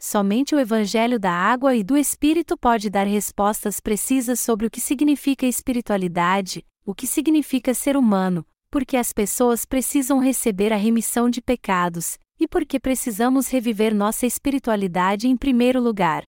Somente 0.05 0.53
o 0.53 0.59
Evangelho 0.59 1.17
da 1.17 1.31
Água 1.31 1.77
e 1.77 1.85
do 1.85 1.97
Espírito 1.97 2.57
pode 2.57 2.91
dar 2.91 3.07
respostas 3.07 3.79
precisas 3.79 4.41
sobre 4.41 4.67
o 4.67 4.71
que 4.71 4.81
significa 4.81 5.47
espiritualidade, 5.47 6.67
o 6.85 6.93
que 6.93 7.07
significa 7.07 7.73
ser 7.73 7.97
humano, 7.97 8.45
porque 8.69 8.97
as 8.97 9.13
pessoas 9.13 9.65
precisam 9.65 10.19
receber 10.19 10.73
a 10.73 10.77
remissão 10.77 11.31
de 11.31 11.41
pecados, 11.41 12.19
e 12.37 12.49
porque 12.49 12.81
precisamos 12.81 13.47
reviver 13.47 13.95
nossa 13.95 14.27
espiritualidade 14.27 15.29
em 15.29 15.37
primeiro 15.37 15.81
lugar. 15.81 16.25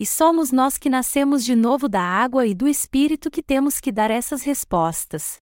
E 0.00 0.06
somos 0.06 0.50
nós 0.50 0.78
que 0.78 0.88
nascemos 0.88 1.44
de 1.44 1.54
novo 1.54 1.86
da 1.86 2.00
água 2.00 2.46
e 2.46 2.54
do 2.54 2.66
Espírito 2.66 3.30
que 3.30 3.42
temos 3.42 3.78
que 3.78 3.92
dar 3.92 4.10
essas 4.10 4.42
respostas. 4.42 5.36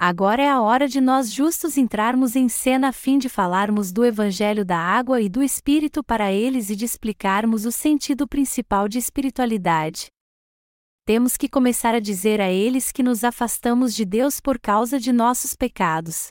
Agora 0.00 0.40
é 0.40 0.48
a 0.48 0.60
hora 0.60 0.86
de 0.86 1.00
nós 1.00 1.32
justos 1.32 1.76
entrarmos 1.76 2.36
em 2.36 2.48
cena 2.48 2.90
a 2.90 2.92
fim 2.92 3.18
de 3.18 3.28
falarmos 3.28 3.90
do 3.90 4.04
Evangelho 4.04 4.64
da 4.64 4.78
água 4.78 5.20
e 5.20 5.28
do 5.28 5.42
Espírito 5.42 6.04
para 6.04 6.30
eles 6.30 6.70
e 6.70 6.76
de 6.76 6.84
explicarmos 6.84 7.64
o 7.64 7.72
sentido 7.72 8.24
principal 8.28 8.88
de 8.88 8.96
espiritualidade. 8.96 10.06
Temos 11.04 11.36
que 11.36 11.48
começar 11.48 11.96
a 11.96 12.00
dizer 12.00 12.40
a 12.40 12.48
eles 12.48 12.92
que 12.92 13.02
nos 13.02 13.24
afastamos 13.24 13.92
de 13.92 14.04
Deus 14.04 14.40
por 14.40 14.60
causa 14.60 15.00
de 15.00 15.12
nossos 15.12 15.56
pecados. 15.56 16.28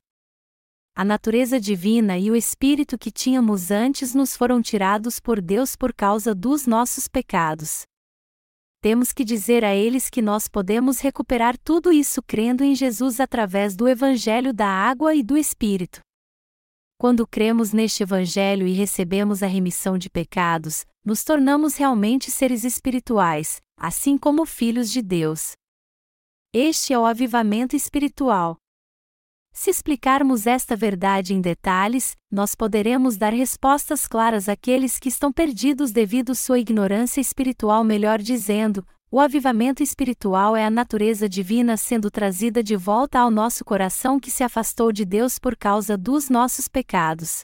A 0.96 1.04
natureza 1.04 1.60
divina 1.60 2.18
e 2.18 2.32
o 2.32 2.38
Espírito 2.38 2.98
que 2.98 3.12
tínhamos 3.12 3.70
antes 3.70 4.16
nos 4.16 4.34
foram 4.34 4.62
tirados 4.62 5.20
por 5.20 5.42
Deus 5.42 5.76
por 5.76 5.94
causa 5.94 6.34
dos 6.34 6.66
nossos 6.66 7.10
pecados 7.10 7.86
temos 8.82 9.12
que 9.12 9.24
dizer 9.24 9.66
a 9.66 9.76
eles 9.76 10.10
que 10.10 10.22
nós 10.22 10.48
podemos 10.48 11.00
recuperar 11.00 11.58
tudo 11.58 11.92
isso 11.92 12.22
crendo 12.22 12.64
em 12.64 12.76
Jesus 12.76 13.20
através 13.20 13.76
do 13.76 13.88
Evangelho 13.88 14.54
da 14.54 14.68
Água 14.68 15.16
e 15.16 15.24
do 15.24 15.38
Espírito. 15.38 16.00
Quando 17.00 17.28
cremos 17.28 17.74
neste 17.74 18.04
Evangelho 18.04 18.68
e 18.68 18.74
recebemos 18.74 19.44
a 19.44 19.48
remissão 19.48 19.98
de 19.98 20.10
pecados, 20.10 20.86
nos 21.06 21.24
tornamos 21.24 21.76
realmente 21.76 22.32
seres 22.32 22.64
espirituais, 22.64 23.62
assim 23.78 24.18
como 24.18 24.46
filhos 24.46 24.92
de 24.92 25.02
Deus. 25.02 25.54
Este 26.54 26.94
é 26.94 27.00
o 27.00 27.06
avivamento 27.06 27.76
espiritual. 27.76 28.58
Se 29.60 29.72
explicarmos 29.72 30.46
esta 30.46 30.76
verdade 30.76 31.34
em 31.34 31.42
detalhes, 31.42 32.16
nós 32.32 32.54
poderemos 32.54 33.18
dar 33.18 33.34
respostas 33.34 34.06
claras 34.08 34.48
àqueles 34.48 35.00
que 35.00 35.10
estão 35.10 35.34
perdidos 35.34 35.92
devido 35.92 36.36
sua 36.36 36.60
ignorância 36.60 37.20
espiritual, 37.20 37.84
melhor 37.84 38.22
dizendo, 38.22 38.86
O 39.10 39.20
avivamento 39.20 39.82
espiritual 39.82 40.56
é 40.56 40.64
a 40.64 40.70
natureza 40.70 41.28
divina 41.28 41.76
sendo 41.76 42.12
trazida 42.12 42.62
de 42.62 42.76
volta 42.76 43.18
ao 43.20 43.32
nosso 43.32 43.66
coração 43.66 44.20
que 44.20 44.30
se 44.30 44.44
afastou 44.44 44.92
de 44.92 45.04
Deus 45.04 45.40
por 45.40 45.58
causa 45.58 45.98
dos 45.98 46.30
nossos 46.30 46.68
pecados. 46.68 47.42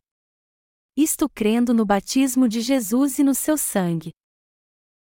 Isto 0.95 1.27
crendo 1.27 1.73
no 1.73 1.83
batismo 1.83 2.47
de 2.47 2.61
Jesus 2.61 3.17
e 3.17 3.23
no 3.23 3.33
seu 3.33 3.57
sangue. 3.57 4.11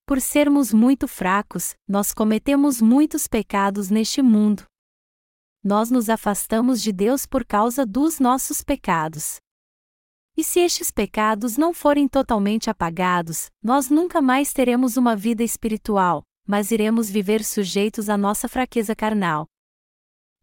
Por 0.08 0.20
sermos 0.20 0.74
muito 0.74 1.08
fracos, 1.08 1.76
nós 1.88 2.16
cometemos 2.16 2.82
muitos 2.82 3.28
pecados 3.28 3.92
neste 3.92 4.24
mundo. 4.24 4.66
Nós 5.68 5.90
nos 5.90 6.10
afastamos 6.10 6.80
de 6.80 6.92
Deus 6.92 7.26
por 7.26 7.44
causa 7.44 7.88
dos 7.88 8.20
nossos 8.20 8.64
pecados. 8.64 9.38
E 10.38 10.44
se 10.44 10.60
estes 10.60 10.92
pecados 10.92 11.58
não 11.58 11.74
forem 11.74 12.08
totalmente 12.08 12.70
apagados, 12.70 13.50
nós 13.64 13.90
nunca 13.90 14.22
mais 14.22 14.54
teremos 14.54 14.96
uma 14.96 15.16
vida 15.16 15.44
espiritual, 15.44 16.22
mas 16.48 16.70
iremos 16.70 17.10
viver 17.10 17.44
sujeitos 17.44 18.10
à 18.10 18.16
nossa 18.16 18.48
fraqueza 18.48 18.96
carnal. 18.96 19.48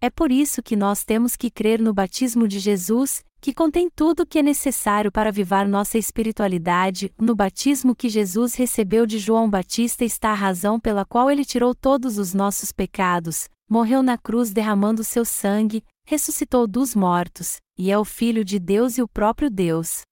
É 0.00 0.10
por 0.10 0.32
isso 0.32 0.60
que 0.60 0.74
nós 0.74 1.04
temos 1.04 1.36
que 1.36 1.52
crer 1.52 1.80
no 1.80 1.94
batismo 1.94 2.48
de 2.48 2.58
Jesus, 2.58 3.22
que 3.40 3.54
contém 3.54 3.88
tudo 3.88 4.24
o 4.24 4.26
que 4.26 4.40
é 4.40 4.42
necessário 4.42 5.12
para 5.12 5.28
avivar 5.28 5.68
nossa 5.68 5.98
espiritualidade. 5.98 7.14
No 7.16 7.36
batismo 7.36 7.94
que 7.94 8.08
Jesus 8.08 8.56
recebeu 8.56 9.06
de 9.06 9.20
João 9.20 9.48
Batista 9.48 10.04
está 10.04 10.30
a 10.30 10.34
razão 10.34 10.80
pela 10.80 11.04
qual 11.04 11.30
ele 11.30 11.44
tirou 11.44 11.76
todos 11.76 12.18
os 12.18 12.34
nossos 12.34 12.72
pecados, 12.72 13.48
morreu 13.72 14.02
na 14.02 14.18
cruz 14.18 14.52
derramando 14.52 15.02
seu 15.02 15.24
sangue, 15.24 15.82
ressuscitou 16.04 16.66
dos 16.66 16.94
mortos, 16.94 17.56
e 17.78 17.90
é 17.90 17.98
o 17.98 18.04
Filho 18.04 18.44
de 18.44 18.58
Deus 18.58 18.98
e 18.98 19.02
o 19.02 19.08
próprio 19.08 19.48
Deus. 19.48 20.02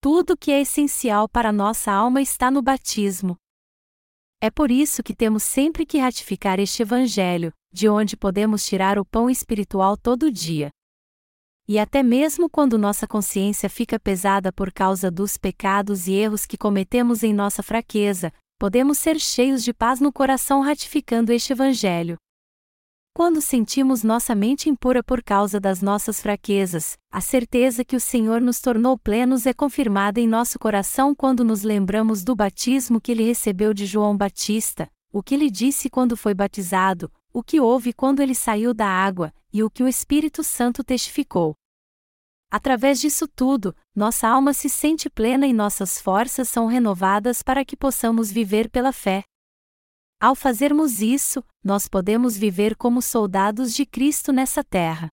Tudo 0.00 0.36
que 0.36 0.50
é 0.50 0.62
essencial 0.62 1.28
para 1.28 1.52
nossa 1.52 1.92
alma 1.92 2.22
está 2.22 2.50
no 2.50 2.62
batismo, 2.62 3.36
é 4.44 4.50
por 4.50 4.72
isso 4.72 5.04
que 5.04 5.14
temos 5.14 5.44
sempre 5.44 5.86
que 5.86 5.98
ratificar 5.98 6.58
este 6.58 6.82
Evangelho, 6.82 7.52
de 7.72 7.88
onde 7.88 8.16
podemos 8.16 8.66
tirar 8.66 8.98
o 8.98 9.04
pão 9.04 9.30
espiritual 9.30 9.96
todo 9.96 10.32
dia. 10.32 10.68
E 11.68 11.78
até 11.78 12.02
mesmo 12.02 12.50
quando 12.50 12.76
nossa 12.76 13.06
consciência 13.06 13.70
fica 13.70 14.00
pesada 14.00 14.52
por 14.52 14.72
causa 14.72 15.12
dos 15.12 15.36
pecados 15.36 16.08
e 16.08 16.14
erros 16.14 16.44
que 16.44 16.58
cometemos 16.58 17.22
em 17.22 17.32
nossa 17.32 17.62
fraqueza, 17.62 18.32
podemos 18.58 18.98
ser 18.98 19.20
cheios 19.20 19.62
de 19.62 19.72
paz 19.72 20.00
no 20.00 20.12
coração 20.12 20.60
ratificando 20.60 21.32
este 21.32 21.52
Evangelho. 21.52 22.18
Quando 23.14 23.42
sentimos 23.42 24.02
nossa 24.02 24.34
mente 24.34 24.70
impura 24.70 25.02
por 25.02 25.22
causa 25.22 25.60
das 25.60 25.82
nossas 25.82 26.18
fraquezas, 26.18 26.96
a 27.10 27.20
certeza 27.20 27.84
que 27.84 27.94
o 27.94 28.00
Senhor 28.00 28.40
nos 28.40 28.58
tornou 28.58 28.96
plenos 28.96 29.44
é 29.44 29.52
confirmada 29.52 30.18
em 30.18 30.26
nosso 30.26 30.58
coração 30.58 31.14
quando 31.14 31.44
nos 31.44 31.62
lembramos 31.62 32.24
do 32.24 32.34
batismo 32.34 32.98
que 32.98 33.12
ele 33.12 33.22
recebeu 33.22 33.74
de 33.74 33.84
João 33.84 34.16
Batista, 34.16 34.88
o 35.12 35.22
que 35.22 35.34
ele 35.34 35.50
disse 35.50 35.90
quando 35.90 36.16
foi 36.16 36.32
batizado, 36.32 37.12
o 37.34 37.42
que 37.42 37.60
houve 37.60 37.92
quando 37.92 38.20
ele 38.20 38.34
saiu 38.34 38.72
da 38.72 38.88
água, 38.88 39.30
e 39.52 39.62
o 39.62 39.68
que 39.68 39.82
o 39.82 39.88
Espírito 39.88 40.42
Santo 40.42 40.82
testificou. 40.82 41.54
Através 42.50 42.98
disso 42.98 43.28
tudo, 43.28 43.76
nossa 43.94 44.26
alma 44.26 44.54
se 44.54 44.70
sente 44.70 45.10
plena 45.10 45.46
e 45.46 45.52
nossas 45.52 46.00
forças 46.00 46.48
são 46.48 46.66
renovadas 46.66 47.42
para 47.42 47.62
que 47.62 47.76
possamos 47.76 48.32
viver 48.32 48.70
pela 48.70 48.90
fé. 48.90 49.22
Ao 50.22 50.36
fazermos 50.36 51.02
isso, 51.02 51.42
nós 51.64 51.88
podemos 51.88 52.36
viver 52.36 52.76
como 52.76 53.02
soldados 53.02 53.74
de 53.74 53.84
Cristo 53.84 54.32
nessa 54.32 54.62
terra. 54.62 55.08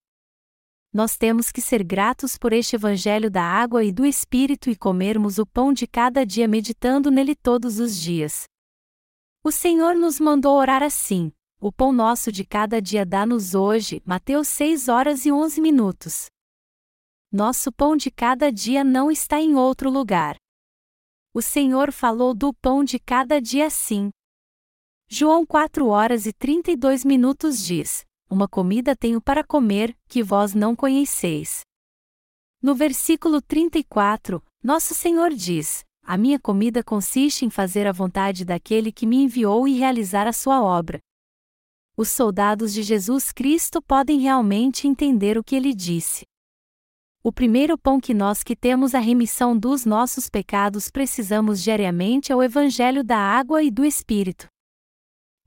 Nós 0.94 1.18
temos 1.18 1.52
que 1.52 1.62
ser 1.62 1.84
gratos 1.84 2.38
por 2.38 2.54
este 2.54 2.76
Evangelho 2.76 3.28
da 3.32 3.42
água 3.42 3.84
e 3.84 3.92
do 3.92 4.06
Espírito 4.06 4.70
e 4.70 4.76
comermos 4.76 5.40
o 5.40 5.48
pão 5.48 5.74
de 5.74 5.88
cada 5.88 6.24
dia 6.24 6.48
meditando 6.48 7.10
nele 7.10 7.34
todos 7.36 7.80
os 7.80 7.98
dias. 7.98 8.44
O 9.44 9.52
Senhor 9.52 9.96
nos 9.96 10.20
mandou 10.20 10.56
orar 10.56 10.84
assim: 10.84 11.32
O 11.60 11.72
pão 11.72 11.92
nosso 11.92 12.32
de 12.32 12.46
cada 12.46 12.80
dia 12.80 13.04
dá-nos 13.04 13.56
hoje, 13.56 14.04
Mateus 14.06 14.48
6 14.50 14.90
horas 14.90 15.26
e 15.26 15.32
11 15.32 15.60
minutos. 15.60 16.28
Nosso 17.32 17.72
pão 17.72 17.98
de 17.98 18.12
cada 18.12 18.52
dia 18.52 18.84
não 18.84 19.10
está 19.10 19.42
em 19.42 19.56
outro 19.56 19.90
lugar. 19.90 20.36
O 21.34 21.42
Senhor 21.42 21.92
falou 21.92 22.36
do 22.36 22.54
pão 22.54 22.84
de 22.84 23.00
cada 23.00 23.42
dia 23.42 23.66
assim. 23.66 24.12
João 25.12 25.44
4 25.44 25.88
horas 25.88 26.28
e 26.28 26.32
32 26.32 27.04
minutos 27.04 27.66
diz: 27.66 28.06
Uma 28.30 28.48
comida 28.48 28.96
tenho 28.96 29.20
para 29.20 29.44
comer, 29.44 29.98
que 30.08 30.22
vós 30.22 30.54
não 30.54 30.76
conheceis. 30.76 31.62
No 32.62 32.76
versículo 32.76 33.42
34, 33.42 34.40
Nosso 34.64 34.94
Senhor 34.94 35.32
diz: 35.32 35.84
A 36.04 36.16
minha 36.16 36.40
comida 36.40 36.84
consiste 36.84 37.44
em 37.44 37.50
fazer 37.50 37.88
a 37.88 37.92
vontade 37.92 38.46
daquele 38.46 38.92
que 38.92 39.08
me 39.08 39.18
enviou 39.24 39.68
e 39.68 39.80
realizar 39.80 40.28
a 40.28 40.32
sua 40.32 40.62
obra. 40.62 41.00
Os 41.98 42.10
soldados 42.10 42.72
de 42.72 42.84
Jesus 42.84 43.32
Cristo 43.32 43.82
podem 43.82 44.20
realmente 44.20 44.88
entender 44.88 45.40
o 45.40 45.44
que 45.44 45.56
ele 45.56 45.74
disse. 45.74 46.24
O 47.24 47.34
primeiro 47.34 47.80
pão 47.80 48.00
que 48.00 48.14
nós 48.14 48.44
que 48.44 48.56
temos 48.56 48.94
a 48.94 49.00
remissão 49.00 49.58
dos 49.58 49.86
nossos 49.86 50.30
pecados 50.30 50.92
precisamos 50.92 51.64
diariamente 51.64 52.32
é 52.32 52.36
o 52.36 52.44
Evangelho 52.44 53.04
da 53.04 53.18
água 53.18 53.64
e 53.64 53.72
do 53.72 53.84
Espírito. 53.84 54.48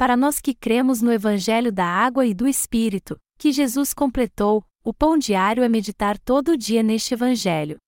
Para 0.03 0.17
nós 0.17 0.41
que 0.41 0.53
cremos 0.53 1.01
no 1.01 1.13
Evangelho 1.13 1.71
da 1.71 1.87
água 1.87 2.27
e 2.27 2.35
do 2.35 2.49
Espírito, 2.49 3.17
que 3.39 3.53
Jesus 3.53 3.95
completou, 3.95 4.65
o 4.83 4.93
pão 4.93 5.17
diário 5.17 5.63
é 5.63 5.69
meditar 5.69 6.19
todo 6.19 6.59
dia 6.59 6.83
neste 6.83 7.15
Evangelho. 7.15 7.79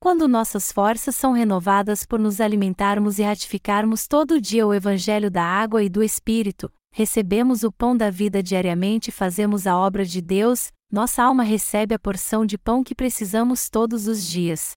Quando 0.00 0.26
nossas 0.26 0.72
forças 0.72 1.14
são 1.14 1.32
renovadas 1.32 2.06
por 2.06 2.18
nos 2.18 2.40
alimentarmos 2.40 3.18
e 3.18 3.22
ratificarmos 3.22 4.08
todo 4.08 4.40
dia 4.40 4.66
o 4.66 4.72
Evangelho 4.72 5.30
da 5.30 5.44
água 5.44 5.84
e 5.84 5.90
do 5.90 6.02
Espírito, 6.02 6.72
recebemos 6.90 7.62
o 7.62 7.70
pão 7.70 7.94
da 7.94 8.08
vida 8.08 8.42
diariamente 8.42 9.10
e 9.10 9.12
fazemos 9.12 9.66
a 9.66 9.76
obra 9.76 10.06
de 10.06 10.22
Deus, 10.22 10.72
nossa 10.90 11.22
alma 11.22 11.42
recebe 11.42 11.94
a 11.94 11.98
porção 11.98 12.46
de 12.46 12.56
pão 12.56 12.82
que 12.82 12.94
precisamos 12.94 13.68
todos 13.68 14.08
os 14.08 14.26
dias. 14.26 14.72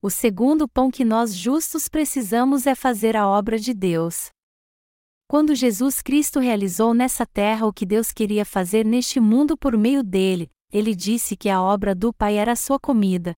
O 0.00 0.08
segundo 0.08 0.66
pão 0.66 0.90
que 0.90 1.04
nós 1.04 1.34
justos 1.34 1.90
precisamos 1.90 2.66
é 2.66 2.74
fazer 2.74 3.18
a 3.18 3.28
obra 3.28 3.58
de 3.58 3.74
Deus. 3.74 4.30
Quando 5.32 5.54
Jesus 5.54 6.02
Cristo 6.02 6.40
realizou 6.40 6.92
nessa 6.92 7.24
terra 7.24 7.66
o 7.66 7.72
que 7.72 7.86
Deus 7.86 8.12
queria 8.12 8.44
fazer 8.44 8.84
neste 8.84 9.18
mundo 9.18 9.56
por 9.56 9.78
meio 9.78 10.02
dele, 10.02 10.50
ele 10.70 10.94
disse 10.94 11.38
que 11.38 11.48
a 11.48 11.58
obra 11.58 11.94
do 11.94 12.12
Pai 12.12 12.36
era 12.36 12.54
sua 12.54 12.78
comida. 12.78 13.32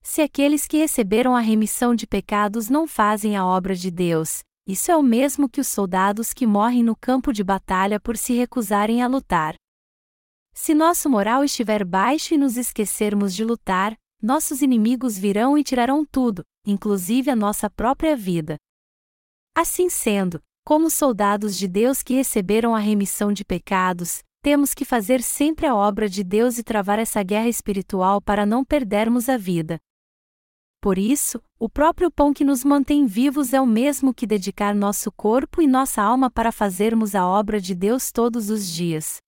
Se 0.00 0.22
aqueles 0.22 0.64
que 0.64 0.76
receberam 0.76 1.34
a 1.34 1.40
remissão 1.40 1.92
de 1.92 2.06
pecados 2.06 2.68
não 2.68 2.86
fazem 2.86 3.36
a 3.36 3.44
obra 3.44 3.74
de 3.74 3.90
Deus, 3.90 4.44
isso 4.64 4.92
é 4.92 4.96
o 4.96 5.02
mesmo 5.02 5.48
que 5.48 5.60
os 5.60 5.66
soldados 5.66 6.32
que 6.32 6.46
morrem 6.46 6.84
no 6.84 6.94
campo 6.94 7.32
de 7.32 7.42
batalha 7.42 7.98
por 7.98 8.16
se 8.16 8.34
recusarem 8.34 9.02
a 9.02 9.08
lutar. 9.08 9.56
Se 10.54 10.72
nosso 10.72 11.10
moral 11.10 11.42
estiver 11.42 11.84
baixo 11.84 12.34
e 12.34 12.38
nos 12.38 12.56
esquecermos 12.56 13.34
de 13.34 13.44
lutar, 13.44 13.96
nossos 14.22 14.62
inimigos 14.62 15.18
virão 15.18 15.58
e 15.58 15.64
tirarão 15.64 16.04
tudo, 16.04 16.44
inclusive 16.64 17.28
a 17.28 17.34
nossa 17.34 17.68
própria 17.68 18.16
vida. 18.16 18.54
Assim 19.52 19.90
sendo, 19.90 20.40
como 20.64 20.88
soldados 20.88 21.56
de 21.56 21.66
Deus 21.66 22.02
que 22.02 22.14
receberam 22.14 22.74
a 22.74 22.78
remissão 22.78 23.32
de 23.32 23.44
pecados, 23.44 24.22
temos 24.42 24.74
que 24.74 24.84
fazer 24.84 25.22
sempre 25.22 25.66
a 25.66 25.74
obra 25.74 26.08
de 26.08 26.24
Deus 26.24 26.58
e 26.58 26.62
travar 26.62 26.98
essa 26.98 27.22
guerra 27.22 27.48
espiritual 27.48 28.20
para 28.20 28.46
não 28.46 28.64
perdermos 28.64 29.28
a 29.28 29.36
vida. 29.36 29.78
Por 30.80 30.98
isso, 30.98 31.40
o 31.60 31.68
próprio 31.68 32.10
pão 32.10 32.32
que 32.32 32.44
nos 32.44 32.64
mantém 32.64 33.06
vivos 33.06 33.52
é 33.52 33.60
o 33.60 33.66
mesmo 33.66 34.12
que 34.12 34.26
dedicar 34.26 34.74
nosso 34.74 35.12
corpo 35.12 35.62
e 35.62 35.66
nossa 35.66 36.02
alma 36.02 36.28
para 36.28 36.50
fazermos 36.50 37.14
a 37.14 37.26
obra 37.26 37.60
de 37.60 37.74
Deus 37.74 38.10
todos 38.10 38.50
os 38.50 38.66
dias. 38.66 39.18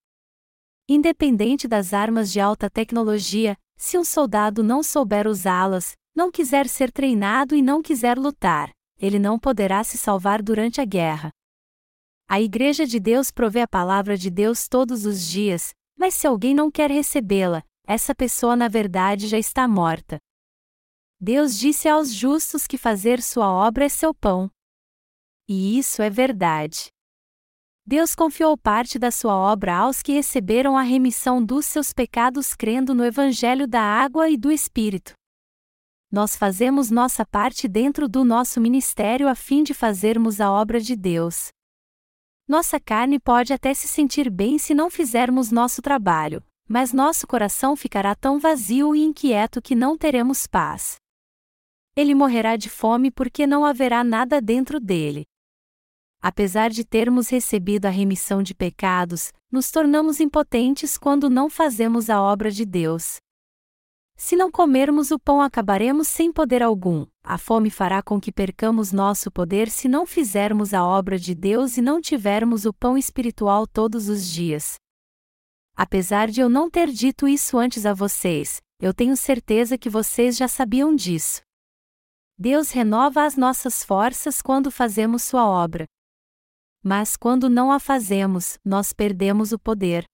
Independente 0.88 1.68
das 1.68 1.92
armas 1.92 2.32
de 2.32 2.40
alta 2.40 2.68
tecnologia, 2.68 3.56
se 3.76 3.96
um 3.96 4.04
soldado 4.04 4.64
não 4.64 4.82
souber 4.82 5.28
usá-las, 5.28 5.92
não 6.14 6.30
quiser 6.30 6.68
ser 6.68 6.90
treinado 6.90 7.54
e 7.54 7.62
não 7.62 7.82
quiser 7.82 8.18
lutar, 8.18 8.70
ele 9.04 9.18
não 9.18 9.38
poderá 9.38 9.84
se 9.84 9.98
salvar 9.98 10.42
durante 10.42 10.80
a 10.80 10.84
guerra. 10.86 11.30
A 12.26 12.40
Igreja 12.40 12.86
de 12.86 12.98
Deus 12.98 13.30
provê 13.30 13.60
a 13.60 13.68
palavra 13.68 14.16
de 14.16 14.30
Deus 14.30 14.66
todos 14.66 15.04
os 15.04 15.28
dias, 15.28 15.74
mas 15.94 16.14
se 16.14 16.26
alguém 16.26 16.54
não 16.54 16.70
quer 16.70 16.90
recebê-la, 16.90 17.62
essa 17.86 18.14
pessoa 18.14 18.56
na 18.56 18.66
verdade 18.66 19.28
já 19.28 19.38
está 19.38 19.68
morta. 19.68 20.16
Deus 21.20 21.58
disse 21.58 21.86
aos 21.86 22.14
justos 22.14 22.66
que 22.66 22.78
fazer 22.78 23.20
sua 23.20 23.52
obra 23.52 23.84
é 23.84 23.88
seu 23.90 24.14
pão. 24.14 24.50
E 25.46 25.78
isso 25.78 26.00
é 26.00 26.08
verdade. 26.08 26.88
Deus 27.86 28.14
confiou 28.14 28.56
parte 28.56 28.98
da 28.98 29.10
sua 29.10 29.36
obra 29.36 29.76
aos 29.76 30.00
que 30.00 30.12
receberam 30.12 30.78
a 30.78 30.82
remissão 30.82 31.44
dos 31.44 31.66
seus 31.66 31.92
pecados 31.92 32.54
crendo 32.54 32.94
no 32.94 33.04
Evangelho 33.04 33.68
da 33.68 33.82
água 33.82 34.30
e 34.30 34.38
do 34.38 34.50
Espírito 34.50 35.12
nós 36.14 36.36
fazemos 36.36 36.92
nossa 36.92 37.26
parte 37.26 37.66
dentro 37.66 38.08
do 38.08 38.24
nosso 38.24 38.60
ministério 38.60 39.26
a 39.26 39.34
fim 39.34 39.64
de 39.64 39.74
fazermos 39.74 40.40
a 40.40 40.48
obra 40.48 40.80
de 40.80 40.94
Deus. 40.94 41.48
Nossa 42.46 42.78
carne 42.78 43.18
pode 43.18 43.52
até 43.52 43.74
se 43.74 43.88
sentir 43.88 44.30
bem 44.30 44.56
se 44.56 44.74
não 44.74 44.88
fizermos 44.88 45.50
nosso 45.50 45.82
trabalho, 45.82 46.40
mas 46.68 46.92
nosso 46.92 47.26
coração 47.26 47.74
ficará 47.74 48.14
tão 48.14 48.38
vazio 48.38 48.94
e 48.94 49.02
inquieto 49.02 49.60
que 49.60 49.74
não 49.74 49.98
teremos 49.98 50.46
paz. 50.46 50.94
Ele 51.96 52.14
morrerá 52.14 52.54
de 52.54 52.70
fome 52.70 53.10
porque 53.10 53.44
não 53.44 53.64
haverá 53.64 54.04
nada 54.04 54.40
dentro 54.40 54.78
dele. 54.78 55.24
Apesar 56.22 56.70
de 56.70 56.84
termos 56.84 57.28
recebido 57.28 57.86
a 57.86 57.90
remissão 57.90 58.40
de 58.40 58.54
pecados, 58.54 59.32
nos 59.50 59.68
tornamos 59.72 60.20
impotentes 60.20 60.96
quando 60.96 61.28
não 61.28 61.50
fazemos 61.50 62.08
a 62.08 62.22
obra 62.22 62.52
de 62.52 62.64
Deus. 62.64 63.16
Se 64.16 64.36
não 64.36 64.50
comermos 64.50 65.10
o 65.10 65.18
pão, 65.18 65.40
acabaremos 65.40 66.08
sem 66.08 66.32
poder 66.32 66.62
algum. 66.62 67.06
A 67.22 67.36
fome 67.36 67.68
fará 67.70 68.02
com 68.02 68.20
que 68.20 68.30
percamos 68.30 68.92
nosso 68.92 69.30
poder 69.30 69.68
se 69.68 69.88
não 69.88 70.06
fizermos 70.06 70.72
a 70.72 70.84
obra 70.84 71.18
de 71.18 71.34
Deus 71.34 71.76
e 71.76 71.82
não 71.82 72.00
tivermos 72.00 72.64
o 72.64 72.72
pão 72.72 72.96
espiritual 72.96 73.66
todos 73.66 74.08
os 74.08 74.26
dias. 74.28 74.76
Apesar 75.76 76.30
de 76.30 76.40
eu 76.40 76.48
não 76.48 76.70
ter 76.70 76.90
dito 76.90 77.26
isso 77.26 77.58
antes 77.58 77.84
a 77.84 77.92
vocês, 77.92 78.60
eu 78.80 78.94
tenho 78.94 79.16
certeza 79.16 79.76
que 79.76 79.90
vocês 79.90 80.36
já 80.36 80.46
sabiam 80.46 80.94
disso. 80.94 81.42
Deus 82.38 82.70
renova 82.70 83.24
as 83.24 83.36
nossas 83.36 83.82
forças 83.82 84.40
quando 84.40 84.70
fazemos 84.70 85.22
Sua 85.22 85.46
obra. 85.46 85.86
Mas 86.82 87.16
quando 87.16 87.48
não 87.48 87.72
a 87.72 87.80
fazemos, 87.80 88.58
nós 88.64 88.92
perdemos 88.92 89.52
o 89.52 89.58
poder. 89.58 90.04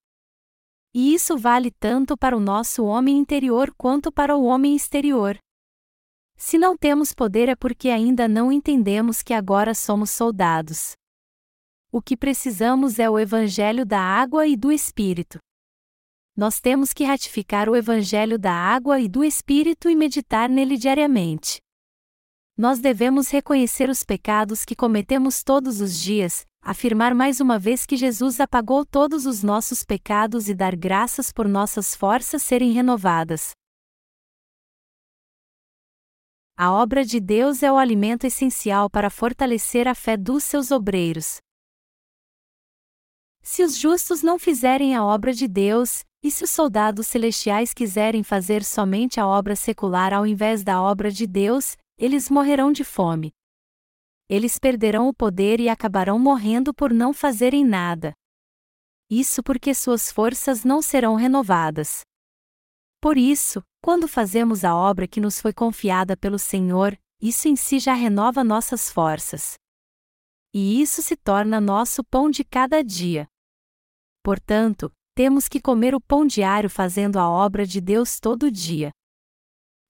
E 0.92 1.14
isso 1.14 1.38
vale 1.38 1.70
tanto 1.70 2.16
para 2.16 2.36
o 2.36 2.40
nosso 2.40 2.84
homem 2.84 3.16
interior 3.16 3.72
quanto 3.76 4.10
para 4.10 4.36
o 4.36 4.44
homem 4.44 4.74
exterior. 4.74 5.38
Se 6.36 6.58
não 6.58 6.76
temos 6.76 7.12
poder 7.12 7.48
é 7.48 7.54
porque 7.54 7.90
ainda 7.90 8.26
não 8.26 8.50
entendemos 8.50 9.22
que 9.22 9.32
agora 9.32 9.74
somos 9.74 10.10
soldados. 10.10 10.92
O 11.92 12.00
que 12.00 12.16
precisamos 12.16 12.98
é 12.98 13.10
o 13.10 13.18
Evangelho 13.18 13.84
da 13.84 14.00
água 14.00 14.46
e 14.46 14.56
do 14.56 14.72
Espírito. 14.72 15.38
Nós 16.36 16.60
temos 16.60 16.92
que 16.92 17.04
ratificar 17.04 17.68
o 17.68 17.76
Evangelho 17.76 18.38
da 18.38 18.52
água 18.52 18.98
e 19.00 19.08
do 19.08 19.22
Espírito 19.22 19.90
e 19.90 19.94
meditar 19.94 20.48
nele 20.48 20.76
diariamente. 20.76 21.58
Nós 22.60 22.78
devemos 22.78 23.30
reconhecer 23.30 23.88
os 23.88 24.04
pecados 24.04 24.66
que 24.66 24.76
cometemos 24.76 25.42
todos 25.42 25.80
os 25.80 25.98
dias, 25.98 26.44
afirmar 26.60 27.14
mais 27.14 27.40
uma 27.40 27.58
vez 27.58 27.86
que 27.86 27.96
Jesus 27.96 28.38
apagou 28.38 28.84
todos 28.84 29.24
os 29.24 29.42
nossos 29.42 29.82
pecados 29.82 30.46
e 30.46 30.54
dar 30.54 30.76
graças 30.76 31.32
por 31.32 31.48
nossas 31.48 31.96
forças 31.96 32.42
serem 32.42 32.72
renovadas. 32.72 33.52
A 36.54 36.70
obra 36.70 37.02
de 37.02 37.18
Deus 37.18 37.62
é 37.62 37.72
o 37.72 37.78
alimento 37.78 38.26
essencial 38.26 38.90
para 38.90 39.08
fortalecer 39.08 39.88
a 39.88 39.94
fé 39.94 40.14
dos 40.14 40.44
seus 40.44 40.70
obreiros. 40.70 41.38
Se 43.40 43.64
os 43.64 43.74
justos 43.74 44.22
não 44.22 44.38
fizerem 44.38 44.94
a 44.94 45.02
obra 45.02 45.32
de 45.32 45.48
Deus, 45.48 46.04
e 46.22 46.30
se 46.30 46.44
os 46.44 46.50
soldados 46.50 47.06
celestiais 47.06 47.72
quiserem 47.72 48.22
fazer 48.22 48.62
somente 48.62 49.18
a 49.18 49.26
obra 49.26 49.56
secular 49.56 50.12
ao 50.12 50.26
invés 50.26 50.62
da 50.62 50.82
obra 50.82 51.10
de 51.10 51.26
Deus, 51.26 51.74
eles 52.00 52.28
morrerão 52.28 52.72
de 52.72 52.82
fome 52.82 53.32
eles 54.30 54.60
perderão 54.60 55.08
o 55.08 55.12
poder 55.12 55.58
e 55.58 55.68
acabarão 55.68 56.16
morrendo 56.16 56.72
por 56.72 56.94
não 56.94 57.12
fazerem 57.12 57.64
nada. 57.64 58.14
Isso 59.10 59.42
porque 59.42 59.74
suas 59.74 60.12
forças 60.12 60.62
não 60.62 60.80
serão 60.80 61.16
renovadas. 61.16 62.02
Por 63.00 63.18
isso, 63.18 63.60
quando 63.82 64.06
fazemos 64.06 64.64
a 64.64 64.72
obra 64.72 65.08
que 65.08 65.20
nos 65.20 65.40
foi 65.40 65.52
confiada 65.52 66.16
pelo 66.16 66.38
Senhor, 66.38 66.96
isso 67.20 67.48
em 67.48 67.56
si 67.56 67.80
já 67.80 67.92
renova 67.92 68.44
nossas 68.44 68.88
forças. 68.88 69.54
E 70.54 70.80
isso 70.80 71.02
se 71.02 71.16
torna 71.16 71.60
nosso 71.60 72.04
pão 72.04 72.30
de 72.30 72.44
cada 72.44 72.84
dia. 72.84 73.26
Portanto, 74.22 74.92
temos 75.12 75.48
que 75.48 75.60
comer 75.60 75.92
o 75.92 76.00
pão 76.00 76.24
diário 76.24 76.70
fazendo 76.70 77.18
a 77.18 77.28
obra 77.28 77.66
de 77.66 77.80
Deus 77.80 78.20
todo 78.20 78.48
dia. 78.48 78.92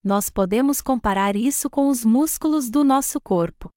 Nós 0.02 0.30
podemos 0.30 0.80
comparar 0.80 1.36
isso 1.36 1.68
com 1.68 1.88
os 1.88 2.04
músculos 2.04 2.70
do 2.70 2.82
nosso 2.82 3.20
corpo 3.20 3.70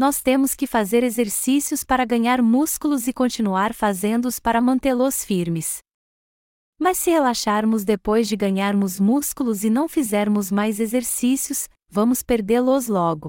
nós 0.00 0.22
temos 0.22 0.54
que 0.54 0.66
fazer 0.66 1.04
exercícios 1.04 1.84
para 1.84 2.06
ganhar 2.06 2.40
músculos 2.40 3.06
e 3.06 3.12
continuar 3.12 3.74
fazendo-os 3.74 4.40
para 4.40 4.58
mantê-los 4.58 5.22
firmes. 5.22 5.80
Mas 6.78 6.96
se 6.96 7.10
relaxarmos 7.10 7.84
depois 7.84 8.26
de 8.26 8.34
ganharmos 8.34 8.98
músculos 8.98 9.62
e 9.62 9.68
não 9.68 9.86
fizermos 9.86 10.50
mais 10.50 10.80
exercícios, 10.80 11.68
vamos 11.86 12.22
perdê-los 12.22 12.88
logo. 12.88 13.28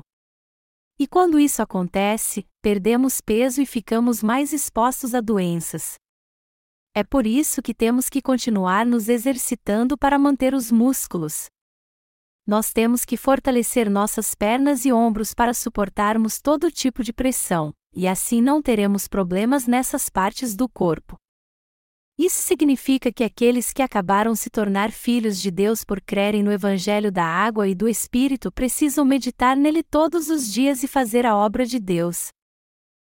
E 0.98 1.06
quando 1.06 1.38
isso 1.38 1.62
acontece, 1.62 2.48
perdemos 2.62 3.20
peso 3.20 3.62
e 3.62 3.66
ficamos 3.66 4.24
mais 4.24 4.54
expostos 4.54 5.14
a 5.14 5.20
doenças. 5.20 5.96
É 6.96 7.04
por 7.04 7.28
isso 7.28 7.62
que 7.62 7.74
temos 7.74 8.10
que 8.10 8.22
continuar 8.22 8.86
nos 8.86 9.10
exercitando 9.10 9.98
para 9.98 10.18
manter 10.18 10.54
os 10.54 10.72
músculos 10.72 11.50
nós 12.52 12.74
temos 12.74 13.06
que 13.06 13.16
fortalecer 13.16 13.90
nossas 13.90 14.36
pernas 14.36 14.84
e 14.84 14.92
ombros 14.92 15.34
para 15.34 15.54
suportarmos 15.54 16.42
todo 16.42 16.70
tipo 16.70 17.02
de 17.02 17.14
pressão, 17.14 17.74
e 17.96 18.06
assim 18.06 18.42
não 18.42 18.62
teremos 18.62 19.08
problemas 19.08 19.68
nessas 19.68 20.10
partes 20.10 20.54
do 20.54 20.68
corpo. 20.68 21.16
Isso 22.20 22.44
significa 22.44 23.10
que 23.10 23.24
aqueles 23.24 23.72
que 23.72 23.82
acabaram 23.82 24.36
se 24.36 24.50
tornar 24.50 24.92
filhos 24.92 25.42
de 25.42 25.50
Deus 25.50 25.86
por 25.86 26.02
crerem 26.02 26.44
no 26.44 26.52
Evangelho 26.52 27.10
da 27.10 27.24
Água 27.24 27.70
e 27.70 27.74
do 27.74 27.88
Espírito 27.88 28.52
precisam 28.52 29.06
meditar 29.06 29.56
nele 29.56 29.82
todos 29.82 30.30
os 30.30 30.52
dias 30.52 30.84
e 30.84 30.90
fazer 30.90 31.26
a 31.26 31.38
obra 31.38 31.66
de 31.66 31.80
Deus. 31.80 32.32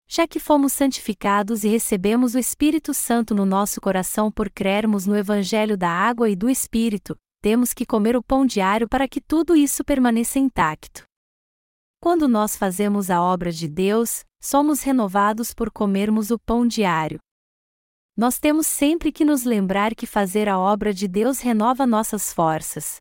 Já 0.07 0.27
que 0.27 0.39
fomos 0.39 0.73
santificados 0.73 1.63
e 1.63 1.69
recebemos 1.69 2.36
o 2.36 2.39
Espírito 2.39 2.93
Santo 2.93 3.34
no 3.34 3.47
nosso 3.47 3.81
coração 3.81 4.31
por 4.31 4.47
crermos 4.51 5.07
no 5.07 5.17
Evangelho 5.17 5.75
da 5.75 5.89
Água 5.89 6.29
e 6.29 6.36
do 6.36 6.47
Espírito, 6.51 7.17
temos 7.44 7.74
que 7.74 7.86
comer 7.86 8.16
o 8.16 8.24
pão 8.24 8.46
diário 8.46 8.88
para 8.88 9.06
que 9.06 9.20
tudo 9.20 9.54
isso 9.54 9.84
permaneça 9.84 10.39
intacto. 10.39 11.04
Quando 12.00 12.26
nós 12.26 12.56
fazemos 12.56 13.10
a 13.10 13.22
obra 13.22 13.52
de 13.52 13.68
Deus, 13.68 14.24
somos 14.41 14.82
renovados 14.82 15.54
por 15.54 15.70
comermos 15.70 16.32
o 16.32 16.39
pão 16.39 16.66
diário. 16.66 17.20
Nós 18.16 18.39
temos 18.39 18.66
sempre 18.66 19.12
que 19.12 19.26
nos 19.26 19.44
lembrar 19.44 19.94
que 19.94 20.08
fazer 20.08 20.48
a 20.48 20.58
obra 20.58 20.94
de 20.94 21.06
Deus 21.06 21.41
renova 21.41 21.86
nossas 21.86 22.32
forças. 22.32 22.96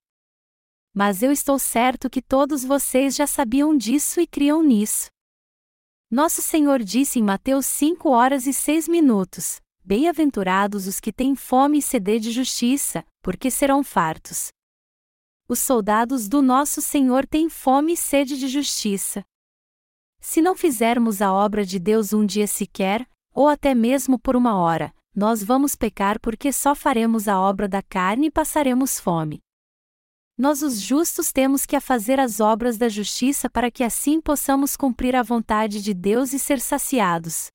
Mas 0.93 1.23
eu 1.23 1.31
estou 1.31 1.57
certo 1.57 2.11
que 2.11 2.21
todos 2.21 2.65
vocês 2.65 3.15
já 3.15 3.29
sabiam 3.29 3.77
disso 3.77 4.21
e 4.21 4.27
criam 4.27 4.61
nisso. 4.61 5.07
Nosso 6.11 6.43
Senhor 6.43 6.83
disse 6.83 7.21
em 7.21 7.23
Mateus 7.23 7.65
5 7.67 8.09
horas 8.09 8.49
e 8.49 8.53
6 8.53 8.89
minutos: 8.89 9.61
Bem-aventurados 9.85 10.87
os 10.87 11.01
que 11.01 11.13
têm 11.13 11.35
fome 11.35 11.79
e 11.79 11.83
sede 11.83 12.21
de 12.21 12.31
justiça, 12.31 13.05
porque 13.21 13.51
serão 13.51 13.83
fartos. 13.83 14.53
Os 15.49 15.59
soldados 15.59 16.29
do 16.29 16.41
nosso 16.41 16.81
Senhor 16.81 17.27
têm 17.27 17.49
fome 17.49 17.95
e 17.95 17.97
sede 17.97 18.39
de 18.39 18.47
justiça. 18.47 19.25
Se 20.21 20.41
não 20.41 20.55
fizermos 20.55 21.21
a 21.21 21.33
obra 21.33 21.65
de 21.65 21.81
Deus 21.81 22.13
um 22.13 22.25
dia 22.25 22.47
sequer, 22.47 23.05
ou 23.35 23.49
até 23.49 23.75
mesmo 23.75 24.21
por 24.21 24.37
uma 24.37 24.57
hora, 24.57 24.95
nós 25.13 25.43
vamos 25.43 25.75
pecar 25.75 26.21
porque 26.21 26.53
só 26.53 26.77
faremos 26.77 27.27
a 27.27 27.41
obra 27.41 27.69
da 27.69 27.83
carne 27.83 28.29
e 28.29 28.31
passaremos 28.31 29.01
fome. 29.01 29.41
Nós, 30.39 30.63
os 30.63 30.81
justos, 30.81 31.33
temos 31.33 31.67
que 31.67 31.79
fazer 31.81 32.21
as 32.21 32.39
obras 32.39 32.79
da 32.79 32.89
justiça 32.89 33.51
para 33.51 33.69
que 33.69 33.83
assim 33.83 34.21
possamos 34.21 34.77
cumprir 34.77 35.17
a 35.17 35.25
vontade 35.25 35.83
de 35.83 35.93
Deus 35.93 36.33
e 36.33 36.39
ser 36.39 36.61
saciados. 36.61 37.49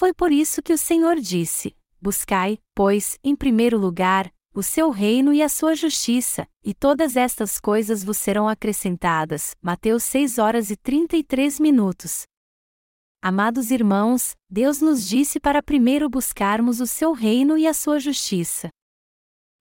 Foi 0.00 0.14
por 0.14 0.32
isso 0.32 0.62
que 0.62 0.72
o 0.72 0.78
Senhor 0.78 1.16
disse: 1.16 1.76
Buscai, 2.00 2.58
pois, 2.74 3.18
em 3.22 3.36
primeiro 3.36 3.76
lugar, 3.76 4.32
o 4.54 4.62
seu 4.62 4.88
reino 4.88 5.30
e 5.30 5.42
a 5.42 5.48
sua 5.50 5.74
justiça, 5.74 6.48
e 6.64 6.72
todas 6.72 7.16
estas 7.16 7.60
coisas 7.60 8.02
vos 8.02 8.16
serão 8.16 8.48
acrescentadas. 8.48 9.54
Mateus 9.60 10.02
6 10.04 10.38
horas 10.38 10.70
e 10.70 10.76
33 10.78 11.60
minutos. 11.60 12.22
Amados 13.20 13.70
irmãos, 13.70 14.34
Deus 14.48 14.80
nos 14.80 15.06
disse 15.06 15.38
para 15.38 15.62
primeiro 15.62 16.08
buscarmos 16.08 16.80
o 16.80 16.86
seu 16.86 17.12
reino 17.12 17.58
e 17.58 17.66
a 17.66 17.74
sua 17.74 18.00
justiça. 18.00 18.70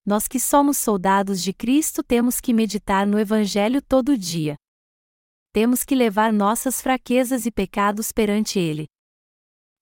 Nós 0.06 0.26
que 0.26 0.40
somos 0.40 0.78
soldados 0.78 1.44
de 1.44 1.52
Cristo 1.52 2.02
temos 2.02 2.40
que 2.40 2.54
meditar 2.54 3.06
no 3.06 3.20
Evangelho 3.20 3.82
todo 3.82 4.18
dia. 4.18 4.56
Temos 5.52 5.84
que 5.84 5.96
levar 5.96 6.32
nossas 6.32 6.82
fraquezas 6.82 7.46
e 7.46 7.52
pecados 7.52 8.14
perante 8.14 8.58
Ele 8.58 8.88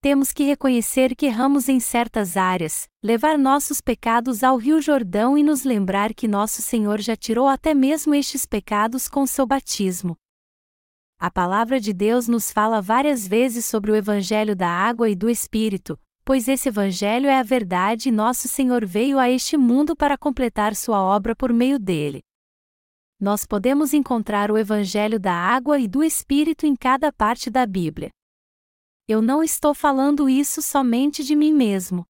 temos 0.01 0.31
que 0.31 0.43
reconhecer 0.43 1.15
que 1.15 1.25
erramos 1.25 1.67
em 1.67 1.79
certas 1.79 2.37
áreas, 2.37 2.87
levar 3.03 3.37
nossos 3.37 3.81
pecados 3.81 4.43
ao 4.43 4.57
Rio 4.57 4.81
Jordão 4.81 5.37
e 5.37 5.43
nos 5.43 5.63
lembrar 5.63 6.13
que 6.13 6.27
nosso 6.27 6.61
Senhor 6.61 7.01
já 7.01 7.15
tirou 7.15 7.47
até 7.47 7.73
mesmo 7.73 8.13
estes 8.13 8.45
pecados 8.45 9.07
com 9.07 9.25
seu 9.25 9.45
batismo. 9.45 10.15
A 11.19 11.31
palavra 11.31 11.79
de 11.79 11.93
Deus 11.93 12.27
nos 12.27 12.51
fala 12.51 12.81
várias 12.81 13.27
vezes 13.27 13.65
sobre 13.65 13.91
o 13.91 13.95
Evangelho 13.95 14.55
da 14.55 14.69
água 14.69 15.09
e 15.09 15.15
do 15.15 15.29
Espírito, 15.29 15.99
pois 16.23 16.47
esse 16.47 16.69
Evangelho 16.69 17.27
é 17.27 17.39
a 17.39 17.43
verdade 17.43 18.09
e 18.09 18.11
nosso 18.11 18.47
Senhor 18.47 18.85
veio 18.85 19.17
a 19.17 19.29
este 19.29 19.57
mundo 19.57 19.95
para 19.95 20.17
completar 20.17 20.75
sua 20.75 21.01
obra 21.01 21.35
por 21.35 21.51
meio 21.51 21.79
dele. 21.79 22.21
Nós 23.19 23.47
podemos 23.47 23.95
encontrar 23.95 24.51
o 24.51 24.57
Evangelho 24.59 25.19
da 25.19 25.33
água 25.33 25.79
e 25.79 25.87
do 25.87 26.03
Espírito 26.03 26.67
em 26.67 26.75
cada 26.75 27.11
parte 27.11 27.49
da 27.49 27.65
Bíblia. 27.65 28.11
Eu 29.09 29.21
não 29.21 29.41
estou 29.41 29.73
falando 29.73 30.27
isso 30.27 30.61
somente 30.61 31.23
de 31.23 31.33
mim 31.33 31.53
mesmo. 31.53 32.05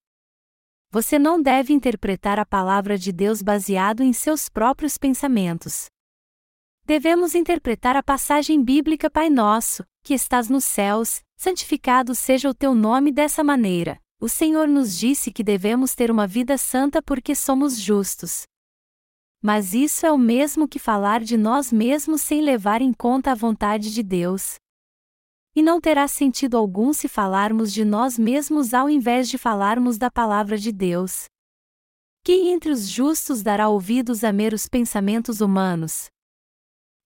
Você 0.89 1.19
não 1.19 1.39
deve 1.39 1.71
interpretar 1.71 2.39
a 2.39 2.45
palavra 2.45 2.97
de 2.97 3.11
Deus 3.11 3.43
baseado 3.43 4.01
em 4.01 4.11
seus 4.11 4.49
próprios 4.49 4.97
pensamentos. 4.97 5.85
Devemos 6.85 7.35
interpretar 7.35 7.95
a 7.95 8.01
passagem 8.01 8.63
bíblica 8.63 9.11
Pai 9.11 9.29
Nosso, 9.29 9.85
que 10.03 10.15
estás 10.15 10.49
nos 10.49 10.65
céus, 10.65 11.21
santificado 11.35 12.15
seja 12.15 12.49
o 12.49 12.53
teu 12.53 12.73
nome 12.73 13.11
dessa 13.11 13.43
maneira. 13.43 13.99
O 14.19 14.27
Senhor 14.27 14.67
nos 14.67 14.97
disse 14.97 15.31
que 15.31 15.43
devemos 15.43 15.93
ter 15.93 16.09
uma 16.09 16.25
vida 16.25 16.57
santa 16.57 16.99
porque 16.99 17.35
somos 17.35 17.77
justos. 17.79 18.47
Mas 19.39 19.75
isso 19.75 20.03
é 20.03 20.11
o 20.11 20.17
mesmo 20.17 20.67
que 20.67 20.79
falar 20.79 21.21
de 21.21 21.37
nós 21.37 21.71
mesmos 21.71 22.21
sem 22.21 22.41
levar 22.41 22.81
em 22.81 22.91
conta 22.91 23.33
a 23.33 23.35
vontade 23.35 23.93
de 23.93 24.01
Deus. 24.01 24.55
E 25.57 25.63
não 25.63 25.81
terá 25.81 26.07
sentido 26.07 26.55
algum 26.55 26.93
se 26.93 27.07
falarmos 27.07 27.73
de 27.73 27.83
nós 27.83 28.15
mesmos 28.15 28.75
ao 28.75 28.87
invés 28.87 29.27
de 29.27 29.39
falarmos 29.39 29.97
da 29.97 30.11
palavra 30.11 30.55
de 30.55 30.71
Deus. 30.71 31.25
Quem 32.23 32.49
entre 32.49 32.69
os 32.69 32.87
justos 32.87 33.41
dará 33.41 33.67
ouvidos 33.67 34.23
a 34.23 34.31
meros 34.31 34.67
pensamentos 34.67 35.41
humanos? 35.41 36.11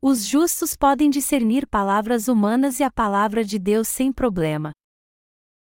Os 0.01 0.25
justos 0.25 0.75
podem 0.75 1.09
discernir 1.09 1.65
palavras 1.65 2.27
humanas 2.27 2.81
e 2.81 2.83
a 2.83 2.91
palavra 2.91 3.41
de 3.45 3.57
Deus 3.57 3.87
sem 3.87 4.11
problema. 4.11 4.73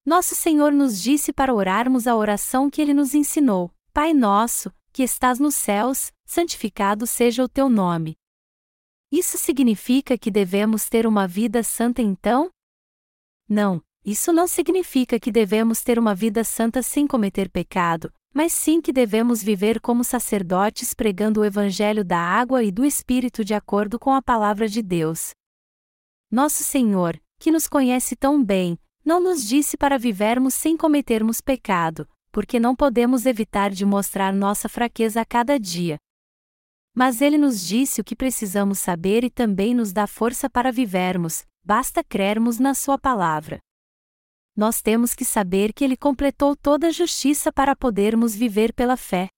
Nosso 0.04 0.34
Senhor 0.34 0.72
nos 0.72 1.00
disse 1.00 1.32
para 1.32 1.54
orarmos 1.54 2.08
a 2.08 2.16
oração 2.16 2.68
que 2.68 2.82
ele 2.82 2.92
nos 2.92 3.14
ensinou: 3.14 3.70
Pai 3.92 4.12
nosso, 4.12 4.72
que 4.92 5.04
estás 5.04 5.38
nos 5.38 5.54
céus, 5.54 6.10
santificado 6.26 7.06
seja 7.06 7.44
o 7.44 7.48
teu 7.48 7.68
nome. 7.68 8.16
Isso 9.12 9.38
significa 9.38 10.18
que 10.18 10.32
devemos 10.32 10.88
ter 10.88 11.06
uma 11.06 11.28
vida 11.28 11.62
santa 11.62 12.02
então? 12.02 12.50
Não, 13.52 13.82
isso 14.02 14.32
não 14.32 14.48
significa 14.48 15.20
que 15.20 15.30
devemos 15.30 15.82
ter 15.82 15.98
uma 15.98 16.14
vida 16.14 16.42
santa 16.42 16.82
sem 16.82 17.06
cometer 17.06 17.50
pecado, 17.50 18.10
mas 18.32 18.50
sim 18.50 18.80
que 18.80 18.94
devemos 18.94 19.42
viver 19.42 19.78
como 19.78 20.02
sacerdotes 20.02 20.94
pregando 20.94 21.42
o 21.42 21.44
evangelho 21.44 22.02
da 22.02 22.16
água 22.18 22.64
e 22.64 22.70
do 22.72 22.82
Espírito 22.82 23.44
de 23.44 23.52
acordo 23.52 23.98
com 23.98 24.14
a 24.14 24.22
palavra 24.22 24.66
de 24.66 24.80
Deus. 24.80 25.32
Nosso 26.30 26.64
Senhor, 26.64 27.20
que 27.38 27.50
nos 27.50 27.68
conhece 27.68 28.16
tão 28.16 28.42
bem, 28.42 28.78
não 29.04 29.20
nos 29.20 29.46
disse 29.46 29.76
para 29.76 29.98
vivermos 29.98 30.54
sem 30.54 30.74
cometermos 30.74 31.42
pecado, 31.42 32.08
porque 32.30 32.58
não 32.58 32.74
podemos 32.74 33.26
evitar 33.26 33.70
de 33.70 33.84
mostrar 33.84 34.32
nossa 34.32 34.66
fraqueza 34.66 35.20
a 35.20 35.26
cada 35.26 35.60
dia. 35.60 35.98
Mas 36.94 37.20
ele 37.20 37.36
nos 37.36 37.60
disse 37.66 38.00
o 38.00 38.04
que 38.04 38.16
precisamos 38.16 38.78
saber 38.78 39.24
e 39.24 39.28
também 39.28 39.74
nos 39.74 39.92
dá 39.92 40.06
força 40.06 40.48
para 40.48 40.72
vivermos, 40.72 41.44
basta 41.64 42.02
crermos 42.02 42.58
na 42.58 42.74
Sua 42.74 42.98
palavra. 42.98 43.58
Nós 44.56 44.82
temos 44.82 45.14
que 45.14 45.24
saber 45.24 45.72
que 45.72 45.84
Ele 45.84 45.96
completou 45.96 46.54
toda 46.54 46.88
a 46.88 46.90
justiça 46.90 47.52
para 47.52 47.74
podermos 47.74 48.34
viver 48.34 48.72
pela 48.72 48.96
fé. 48.96 49.28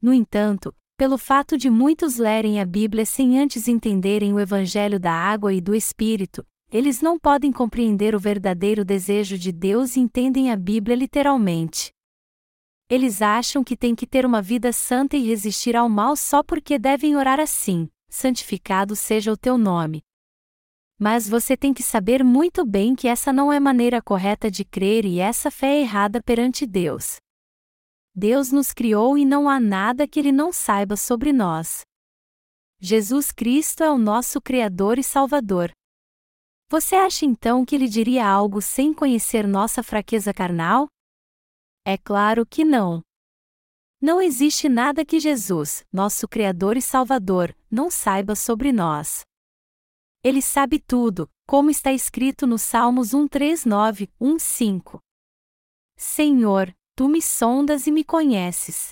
No 0.00 0.12
entanto, 0.12 0.74
pelo 0.96 1.18
fato 1.18 1.56
de 1.56 1.68
muitos 1.68 2.16
lerem 2.16 2.60
a 2.60 2.64
Bíblia 2.64 3.04
sem 3.04 3.38
antes 3.38 3.66
entenderem 3.66 4.32
o 4.32 4.38
Evangelho 4.38 5.00
da 5.00 5.12
água 5.12 5.52
e 5.52 5.60
do 5.60 5.74
Espírito, 5.74 6.46
eles 6.70 7.02
não 7.02 7.18
podem 7.18 7.50
compreender 7.50 8.14
o 8.14 8.20
verdadeiro 8.20 8.84
desejo 8.84 9.36
de 9.36 9.52
Deus 9.52 9.96
e 9.96 10.00
entendem 10.00 10.50
a 10.50 10.56
Bíblia 10.56 10.96
literalmente. 10.96 11.92
Eles 12.88 13.20
acham 13.20 13.64
que 13.64 13.76
têm 13.76 13.94
que 13.94 14.06
ter 14.06 14.24
uma 14.24 14.40
vida 14.40 14.72
santa 14.72 15.16
e 15.16 15.26
resistir 15.26 15.74
ao 15.74 15.88
mal 15.88 16.14
só 16.14 16.42
porque 16.42 16.78
devem 16.78 17.16
orar 17.16 17.40
assim: 17.40 17.88
santificado 18.08 18.94
seja 18.94 19.32
o 19.32 19.36
teu 19.36 19.58
nome. 19.58 20.02
Mas 21.02 21.28
você 21.28 21.56
tem 21.56 21.74
que 21.74 21.82
saber 21.82 22.22
muito 22.22 22.64
bem 22.64 22.94
que 22.94 23.08
essa 23.08 23.32
não 23.32 23.52
é 23.52 23.58
maneira 23.58 24.00
correta 24.00 24.48
de 24.48 24.64
crer 24.64 25.04
e 25.04 25.18
essa 25.18 25.50
fé 25.50 25.78
é 25.78 25.80
errada 25.80 26.22
perante 26.22 26.64
Deus. 26.64 27.16
Deus 28.14 28.52
nos 28.52 28.72
criou 28.72 29.18
e 29.18 29.24
não 29.24 29.48
há 29.48 29.58
nada 29.58 30.06
que 30.06 30.20
Ele 30.20 30.30
não 30.30 30.52
saiba 30.52 30.96
sobre 30.96 31.32
nós. 31.32 31.80
Jesus 32.78 33.32
Cristo 33.32 33.82
é 33.82 33.90
o 33.90 33.98
nosso 33.98 34.40
Criador 34.40 34.96
e 34.96 35.02
Salvador. 35.02 35.72
Você 36.70 36.94
acha 36.94 37.26
então 37.26 37.64
que 37.64 37.74
ele 37.74 37.88
diria 37.88 38.24
algo 38.24 38.62
sem 38.62 38.94
conhecer 38.94 39.44
nossa 39.44 39.82
fraqueza 39.82 40.32
carnal? 40.32 40.86
É 41.84 41.98
claro 41.98 42.46
que 42.46 42.64
não. 42.64 43.02
Não 44.00 44.22
existe 44.22 44.68
nada 44.68 45.04
que 45.04 45.18
Jesus, 45.18 45.84
nosso 45.92 46.28
Criador 46.28 46.76
e 46.76 46.80
Salvador, 46.80 47.52
não 47.68 47.90
saiba 47.90 48.36
sobre 48.36 48.70
nós. 48.70 49.24
Ele 50.24 50.40
sabe 50.40 50.78
tudo, 50.78 51.28
como 51.46 51.70
está 51.70 51.92
escrito 51.92 52.46
no 52.46 52.58
Salmos 52.58 53.08
139, 53.08 54.08
1:5. 54.20 55.00
Senhor, 55.96 56.74
tu 56.96 57.08
me 57.08 57.20
sondas 57.20 57.86
e 57.86 57.92
me 57.92 58.04
conheces. 58.04 58.90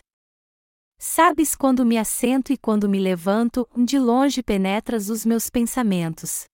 Sabes 0.98 1.54
quando 1.54 1.84
me 1.86 1.96
assento 1.96 2.52
e 2.52 2.58
quando 2.58 2.88
me 2.88 2.98
levanto, 2.98 3.68
de 3.76 3.98
longe 3.98 4.42
penetras 4.42 5.08
os 5.08 5.24
meus 5.24 5.48
pensamentos 5.48 6.46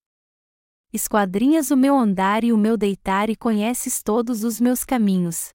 esquadrinhas 0.93 1.69
o 1.69 1.77
meu 1.77 1.95
andar 1.95 2.43
e 2.43 2.51
o 2.51 2.57
meu 2.57 2.77
deitar 2.77 3.29
e 3.29 3.35
conheces 3.35 4.01
todos 4.01 4.43
os 4.43 4.59
meus 4.59 4.83
caminhos. 4.83 5.49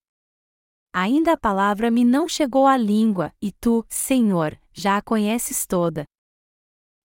Ainda 0.95 1.33
a 1.33 1.37
palavra 1.37 1.91
me 1.91 2.05
não 2.05 2.29
chegou 2.29 2.67
à 2.67 2.77
língua, 2.77 3.33
e 3.41 3.51
tu, 3.51 3.85
Senhor, 3.89 4.59
já 4.73 4.99
a 4.99 5.03
conheces 5.03 5.67
toda. 5.67 6.05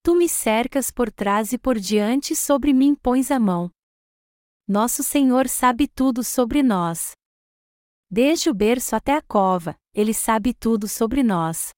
Tu 0.08 0.16
me 0.16 0.30
cercas 0.30 0.90
por 0.90 1.12
trás 1.12 1.52
e 1.52 1.58
por 1.58 1.78
diante 1.78 2.34
sobre 2.34 2.72
mim 2.72 2.96
pões 2.96 3.30
a 3.30 3.38
mão. 3.38 3.70
Nosso 4.66 5.04
Senhor 5.04 5.50
sabe 5.50 5.86
tudo 5.86 6.24
sobre 6.24 6.64
nós. 6.64 7.12
Desde 8.10 8.50
o 8.50 8.54
berço 8.54 8.96
até 8.96 9.16
a 9.16 9.22
cova, 9.22 9.76
Ele 9.94 10.14
sabe 10.14 10.54
tudo 10.54 10.88
sobre 10.88 11.24
nós. 11.24 11.72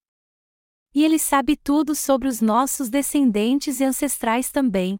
E 0.94 1.02
Ele 1.04 1.18
sabe 1.18 1.56
tudo 1.56 1.92
sobre 1.96 2.28
os 2.28 2.40
nossos 2.40 2.88
descendentes 2.88 3.80
e 3.80 3.84
ancestrais 3.84 4.48
também. 4.48 4.96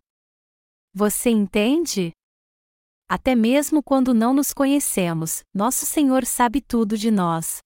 Você 0.93 1.31
entende? 1.31 2.11
Até 3.09 3.37
mesmo 3.37 3.81
quando 3.81 4.12
não 4.12 4.35
nos 4.35 4.53
conhecemos, 4.53 5.45
nosso 5.55 5.87
Senhor 5.87 6.26
sabe 6.26 6.61
tudo 6.61 6.99
de 6.99 7.12
nós. 7.12 7.61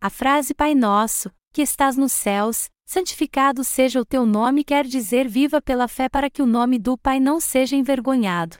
A 0.00 0.08
frase 0.08 0.54
Pai 0.54 0.74
Nosso, 0.74 1.30
que 1.52 1.60
estás 1.60 1.98
nos 1.98 2.12
céus, 2.12 2.70
santificado 2.92 3.64
seja 3.64 3.98
o 3.98 4.04
teu 4.04 4.26
nome 4.26 4.62
quer 4.62 4.86
dizer 4.86 5.26
viva 5.26 5.62
pela 5.62 5.88
fé 5.88 6.10
para 6.10 6.28
que 6.28 6.42
o 6.42 6.46
nome 6.46 6.78
do 6.78 6.98
Pai 6.98 7.18
não 7.18 7.40
seja 7.40 7.74
envergonhado. 7.74 8.58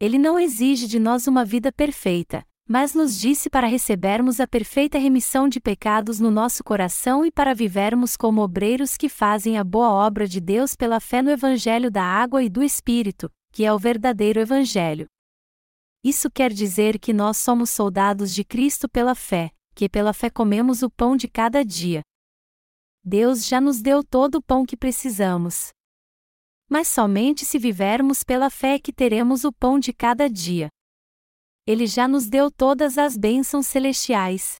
Ele 0.00 0.16
não 0.16 0.40
exige 0.40 0.86
de 0.86 0.98
nós 0.98 1.26
uma 1.26 1.44
vida 1.44 1.70
perfeita, 1.70 2.42
mas 2.66 2.94
nos 2.94 3.20
disse 3.20 3.50
para 3.50 3.66
recebermos 3.66 4.40
a 4.40 4.46
perfeita 4.46 4.96
remissão 4.96 5.50
de 5.50 5.60
pecados 5.60 6.18
no 6.18 6.30
nosso 6.30 6.64
coração 6.64 7.26
e 7.26 7.30
para 7.30 7.54
vivermos 7.54 8.16
como 8.16 8.40
obreiros 8.40 8.96
que 8.96 9.06
fazem 9.06 9.58
a 9.58 9.64
boa 9.64 9.90
obra 9.90 10.26
de 10.26 10.40
Deus 10.40 10.74
pela 10.74 10.98
fé 10.98 11.20
no 11.20 11.30
Evangelho 11.30 11.90
da 11.90 12.02
água 12.02 12.42
e 12.42 12.48
do 12.48 12.62
Espírito, 12.62 13.30
que 13.52 13.66
é 13.66 13.72
o 13.72 13.78
verdadeiro 13.78 14.40
Evangelho. 14.40 15.06
Isso 16.02 16.30
quer 16.30 16.54
dizer 16.54 16.98
que 16.98 17.12
nós 17.12 17.36
somos 17.36 17.68
soldados 17.68 18.34
de 18.34 18.42
Cristo 18.44 18.88
pela 18.88 19.14
fé, 19.14 19.50
que 19.74 19.90
pela 19.90 20.14
fé 20.14 20.30
comemos 20.30 20.82
o 20.82 20.88
pão 20.88 21.18
de 21.18 21.28
cada 21.28 21.62
dia. 21.62 22.00
Deus 23.08 23.46
já 23.46 23.60
nos 23.60 23.80
deu 23.80 24.02
todo 24.02 24.38
o 24.38 24.42
pão 24.42 24.66
que 24.66 24.76
precisamos. 24.76 25.68
Mas 26.68 26.88
somente 26.88 27.44
se 27.44 27.56
vivermos 27.56 28.24
pela 28.24 28.50
fé 28.50 28.80
que 28.80 28.92
teremos 28.92 29.44
o 29.44 29.52
pão 29.52 29.78
de 29.78 29.92
cada 29.92 30.28
dia. 30.28 30.68
Ele 31.64 31.86
já 31.86 32.08
nos 32.08 32.28
deu 32.28 32.50
todas 32.50 32.98
as 32.98 33.16
bênçãos 33.16 33.68
celestiais. 33.68 34.56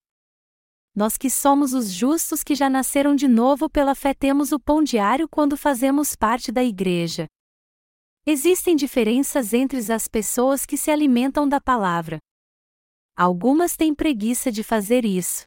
Nós 0.94 1.16
que 1.18 1.28
somos 1.28 1.74
os 1.74 1.90
justos 1.90 2.44
que 2.44 2.55
já 2.55 2.70
nasceram 2.70 3.16
de 3.16 3.26
novo 3.26 3.68
pela 3.68 3.97
fé 3.97 4.14
temos 4.14 4.53
o 4.53 4.61
pão 4.61 4.80
diário 4.80 5.28
quando 5.28 5.57
fazemos 5.57 6.14
parte 6.14 6.53
da 6.53 6.62
igreja. 6.62 7.26
Existem 8.24 8.76
diferenças 8.76 9.53
entre 9.53 9.92
as 9.92 10.07
pessoas 10.07 10.64
que 10.64 10.76
se 10.76 10.92
alimentam 10.92 11.49
da 11.49 11.61
palavra. 11.61 12.18
Algumas 13.16 13.76
têm 13.76 13.92
preguiça 13.92 14.53
de 14.53 14.62
fazer 14.62 15.05
isso. 15.05 15.47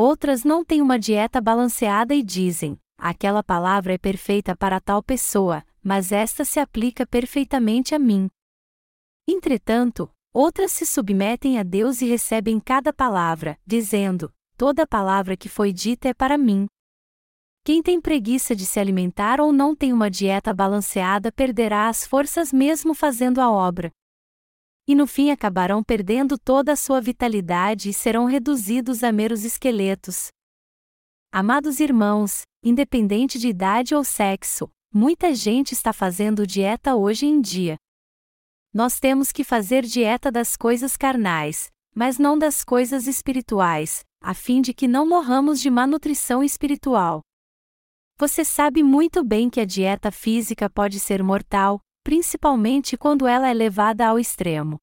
Outras 0.00 0.44
não 0.44 0.64
têm 0.64 0.80
uma 0.80 0.98
dieta 0.98 1.40
balanceada 1.40 2.14
e 2.14 2.22
dizem: 2.22 2.78
aquela 2.96 3.42
palavra 3.42 3.92
é 3.92 3.98
perfeita 3.98 4.56
para 4.56 4.80
tal 4.80 5.02
pessoa, 5.02 5.62
mas 5.82 6.10
esta 6.10 6.44
se 6.44 6.58
aplica 6.58 7.06
perfeitamente 7.06 7.94
a 7.94 7.98
mim. 7.98 8.28
Entretanto, 9.28 10.10
Outras 10.32 10.70
se 10.70 10.86
submetem 10.86 11.58
a 11.58 11.64
Deus 11.64 12.00
e 12.00 12.06
recebem 12.06 12.60
cada 12.60 12.92
palavra, 12.92 13.58
dizendo: 13.66 14.32
Toda 14.56 14.86
palavra 14.86 15.36
que 15.36 15.48
foi 15.48 15.72
dita 15.72 16.08
é 16.08 16.14
para 16.14 16.38
mim. 16.38 16.66
Quem 17.64 17.82
tem 17.82 18.00
preguiça 18.00 18.54
de 18.54 18.64
se 18.64 18.78
alimentar 18.78 19.40
ou 19.40 19.52
não 19.52 19.74
tem 19.74 19.92
uma 19.92 20.08
dieta 20.08 20.54
balanceada 20.54 21.32
perderá 21.32 21.88
as 21.88 22.06
forças 22.06 22.52
mesmo 22.52 22.94
fazendo 22.94 23.40
a 23.40 23.50
obra. 23.50 23.90
E 24.86 24.94
no 24.94 25.06
fim 25.06 25.30
acabarão 25.30 25.82
perdendo 25.82 26.38
toda 26.38 26.72
a 26.72 26.76
sua 26.76 27.00
vitalidade 27.00 27.90
e 27.90 27.92
serão 27.92 28.24
reduzidos 28.24 29.04
a 29.04 29.12
meros 29.12 29.44
esqueletos. 29.44 30.28
Amados 31.32 31.78
irmãos, 31.78 32.42
independente 32.62 33.38
de 33.38 33.48
idade 33.48 33.94
ou 33.94 34.02
sexo, 34.02 34.68
muita 34.92 35.34
gente 35.34 35.72
está 35.72 35.92
fazendo 35.92 36.46
dieta 36.46 36.96
hoje 36.96 37.26
em 37.26 37.40
dia. 37.40 37.76
Nós 38.72 38.98
temos 38.98 39.32
que 39.32 39.44
fazer 39.44 39.84
dieta 39.84 40.30
das 40.30 40.56
coisas 40.56 40.96
carnais, 40.96 41.68
mas 41.94 42.18
não 42.18 42.38
das 42.38 42.64
coisas 42.64 43.06
espirituais, 43.06 44.04
a 44.20 44.34
fim 44.34 44.60
de 44.60 44.74
que 44.74 44.86
não 44.86 45.08
morramos 45.08 45.60
de 45.60 45.70
má 45.70 45.86
nutrição 45.86 46.42
espiritual. 46.42 47.20
Você 48.18 48.44
sabe 48.44 48.82
muito 48.82 49.24
bem 49.24 49.48
que 49.48 49.60
a 49.60 49.64
dieta 49.64 50.10
física 50.10 50.68
pode 50.68 51.00
ser 51.00 51.22
mortal, 51.22 51.80
principalmente 52.10 52.96
quando 52.96 53.24
ela 53.24 53.48
é 53.48 53.54
levada 53.54 54.04
ao 54.04 54.18
extremo. 54.18 54.80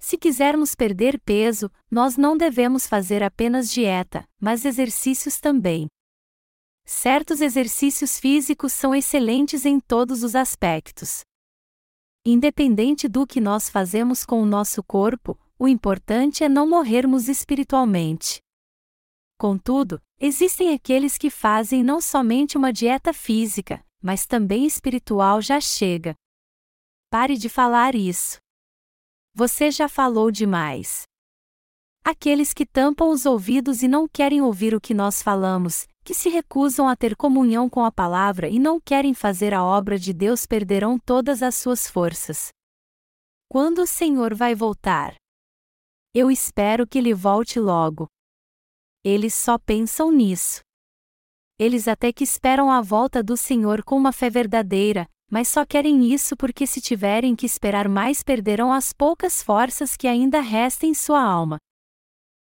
Se 0.00 0.18
quisermos 0.18 0.74
perder 0.74 1.20
peso, 1.20 1.70
nós 1.88 2.16
não 2.16 2.36
devemos 2.36 2.88
fazer 2.88 3.22
apenas 3.22 3.70
dieta, 3.70 4.28
mas 4.40 4.64
exercícios 4.64 5.38
também. 5.38 5.86
Certos 6.84 7.40
exercícios 7.40 8.18
físicos 8.18 8.72
são 8.72 8.92
excelentes 8.92 9.64
em 9.64 9.78
todos 9.78 10.24
os 10.24 10.34
aspectos. 10.34 11.20
Independente 12.26 13.06
do 13.06 13.24
que 13.24 13.40
nós 13.40 13.70
fazemos 13.70 14.26
com 14.26 14.42
o 14.42 14.46
nosso 14.46 14.82
corpo, 14.82 15.38
o 15.56 15.68
importante 15.68 16.42
é 16.42 16.48
não 16.48 16.68
morrermos 16.68 17.28
espiritualmente. 17.28 18.40
Contudo, 19.38 20.02
existem 20.18 20.74
aqueles 20.74 21.16
que 21.16 21.30
fazem 21.30 21.84
não 21.84 22.00
somente 22.00 22.58
uma 22.58 22.72
dieta 22.72 23.12
física, 23.12 23.86
mas 24.02 24.26
também 24.26 24.66
espiritual 24.66 25.40
já 25.40 25.60
chega. 25.60 26.16
Pare 27.16 27.36
de 27.36 27.48
falar 27.48 27.94
isso. 27.94 28.38
Você 29.32 29.70
já 29.70 29.88
falou 29.88 30.32
demais. 30.32 31.04
Aqueles 32.04 32.52
que 32.52 32.66
tampam 32.66 33.08
os 33.08 33.24
ouvidos 33.24 33.84
e 33.84 33.86
não 33.86 34.08
querem 34.08 34.42
ouvir 34.42 34.74
o 34.74 34.80
que 34.80 34.92
nós 34.92 35.22
falamos, 35.22 35.86
que 36.02 36.12
se 36.12 36.28
recusam 36.28 36.88
a 36.88 36.96
ter 36.96 37.14
comunhão 37.14 37.70
com 37.70 37.84
a 37.84 37.92
palavra 37.92 38.48
e 38.48 38.58
não 38.58 38.80
querem 38.80 39.14
fazer 39.14 39.54
a 39.54 39.62
obra 39.62 39.96
de 39.96 40.12
Deus 40.12 40.44
perderão 40.44 40.98
todas 40.98 41.40
as 41.40 41.54
suas 41.54 41.88
forças. 41.88 42.48
Quando 43.48 43.82
o 43.82 43.86
Senhor 43.86 44.34
vai 44.34 44.52
voltar? 44.52 45.14
Eu 46.12 46.32
espero 46.32 46.84
que 46.84 46.98
ele 46.98 47.14
volte 47.14 47.60
logo. 47.60 48.08
Eles 49.04 49.34
só 49.34 49.56
pensam 49.56 50.10
nisso. 50.10 50.62
Eles 51.60 51.86
até 51.86 52.12
que 52.12 52.24
esperam 52.24 52.72
a 52.72 52.80
volta 52.80 53.22
do 53.22 53.36
Senhor 53.36 53.84
com 53.84 53.96
uma 53.96 54.10
fé 54.10 54.28
verdadeira, 54.28 55.08
mas 55.34 55.48
só 55.48 55.66
querem 55.66 56.12
isso 56.14 56.36
porque 56.36 56.64
se 56.64 56.80
tiverem 56.80 57.34
que 57.34 57.44
esperar 57.44 57.88
mais 57.88 58.22
perderão 58.22 58.72
as 58.72 58.92
poucas 58.92 59.42
forças 59.42 59.96
que 59.96 60.06
ainda 60.06 60.40
restam 60.40 60.88
em 60.88 60.94
sua 60.94 61.20
alma. 61.20 61.56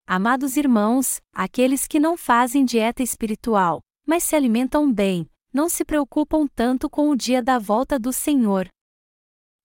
Amados 0.07 0.57
irmãos, 0.57 1.21
aqueles 1.31 1.85
que 1.85 1.99
não 1.99 2.17
fazem 2.17 2.65
dieta 2.65 3.03
espiritual, 3.03 3.81
mas 4.03 4.23
se 4.23 4.35
alimentam 4.35 4.91
bem, 4.91 5.29
não 5.53 5.69
se 5.69 5.85
preocupam 5.85 6.47
tanto 6.55 6.89
com 6.89 7.11
o 7.11 7.15
dia 7.15 7.39
da 7.39 7.59
volta 7.59 7.99
do 7.99 8.11
Senhor. 8.11 8.67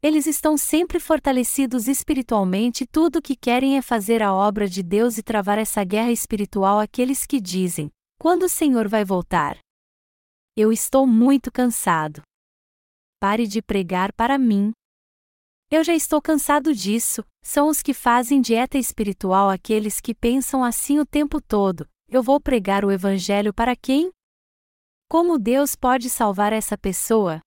Eles 0.03 0.27
estão 0.27 0.59
sempre 0.59 1.01
fortalecidos 1.01 1.89
espiritualmente 1.89 2.85
e 2.85 2.87
tudo 2.87 3.21
o 3.21 3.23
que 3.23 3.35
querem 3.35 3.79
é 3.79 3.81
fazer 3.81 4.23
a 4.23 4.35
obra 4.35 4.69
de 4.69 4.83
Deus 4.83 5.17
e 5.17 5.23
travar 5.23 5.57
essa 5.57 5.83
guerra 5.83 6.13
espiritual 6.13 6.79
àqueles 6.79 7.25
que 7.25 7.41
dizem: 7.41 7.91
Quando 8.21 8.43
o 8.43 8.49
Senhor 8.51 8.87
vai 8.87 9.07
voltar? 9.07 9.57
Eu 10.55 10.71
estou 10.71 11.07
muito 11.07 11.51
cansado. 11.51 12.21
Pare 13.19 13.47
de 13.47 13.63
pregar 13.63 14.13
para 14.13 14.39
mim, 14.39 14.73
eu 15.69 15.83
já 15.83 15.93
estou 15.95 16.23
cansado 16.23 16.73
disso, 16.73 17.25
são 17.43 17.69
os 17.69 17.83
que 17.83 17.93
fazem 17.93 18.41
dieta 18.41 18.79
espiritual 18.79 19.51
aqueles 19.51 20.01
que 20.01 20.15
pensam 20.15 20.63
assim 20.63 21.01
o 21.01 21.05
tempo 21.05 21.41
todo: 21.41 21.89
eu 22.09 22.23
vou 22.23 22.41
pregar 22.41 22.85
o 22.85 22.93
Evangelho 22.93 23.53
para 23.53 23.75
quem? 23.75 24.13
Como 25.09 25.41
Deus 25.41 25.75
pode 25.75 26.09
salvar 26.09 26.53
essa 26.53 26.79
pessoa? 26.79 27.41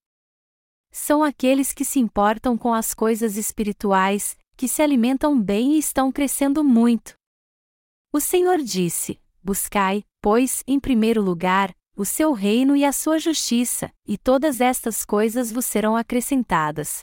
São 0.91 1.23
aqueles 1.23 1.71
que 1.71 1.85
se 1.85 1.97
importam 1.97 2.57
com 2.57 2.73
as 2.73 2.93
coisas 2.93 3.37
espirituais, 3.37 4.37
que 4.57 4.67
se 4.67 4.81
alimentam 4.81 5.41
bem 5.41 5.75
e 5.75 5.77
estão 5.77 6.11
crescendo 6.11 6.61
muito. 6.61 7.13
O 8.11 8.19
Senhor 8.19 8.57
disse: 8.57 9.17
Buscai, 9.41 10.03
pois, 10.21 10.61
em 10.67 10.77
primeiro 10.77 11.21
lugar, 11.21 11.73
o 11.99 12.05
seu 12.05 12.31
reino 12.31 12.77
e 12.77 12.85
a 12.85 12.93
sua 12.93 13.19
justiça, 13.19 13.91
e 14.07 14.17
todas 14.17 14.61
estas 14.61 15.03
coisas 15.03 15.51
vos 15.51 15.65
serão 15.65 15.97
acrescentadas. 15.97 17.01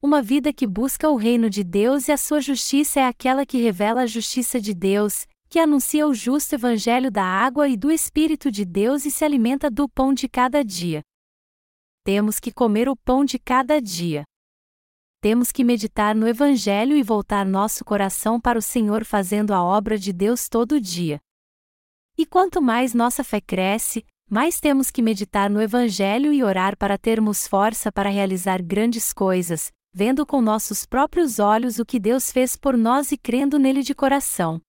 Uma 0.00 0.22
vida 0.22 0.54
que 0.54 0.66
busca 0.66 1.10
o 1.10 1.16
reino 1.16 1.50
de 1.50 1.62
Deus 1.62 2.08
e 2.08 2.12
a 2.12 2.16
sua 2.16 2.40
justiça 2.40 3.00
é 3.00 3.04
aquela 3.04 3.44
que 3.44 3.58
revela 3.58 4.00
a 4.00 4.06
justiça 4.06 4.58
de 4.58 4.72
Deus, 4.72 5.26
que 5.50 5.58
anuncia 5.58 6.06
o 6.06 6.14
justo 6.14 6.54
evangelho 6.54 7.10
da 7.10 7.22
água 7.22 7.68
e 7.68 7.76
do 7.76 7.92
Espírito 7.92 8.50
de 8.50 8.64
Deus 8.64 9.04
e 9.04 9.10
se 9.10 9.22
alimenta 9.22 9.70
do 9.70 9.86
pão 9.86 10.14
de 10.14 10.30
cada 10.30 10.64
dia. 10.64 11.02
Temos 12.02 12.40
que 12.40 12.50
comer 12.50 12.88
o 12.88 12.96
pão 12.96 13.22
de 13.22 13.38
cada 13.38 13.82
dia. 13.82 14.24
Temos 15.20 15.52
que 15.52 15.62
meditar 15.62 16.14
no 16.14 16.26
Evangelho 16.26 16.96
e 16.96 17.02
voltar 17.02 17.44
nosso 17.44 17.84
coração 17.84 18.40
para 18.40 18.58
o 18.58 18.62
Senhor 18.62 19.04
fazendo 19.04 19.52
a 19.52 19.62
obra 19.62 19.98
de 19.98 20.10
Deus 20.10 20.48
todo 20.48 20.80
dia. 20.80 21.20
E 22.20 22.26
quanto 22.26 22.60
mais 22.60 22.92
nossa 22.92 23.24
fé 23.24 23.40
cresce, 23.40 24.04
mais 24.28 24.60
temos 24.60 24.90
que 24.90 25.00
meditar 25.00 25.48
no 25.48 25.58
Evangelho 25.58 26.34
e 26.34 26.44
orar 26.44 26.76
para 26.76 26.98
termos 26.98 27.48
força 27.48 27.90
para 27.90 28.10
realizar 28.10 28.60
grandes 28.60 29.10
coisas, 29.10 29.72
vendo 29.90 30.26
com 30.26 30.42
nossos 30.42 30.84
próprios 30.84 31.38
olhos 31.38 31.78
o 31.78 31.86
que 31.86 31.98
Deus 31.98 32.30
fez 32.30 32.56
por 32.56 32.76
nós 32.76 33.10
e 33.10 33.16
crendo 33.16 33.58
nele 33.58 33.82
de 33.82 33.94
coração. 33.94 34.60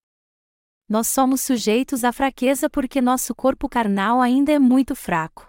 Nós 0.87 1.09
somos 1.09 1.41
sujeitos 1.41 2.05
à 2.05 2.13
fraqueza 2.13 2.69
porque 2.69 3.01
nosso 3.01 3.35
corpo 3.35 3.67
carnal 3.67 4.21
ainda 4.21 4.53
é 4.53 4.57
muito 4.57 4.95
fraco. 4.95 5.45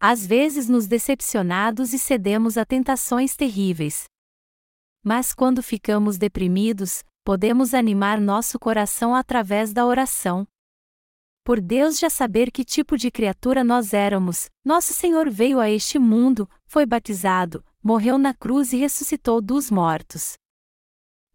Às 0.00 0.26
vezes 0.26 0.68
nos 0.68 0.88
decepcionados 0.88 1.92
e 1.92 2.00
cedemos 2.00 2.58
a 2.58 2.64
tentações 2.64 3.36
terríveis. 3.36 4.06
Mas 5.04 5.32
quando 5.32 5.62
ficamos 5.62 6.18
deprimidos, 6.18 7.04
podemos 7.24 7.74
animar 7.74 8.20
nosso 8.20 8.58
coração 8.58 9.14
através 9.14 9.72
da 9.72 9.86
oração. 9.86 10.44
Por 11.46 11.60
Deus 11.60 11.96
já 11.96 12.10
saber 12.10 12.50
que 12.50 12.64
tipo 12.64 12.98
de 12.98 13.08
criatura 13.08 13.62
nós 13.62 13.94
éramos, 13.94 14.50
nosso 14.64 14.92
Senhor 14.92 15.30
veio 15.30 15.60
a 15.60 15.70
este 15.70 15.96
mundo, 15.96 16.50
foi 16.66 16.84
batizado, 16.84 17.64
morreu 17.80 18.18
na 18.18 18.34
cruz 18.34 18.72
e 18.72 18.76
ressuscitou 18.76 19.40
dos 19.40 19.70
mortos. 19.70 20.32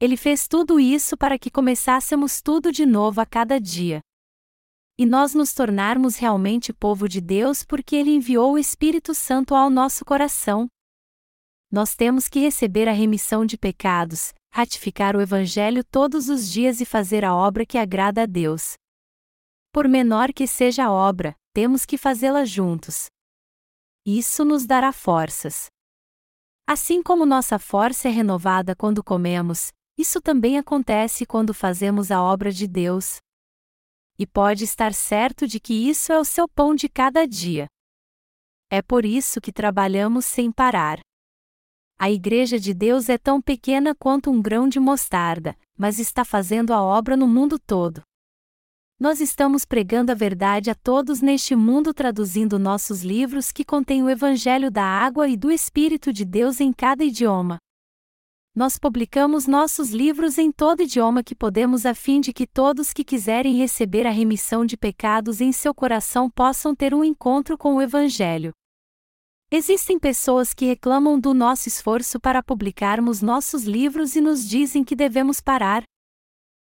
Ele 0.01 0.17
fez 0.17 0.49
tudo 0.49 0.81
isso 0.81 1.15
para 1.15 1.39
que 1.39 1.49
começássemos 1.49 2.41
tudo 2.41 2.73
de 2.73 2.85
novo 2.85 3.21
a 3.21 3.25
cada 3.25 3.57
dia. 3.57 4.01
E 4.97 5.05
nós 5.05 5.33
nos 5.33 5.53
tornarmos 5.53 6.17
realmente 6.17 6.73
povo 6.73 7.07
de 7.07 7.21
Deus 7.21 7.63
porque 7.63 7.95
Ele 7.95 8.11
enviou 8.11 8.55
o 8.55 8.59
Espírito 8.59 9.13
Santo 9.13 9.55
ao 9.55 9.69
nosso 9.69 10.03
coração. 10.03 10.67
Nós 11.71 11.95
temos 11.95 12.27
que 12.27 12.41
receber 12.41 12.89
a 12.89 12.91
remissão 12.91 13.45
de 13.45 13.57
pecados, 13.57 14.33
ratificar 14.53 15.15
o 15.15 15.21
Evangelho 15.21 15.85
todos 15.85 16.27
os 16.27 16.51
dias 16.51 16.81
e 16.81 16.85
fazer 16.85 17.23
a 17.23 17.33
obra 17.33 17.65
que 17.65 17.77
agrada 17.77 18.23
a 18.23 18.25
Deus. 18.25 18.73
Por 19.71 19.87
menor 19.87 20.33
que 20.33 20.45
seja 20.45 20.85
a 20.85 20.91
obra, 20.91 21.33
temos 21.53 21.85
que 21.85 21.97
fazê-la 21.97 22.43
juntos. 22.43 23.05
Isso 24.05 24.43
nos 24.43 24.65
dará 24.65 24.91
forças. 24.91 25.67
Assim 26.67 27.01
como 27.01 27.25
nossa 27.25 27.57
força 27.57 28.09
é 28.09 28.11
renovada 28.11 28.75
quando 28.75 29.03
comemos, 29.03 29.71
isso 29.97 30.19
também 30.19 30.57
acontece 30.57 31.25
quando 31.25 31.53
fazemos 31.53 32.11
a 32.11 32.21
obra 32.21 32.51
de 32.51 32.67
Deus. 32.67 33.17
E 34.19 34.27
pode 34.27 34.65
estar 34.65 34.93
certo 34.93 35.47
de 35.47 35.59
que 35.59 35.73
isso 35.73 36.11
é 36.11 36.19
o 36.19 36.25
seu 36.25 36.49
pão 36.49 36.75
de 36.75 36.89
cada 36.89 37.25
dia. 37.25 37.67
É 38.69 38.81
por 38.81 39.05
isso 39.05 39.39
que 39.39 39.53
trabalhamos 39.53 40.25
sem 40.25 40.51
parar. 40.51 40.99
A 41.97 42.11
Igreja 42.11 42.59
de 42.59 42.73
Deus 42.73 43.09
é 43.09 43.17
tão 43.17 43.41
pequena 43.41 43.95
quanto 43.95 44.29
um 44.31 44.41
grão 44.41 44.67
de 44.67 44.79
mostarda, 44.79 45.57
mas 45.77 45.97
está 45.99 46.25
fazendo 46.25 46.73
a 46.73 46.81
obra 46.81 47.15
no 47.15 47.27
mundo 47.27 47.57
todo. 47.59 48.01
Nós 49.01 49.19
estamos 49.19 49.65
pregando 49.65 50.11
a 50.11 50.13
verdade 50.13 50.69
a 50.69 50.75
todos 50.75 51.23
neste 51.23 51.55
mundo 51.55 51.91
traduzindo 51.91 52.59
nossos 52.59 53.01
livros 53.01 53.51
que 53.51 53.65
contêm 53.65 54.03
o 54.03 54.09
Evangelho 54.11 54.69
da 54.69 54.83
Água 54.83 55.27
e 55.27 55.35
do 55.35 55.49
Espírito 55.49 56.13
de 56.13 56.23
Deus 56.23 56.61
em 56.61 56.71
cada 56.71 57.03
idioma. 57.03 57.57
Nós 58.55 58.77
publicamos 58.77 59.47
nossos 59.47 59.89
livros 59.89 60.37
em 60.37 60.51
todo 60.51 60.83
idioma 60.83 61.23
que 61.23 61.33
podemos 61.33 61.83
a 61.83 61.95
fim 61.95 62.21
de 62.21 62.31
que 62.31 62.45
todos 62.45 62.93
que 62.93 63.03
quiserem 63.03 63.55
receber 63.55 64.05
a 64.05 64.11
remissão 64.11 64.63
de 64.67 64.77
pecados 64.77 65.41
em 65.41 65.51
seu 65.51 65.73
coração 65.73 66.29
possam 66.29 66.75
ter 66.75 66.93
um 66.93 67.03
encontro 67.03 67.57
com 67.57 67.77
o 67.77 67.81
Evangelho. 67.81 68.51
Existem 69.51 69.97
pessoas 69.97 70.53
que 70.53 70.67
reclamam 70.67 71.19
do 71.19 71.33
nosso 71.33 71.67
esforço 71.67 72.19
para 72.19 72.43
publicarmos 72.43 73.19
nossos 73.19 73.63
livros 73.63 74.15
e 74.15 74.21
nos 74.21 74.47
dizem 74.47 74.83
que 74.83 74.95
devemos 74.95 75.41
parar. 75.41 75.81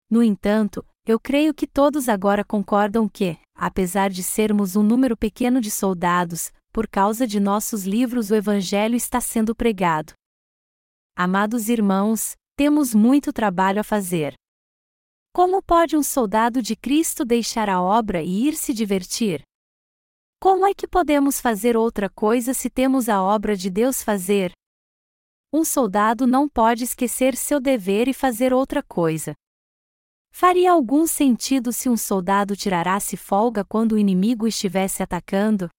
No 0.08 0.22
entanto, 0.22 0.86
eu 1.12 1.20
creio 1.20 1.56
que 1.56 1.66
todos 1.66 2.08
agora 2.08 2.44
concordam 2.44 3.10
que, 3.10 3.36
apesar 3.56 4.12
de 4.12 4.22
sermos 4.22 4.76
um 4.76 4.84
número 4.84 5.18
pequeno 5.18 5.60
de 5.60 5.72
soldados, 5.72 6.52
por 6.72 6.88
causa 6.88 7.26
de 7.26 7.40
nossos 7.40 7.84
livros 7.84 8.30
o 8.30 8.36
Evangelho 8.36 8.96
está 8.96 9.20
sendo 9.20 9.56
pregado. 9.56 10.14
Amados 11.16 11.68
irmãos, 11.68 12.36
temos 12.56 12.94
muito 12.94 13.34
trabalho 13.34 13.80
a 13.80 13.84
fazer. 13.84 14.36
Como 15.34 15.64
pode 15.64 15.98
um 15.98 16.04
soldado 16.04 16.62
de 16.62 16.76
Cristo 16.76 17.26
deixar 17.26 17.70
a 17.70 17.82
obra 17.82 18.22
e 18.22 18.48
ir 18.48 18.56
se 18.56 18.72
divertir? 18.72 19.42
Como 20.40 20.66
é 20.66 20.76
que 20.76 20.88
podemos 20.88 21.42
fazer 21.42 21.76
outra 21.76 22.08
coisa 22.08 22.54
se 22.54 22.70
temos 22.70 23.10
a 23.10 23.22
obra 23.22 23.56
de 23.56 23.72
Deus 23.72 24.04
fazer? 24.04 24.52
Um 25.52 25.66
soldado 25.66 26.28
não 26.28 26.48
pode 26.48 26.84
esquecer 26.84 27.36
seu 27.36 27.60
dever 27.60 28.08
e 28.08 28.14
fazer 28.14 28.54
outra 28.54 28.84
coisa. 28.84 29.34
Faria 30.32 30.72
algum 30.72 31.06
sentido 31.06 31.74
se 31.74 31.90
um 31.90 31.98
soldado 31.98 32.56
tirasse 32.56 33.18
folga 33.18 33.64
quando 33.66 33.94
o 33.94 33.98
inimigo 33.98 34.48
estivesse 34.48 35.04
atacando? 35.04 35.70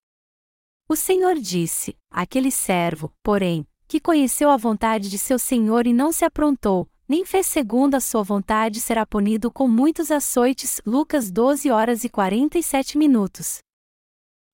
O 0.88 0.96
Senhor 0.96 1.36
disse: 1.36 1.96
Aquele 2.11 2.51
servo, 2.51 3.12
porém, 3.22 3.66
que 3.86 4.01
conheceu 4.01 4.51
a 4.51 4.57
vontade 4.57 5.09
de 5.09 5.18
seu 5.18 5.38
senhor 5.38 5.86
e 5.86 5.92
não 5.92 6.12
se 6.12 6.24
aprontou, 6.24 6.88
nem 7.09 7.24
fez 7.24 7.46
segundo 7.46 7.94
a 7.94 8.01
sua 8.01 8.22
vontade, 8.22 8.80
será 8.80 9.05
punido 9.05 9.51
com 9.51 9.66
muitos 9.66 10.11
açoites. 10.11 10.80
Lucas 10.86 11.30
12 11.30 11.70
horas 11.70 12.05
e 12.05 12.09
47 12.09 12.96
minutos. 12.96 13.59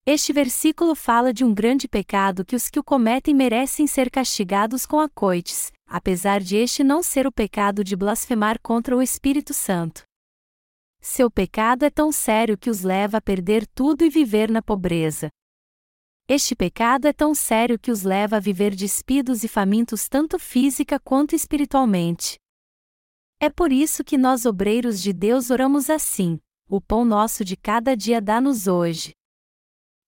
Este 0.07 0.33
versículo 0.33 0.95
fala 0.95 1.33
de 1.33 1.45
um 1.45 1.53
grande 1.53 1.89
pecado 1.89 2.45
que 2.45 2.55
os 2.55 2.71
que 2.71 2.79
o 2.79 2.85
cometem 2.85 3.35
merecem 3.35 3.87
ser 3.87 4.11
castigados 4.11 4.87
com 4.87 5.01
acoites, 5.01 5.73
apesar 5.87 6.41
de 6.41 6.57
este 6.57 6.83
não 6.83 7.03
ser 7.03 7.27
o 7.27 7.33
pecado 7.33 7.85
de 7.85 7.97
blasfemar 7.97 8.61
contra 8.61 8.97
o 8.97 9.03
Espírito 9.03 9.55
Santo. 9.55 10.03
Seu 11.01 11.31
pecado 11.31 11.85
é 11.85 11.91
tão 11.91 12.11
sério 12.11 12.59
que 12.59 12.69
os 12.69 12.83
leva 12.83 13.19
a 13.19 13.21
perder 13.21 13.67
tudo 13.69 14.05
e 14.05 14.11
viver 14.11 14.51
na 14.51 14.61
pobreza. 14.61 15.31
Este 16.29 16.57
pecado 16.57 17.07
é 17.07 17.13
tão 17.13 17.33
sério 17.35 17.79
que 17.79 17.93
os 17.93 18.03
leva 18.03 18.37
a 18.37 18.41
viver 18.41 18.75
despidos 18.75 19.45
e 19.45 19.49
famintos 19.49 20.09
tanto 20.09 20.39
física 20.39 20.99
quanto 20.99 21.37
espiritualmente. 21.37 22.37
É 23.39 23.49
por 23.49 23.71
isso 23.71 24.03
que 24.03 24.19
nós, 24.19 24.45
obreiros 24.45 25.01
de 25.01 25.13
Deus, 25.13 25.51
oramos 25.51 25.89
assim: 25.89 26.41
O 26.69 26.81
pão 26.81 27.05
nosso 27.05 27.45
de 27.45 27.57
cada 27.57 27.97
dia 27.97 28.21
dá-nos 28.21 28.67
hoje. 28.67 29.16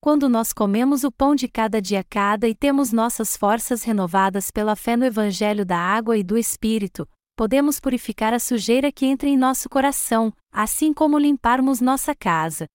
Quando 0.01 0.29
nós 0.29 0.53
comemos 0.53 1.03
o 1.03 1.11
pão 1.11 1.35
de 1.35 1.49
cada 1.49 1.83
dia 1.83 2.05
cada 2.05 2.49
e 2.49 2.55
temos 2.55 2.93
nossas 2.93 3.37
forças 3.37 3.83
renovadas 3.83 4.49
pela 4.49 4.77
fé 4.77 4.97
no 4.97 5.05
Evangelho 5.05 5.67
da 5.67 5.77
água 5.77 6.17
e 6.17 6.23
do 6.23 6.39
Espírito, 6.39 7.09
podemos 7.37 7.81
purificar 7.81 8.33
a 8.33 8.39
sujeira 8.39 8.93
que 8.93 9.05
entra 9.07 9.29
em 9.29 9.37
nosso 9.37 9.69
coração, 9.69 10.33
assim 10.53 10.95
como 10.95 11.19
limparmos 11.19 11.81
nossa 11.81 12.15
casa. 12.15 12.67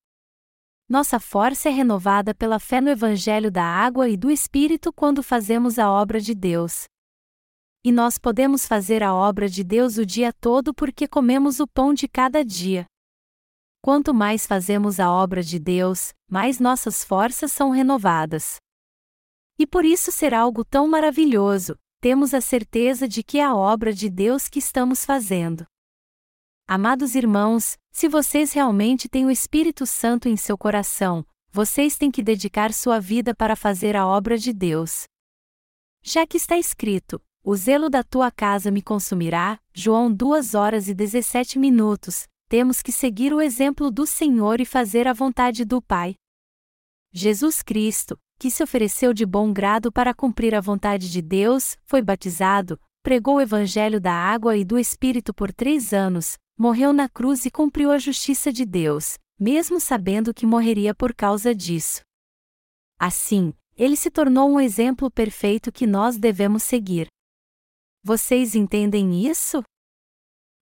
Nossa 0.89 1.17
força 1.17 1.69
é 1.69 1.71
renovada 1.71 2.36
pela 2.36 2.59
fé 2.59 2.82
no 2.82 2.89
Evangelho 2.89 3.49
da 3.49 3.63
água 3.63 4.09
e 4.09 4.17
do 4.17 4.30
Espírito 4.30 4.91
quando 4.91 5.24
fazemos 5.24 5.80
a 5.80 5.89
obra 5.89 6.19
de 6.19 6.36
Deus. 6.36 6.88
E 7.86 7.91
nós 7.91 8.17
podemos 8.17 8.67
fazer 8.67 9.01
a 9.01 9.13
obra 9.13 9.47
de 9.47 9.63
Deus 9.63 9.97
o 9.97 10.05
dia 10.05 10.34
todo 10.34 10.74
porque 10.74 11.07
comemos 11.07 11.61
o 11.61 11.67
pão 11.67 11.93
de 11.93 12.05
cada 12.05 12.43
dia. 12.43 12.86
Quanto 13.82 14.13
mais 14.13 14.47
fazemos 14.47 14.97
a 14.97 15.11
obra 15.11 15.43
de 15.43 15.59
Deus, 15.59 16.13
mais 16.34 16.59
nossas 16.59 17.03
forças 17.03 17.51
são 17.51 17.69
renovadas. 17.69 18.55
E 19.55 19.67
por 19.67 19.86
isso 19.86 20.11
ser 20.11 20.34
algo 20.34 20.65
tão 20.65 20.88
maravilhoso, 20.88 21.77
temos 22.01 22.34
a 22.34 22.41
certeza 22.41 23.07
de 23.07 23.21
que 23.21 23.38
é 23.38 23.43
a 23.43 23.55
obra 23.55 23.93
de 23.93 24.09
Deus 24.09 24.49
que 24.49 24.57
estamos 24.57 25.05
fazendo. 25.05 25.63
Amados 26.67 27.13
irmãos, 27.13 27.77
se 27.91 28.07
vocês 28.07 28.51
realmente 28.51 29.07
têm 29.07 29.27
o 29.27 29.29
Espírito 29.29 29.86
Santo 29.86 30.27
em 30.27 30.36
seu 30.36 30.57
coração, 30.57 31.23
vocês 31.51 31.99
têm 31.99 32.09
que 32.09 32.23
dedicar 32.23 32.73
sua 32.73 32.99
vida 32.99 33.36
para 33.36 33.55
fazer 33.55 33.95
a 33.95 34.07
obra 34.07 34.36
de 34.36 34.51
Deus. 34.51 35.03
Já 36.01 36.25
que 36.25 36.38
está 36.38 36.57
escrito: 36.57 37.21
O 37.43 37.55
zelo 37.55 37.91
da 37.91 38.01
tua 38.01 38.31
casa 38.31 38.71
me 38.71 38.81
consumirá, 38.81 39.59
João 39.71 40.11
2 40.11 40.55
horas 40.55 40.88
e 40.88 40.95
17 40.95 41.59
minutos, 41.59 42.27
temos 42.49 42.81
que 42.81 42.91
seguir 42.91 43.31
o 43.36 43.39
exemplo 43.39 43.91
do 43.91 44.07
Senhor 44.07 44.59
e 44.59 44.65
fazer 44.65 45.07
a 45.07 45.13
vontade 45.13 45.63
do 45.63 45.79
Pai. 45.79 46.15
Jesus 47.16 47.61
Cristo, 47.61 48.20
que 48.39 48.49
se 48.49 48.64
ofereceu 48.64 49.14
de 49.14 49.24
bom 49.24 49.53
grado 49.53 49.91
para 49.91 50.16
cumprir 50.16 50.55
a 50.55 50.59
vontade 50.59 51.11
de 51.11 51.22
Deus, 51.22 51.78
foi 51.86 52.01
batizado, 52.01 52.80
pregou 53.03 53.36
o 53.36 53.41
Evangelho 53.41 54.01
da 54.01 54.11
água 54.11 54.57
e 54.57 54.66
do 54.66 54.80
Espírito 54.80 55.32
por 55.32 55.53
três 55.53 55.93
anos, 55.93 56.39
morreu 56.57 56.91
na 56.91 57.07
cruz 57.07 57.45
e 57.45 57.51
cumpriu 57.51 57.91
a 57.91 57.99
justiça 57.99 58.51
de 58.51 58.66
Deus, 58.66 59.20
mesmo 59.39 59.80
sabendo 59.80 60.34
que 60.34 60.47
morreria 60.47 60.95
por 60.95 61.14
causa 61.14 61.53
disso. 61.53 62.01
Assim, 62.99 63.53
ele 63.78 63.95
se 63.95 64.09
tornou 64.09 64.49
um 64.49 64.59
exemplo 64.59 65.11
perfeito 65.11 65.72
que 65.72 65.86
nós 65.86 66.18
devemos 66.18 66.64
seguir. 66.64 67.07
Vocês 68.03 68.55
entendem 68.55 69.28
isso? 69.28 69.61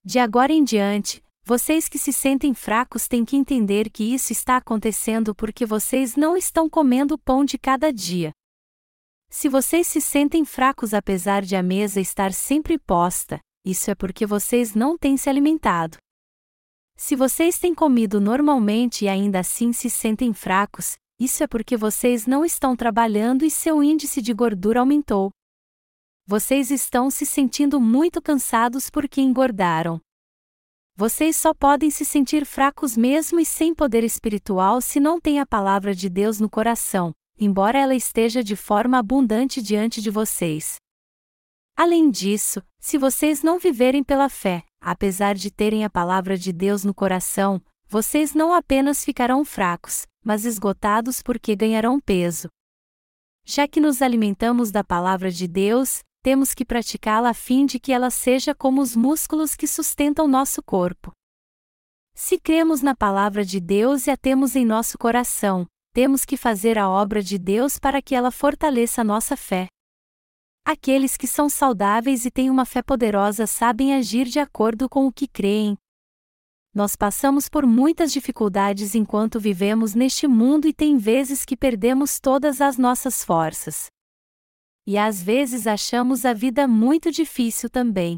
De 0.04 0.20
agora 0.20 0.52
em 0.52 0.66
diante, 0.66 1.24
vocês 1.44 1.90
que 1.90 1.98
se 1.98 2.14
sentem 2.14 2.54
fracos 2.54 3.08
têm 3.08 3.26
que 3.26 3.36
entender 3.36 3.90
que 3.90 4.04
isso 4.04 4.32
está 4.32 4.58
acontecendo 4.58 5.34
porque 5.34 5.66
vocês 5.66 6.16
não 6.16 6.38
estão 6.38 6.70
comendo 6.70 7.16
o 7.16 7.18
pão 7.18 7.44
de 7.44 7.58
cada 7.58 7.92
dia. 7.92 8.32
Se 9.30 9.50
vocês 9.50 9.88
se 9.88 10.00
sentem 10.00 10.46
fracos 10.46 10.94
apesar 10.94 11.42
de 11.42 11.56
a 11.56 11.64
mesa 11.64 12.00
estar 12.00 12.32
sempre 12.32 12.78
posta, 12.78 13.40
isso 13.66 13.90
é 13.90 13.96
porque 13.96 14.26
vocês 14.26 14.76
não 14.76 14.98
têm 14.98 15.18
se 15.18 15.30
alimentado. 15.30 15.98
Se 16.96 17.16
vocês 17.16 17.58
têm 17.58 17.74
comido 17.74 18.22
normalmente 18.22 19.06
e 19.06 19.08
ainda 19.08 19.40
assim 19.40 19.74
se 19.74 19.90
sentem 19.90 20.34
fracos, 20.34 20.96
isso 21.20 21.44
é 21.44 21.48
porque 21.48 21.76
vocês 21.76 22.28
não 22.28 22.46
estão 22.46 22.76
trabalhando 22.76 23.44
e 23.44 23.50
seu 23.50 23.82
índice 23.82 24.22
de 24.22 24.34
gordura 24.34 24.80
aumentou. 24.80 25.32
Vocês 26.28 26.70
estão 26.70 27.10
se 27.10 27.26
sentindo 27.26 27.80
muito 27.80 28.22
cansados 28.22 28.90
porque 28.90 29.22
engordaram. 29.22 30.00
Vocês 30.96 31.36
só 31.36 31.54
podem 31.54 31.90
se 31.90 32.06
sentir 32.06 32.46
fracos 32.46 32.96
mesmo 32.96 33.40
e 33.40 33.46
sem 33.46 33.74
poder 33.74 34.04
espiritual 34.04 34.82
se 34.82 35.00
não 35.00 35.20
têm 35.20 35.40
a 35.40 35.46
palavra 35.46 35.96
de 35.96 36.10
Deus 36.10 36.40
no 36.40 36.50
coração, 36.50 37.14
embora 37.40 37.80
ela 37.80 37.96
esteja 37.96 38.44
de 38.44 38.56
forma 38.56 39.00
abundante 39.00 39.62
diante 39.62 40.02
de 40.02 40.10
vocês. 40.10 40.76
Além 41.76 42.12
disso, 42.12 42.62
se 42.80 42.98
vocês 42.98 43.42
não 43.42 43.58
viverem 43.58 44.04
pela 44.04 44.30
fé, 44.30 44.64
apesar 44.80 45.36
de 45.36 45.50
terem 45.50 45.84
a 45.84 45.90
palavra 45.90 46.38
de 46.38 46.52
Deus 46.52 46.84
no 46.84 46.94
coração, 46.94 47.62
vocês 47.88 48.34
não 48.34 48.54
apenas 48.54 49.04
ficarão 49.04 49.44
fracos, 49.44 50.06
mas 50.24 50.46
esgotados 50.46 51.22
porque 51.22 51.56
ganharão 51.56 52.00
peso. 52.00 52.48
Já 53.44 53.68
que 53.68 53.82
nos 53.82 54.02
alimentamos 54.02 54.72
da 54.72 54.84
palavra 54.84 55.32
de 55.32 55.48
Deus, 55.48 56.02
temos 56.22 56.54
que 56.54 56.64
praticá-la 56.64 57.30
a 57.30 57.34
fim 57.34 57.66
de 57.66 57.80
que 57.80 57.92
ela 57.92 58.12
seja 58.12 58.54
como 58.54 58.82
os 58.82 58.96
músculos 58.96 59.56
que 59.56 59.68
sustentam 59.68 60.28
nosso 60.28 60.62
corpo. 60.62 61.12
Se 62.14 62.38
cremos 62.38 62.82
na 62.82 62.96
palavra 62.96 63.44
de 63.44 63.60
Deus 63.60 64.06
e 64.06 64.12
a 64.12 64.18
temos 64.18 64.56
em 64.56 64.64
nosso 64.64 64.98
coração, 64.98 65.66
temos 65.94 66.24
que 66.24 66.38
fazer 66.38 66.78
a 66.78 66.90
obra 66.90 67.24
de 67.24 67.38
Deus 67.38 67.80
para 67.80 68.02
que 68.02 68.14
ela 68.14 68.30
fortaleça 68.30 69.04
nossa 69.04 69.36
fé. 69.36 69.68
Aqueles 70.64 71.18
que 71.18 71.26
são 71.26 71.50
saudáveis 71.50 72.24
e 72.24 72.30
têm 72.30 72.50
uma 72.50 72.66
fé 72.66 72.84
poderosa 72.84 73.48
sabem 73.48 73.96
agir 73.96 74.28
de 74.28 74.40
acordo 74.40 74.88
com 74.88 75.08
o 75.08 75.12
que 75.12 75.28
creem. 75.28 75.76
Nós 76.74 76.96
passamos 76.96 77.50
por 77.50 77.66
muitas 77.66 78.14
dificuldades 78.14 78.94
enquanto 78.94 79.40
vivemos 79.40 79.96
neste 79.96 80.28
mundo 80.28 80.68
e 80.68 80.74
tem 80.74 80.98
vezes 80.98 81.44
que 81.44 81.58
perdemos 81.58 82.20
todas 82.20 82.62
as 82.62 82.78
nossas 82.78 83.26
forças. 83.26 83.90
E 84.88 84.98
às 84.98 85.22
vezes 85.22 85.68
achamos 85.68 86.26
a 86.26 86.34
vida 86.34 86.68
muito 86.68 87.12
difícil 87.12 87.70
também. 87.70 88.18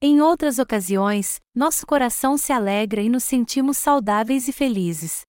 Em 0.00 0.20
outras 0.20 0.58
ocasiões, 0.58 1.40
nosso 1.54 1.86
coração 1.86 2.36
se 2.36 2.52
alegra 2.52 3.00
e 3.00 3.08
nos 3.08 3.24
sentimos 3.24 3.78
saudáveis 3.78 4.46
e 4.46 4.52
felizes. 4.52 5.22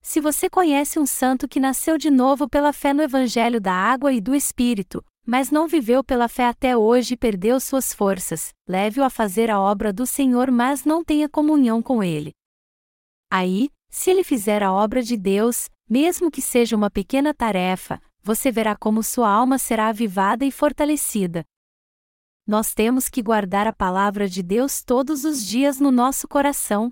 Se 0.00 0.20
você 0.20 0.48
conhece 0.48 0.98
um 0.98 1.04
santo 1.04 1.48
que 1.48 1.60
nasceu 1.60 1.98
de 1.98 2.10
novo 2.10 2.48
pela 2.48 2.72
fé 2.72 2.94
no 2.94 3.02
Evangelho 3.02 3.60
da 3.60 3.72
Água 3.72 4.12
e 4.12 4.20
do 4.20 4.34
Espírito, 4.34 5.04
mas 5.26 5.50
não 5.50 5.66
viveu 5.66 6.04
pela 6.04 6.28
fé 6.28 6.46
até 6.46 6.76
hoje 6.76 7.14
e 7.14 7.16
perdeu 7.16 7.58
suas 7.58 7.92
forças, 7.92 8.50
leve-o 8.68 9.02
a 9.02 9.10
fazer 9.10 9.50
a 9.50 9.60
obra 9.60 9.92
do 9.92 10.06
Senhor, 10.06 10.50
mas 10.50 10.84
não 10.84 11.04
tenha 11.04 11.28
comunhão 11.28 11.82
com 11.82 12.02
ele. 12.02 12.32
Aí, 13.30 13.68
se 13.90 14.10
ele 14.10 14.22
fizer 14.22 14.62
a 14.62 14.72
obra 14.72 15.02
de 15.02 15.16
Deus, 15.16 15.68
mesmo 15.90 16.30
que 16.30 16.40
seja 16.40 16.76
uma 16.76 16.88
pequena 16.88 17.34
tarefa, 17.34 18.00
você 18.26 18.50
verá 18.50 18.74
como 18.74 19.04
sua 19.04 19.30
alma 19.30 19.56
será 19.56 19.86
avivada 19.86 20.44
e 20.44 20.50
fortalecida. 20.50 21.44
Nós 22.44 22.74
temos 22.74 23.08
que 23.08 23.22
guardar 23.22 23.68
a 23.68 23.72
palavra 23.72 24.28
de 24.28 24.42
Deus 24.42 24.82
todos 24.82 25.24
os 25.24 25.46
dias 25.46 25.78
no 25.78 25.92
nosso 25.92 26.26
coração. 26.26 26.90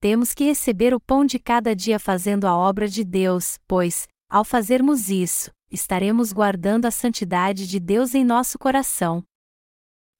Temos 0.00 0.34
que 0.34 0.44
receber 0.44 0.94
o 0.94 1.00
pão 1.00 1.26
de 1.26 1.40
cada 1.40 1.74
dia 1.74 1.98
fazendo 1.98 2.46
a 2.46 2.56
obra 2.56 2.86
de 2.86 3.02
Deus, 3.02 3.58
pois, 3.66 4.06
ao 4.30 4.44
fazermos 4.44 5.10
isso, 5.10 5.50
estaremos 5.72 6.32
guardando 6.32 6.86
a 6.86 6.92
santidade 6.92 7.66
de 7.66 7.80
Deus 7.80 8.14
em 8.14 8.24
nosso 8.24 8.60
coração. 8.60 9.24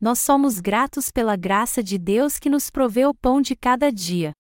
Nós 0.00 0.18
somos 0.18 0.58
gratos 0.58 1.12
pela 1.12 1.36
graça 1.36 1.80
de 1.80 1.96
Deus 1.96 2.40
que 2.40 2.50
nos 2.50 2.70
provê 2.70 3.06
o 3.06 3.14
pão 3.14 3.40
de 3.40 3.54
cada 3.54 3.92
dia. 3.92 4.32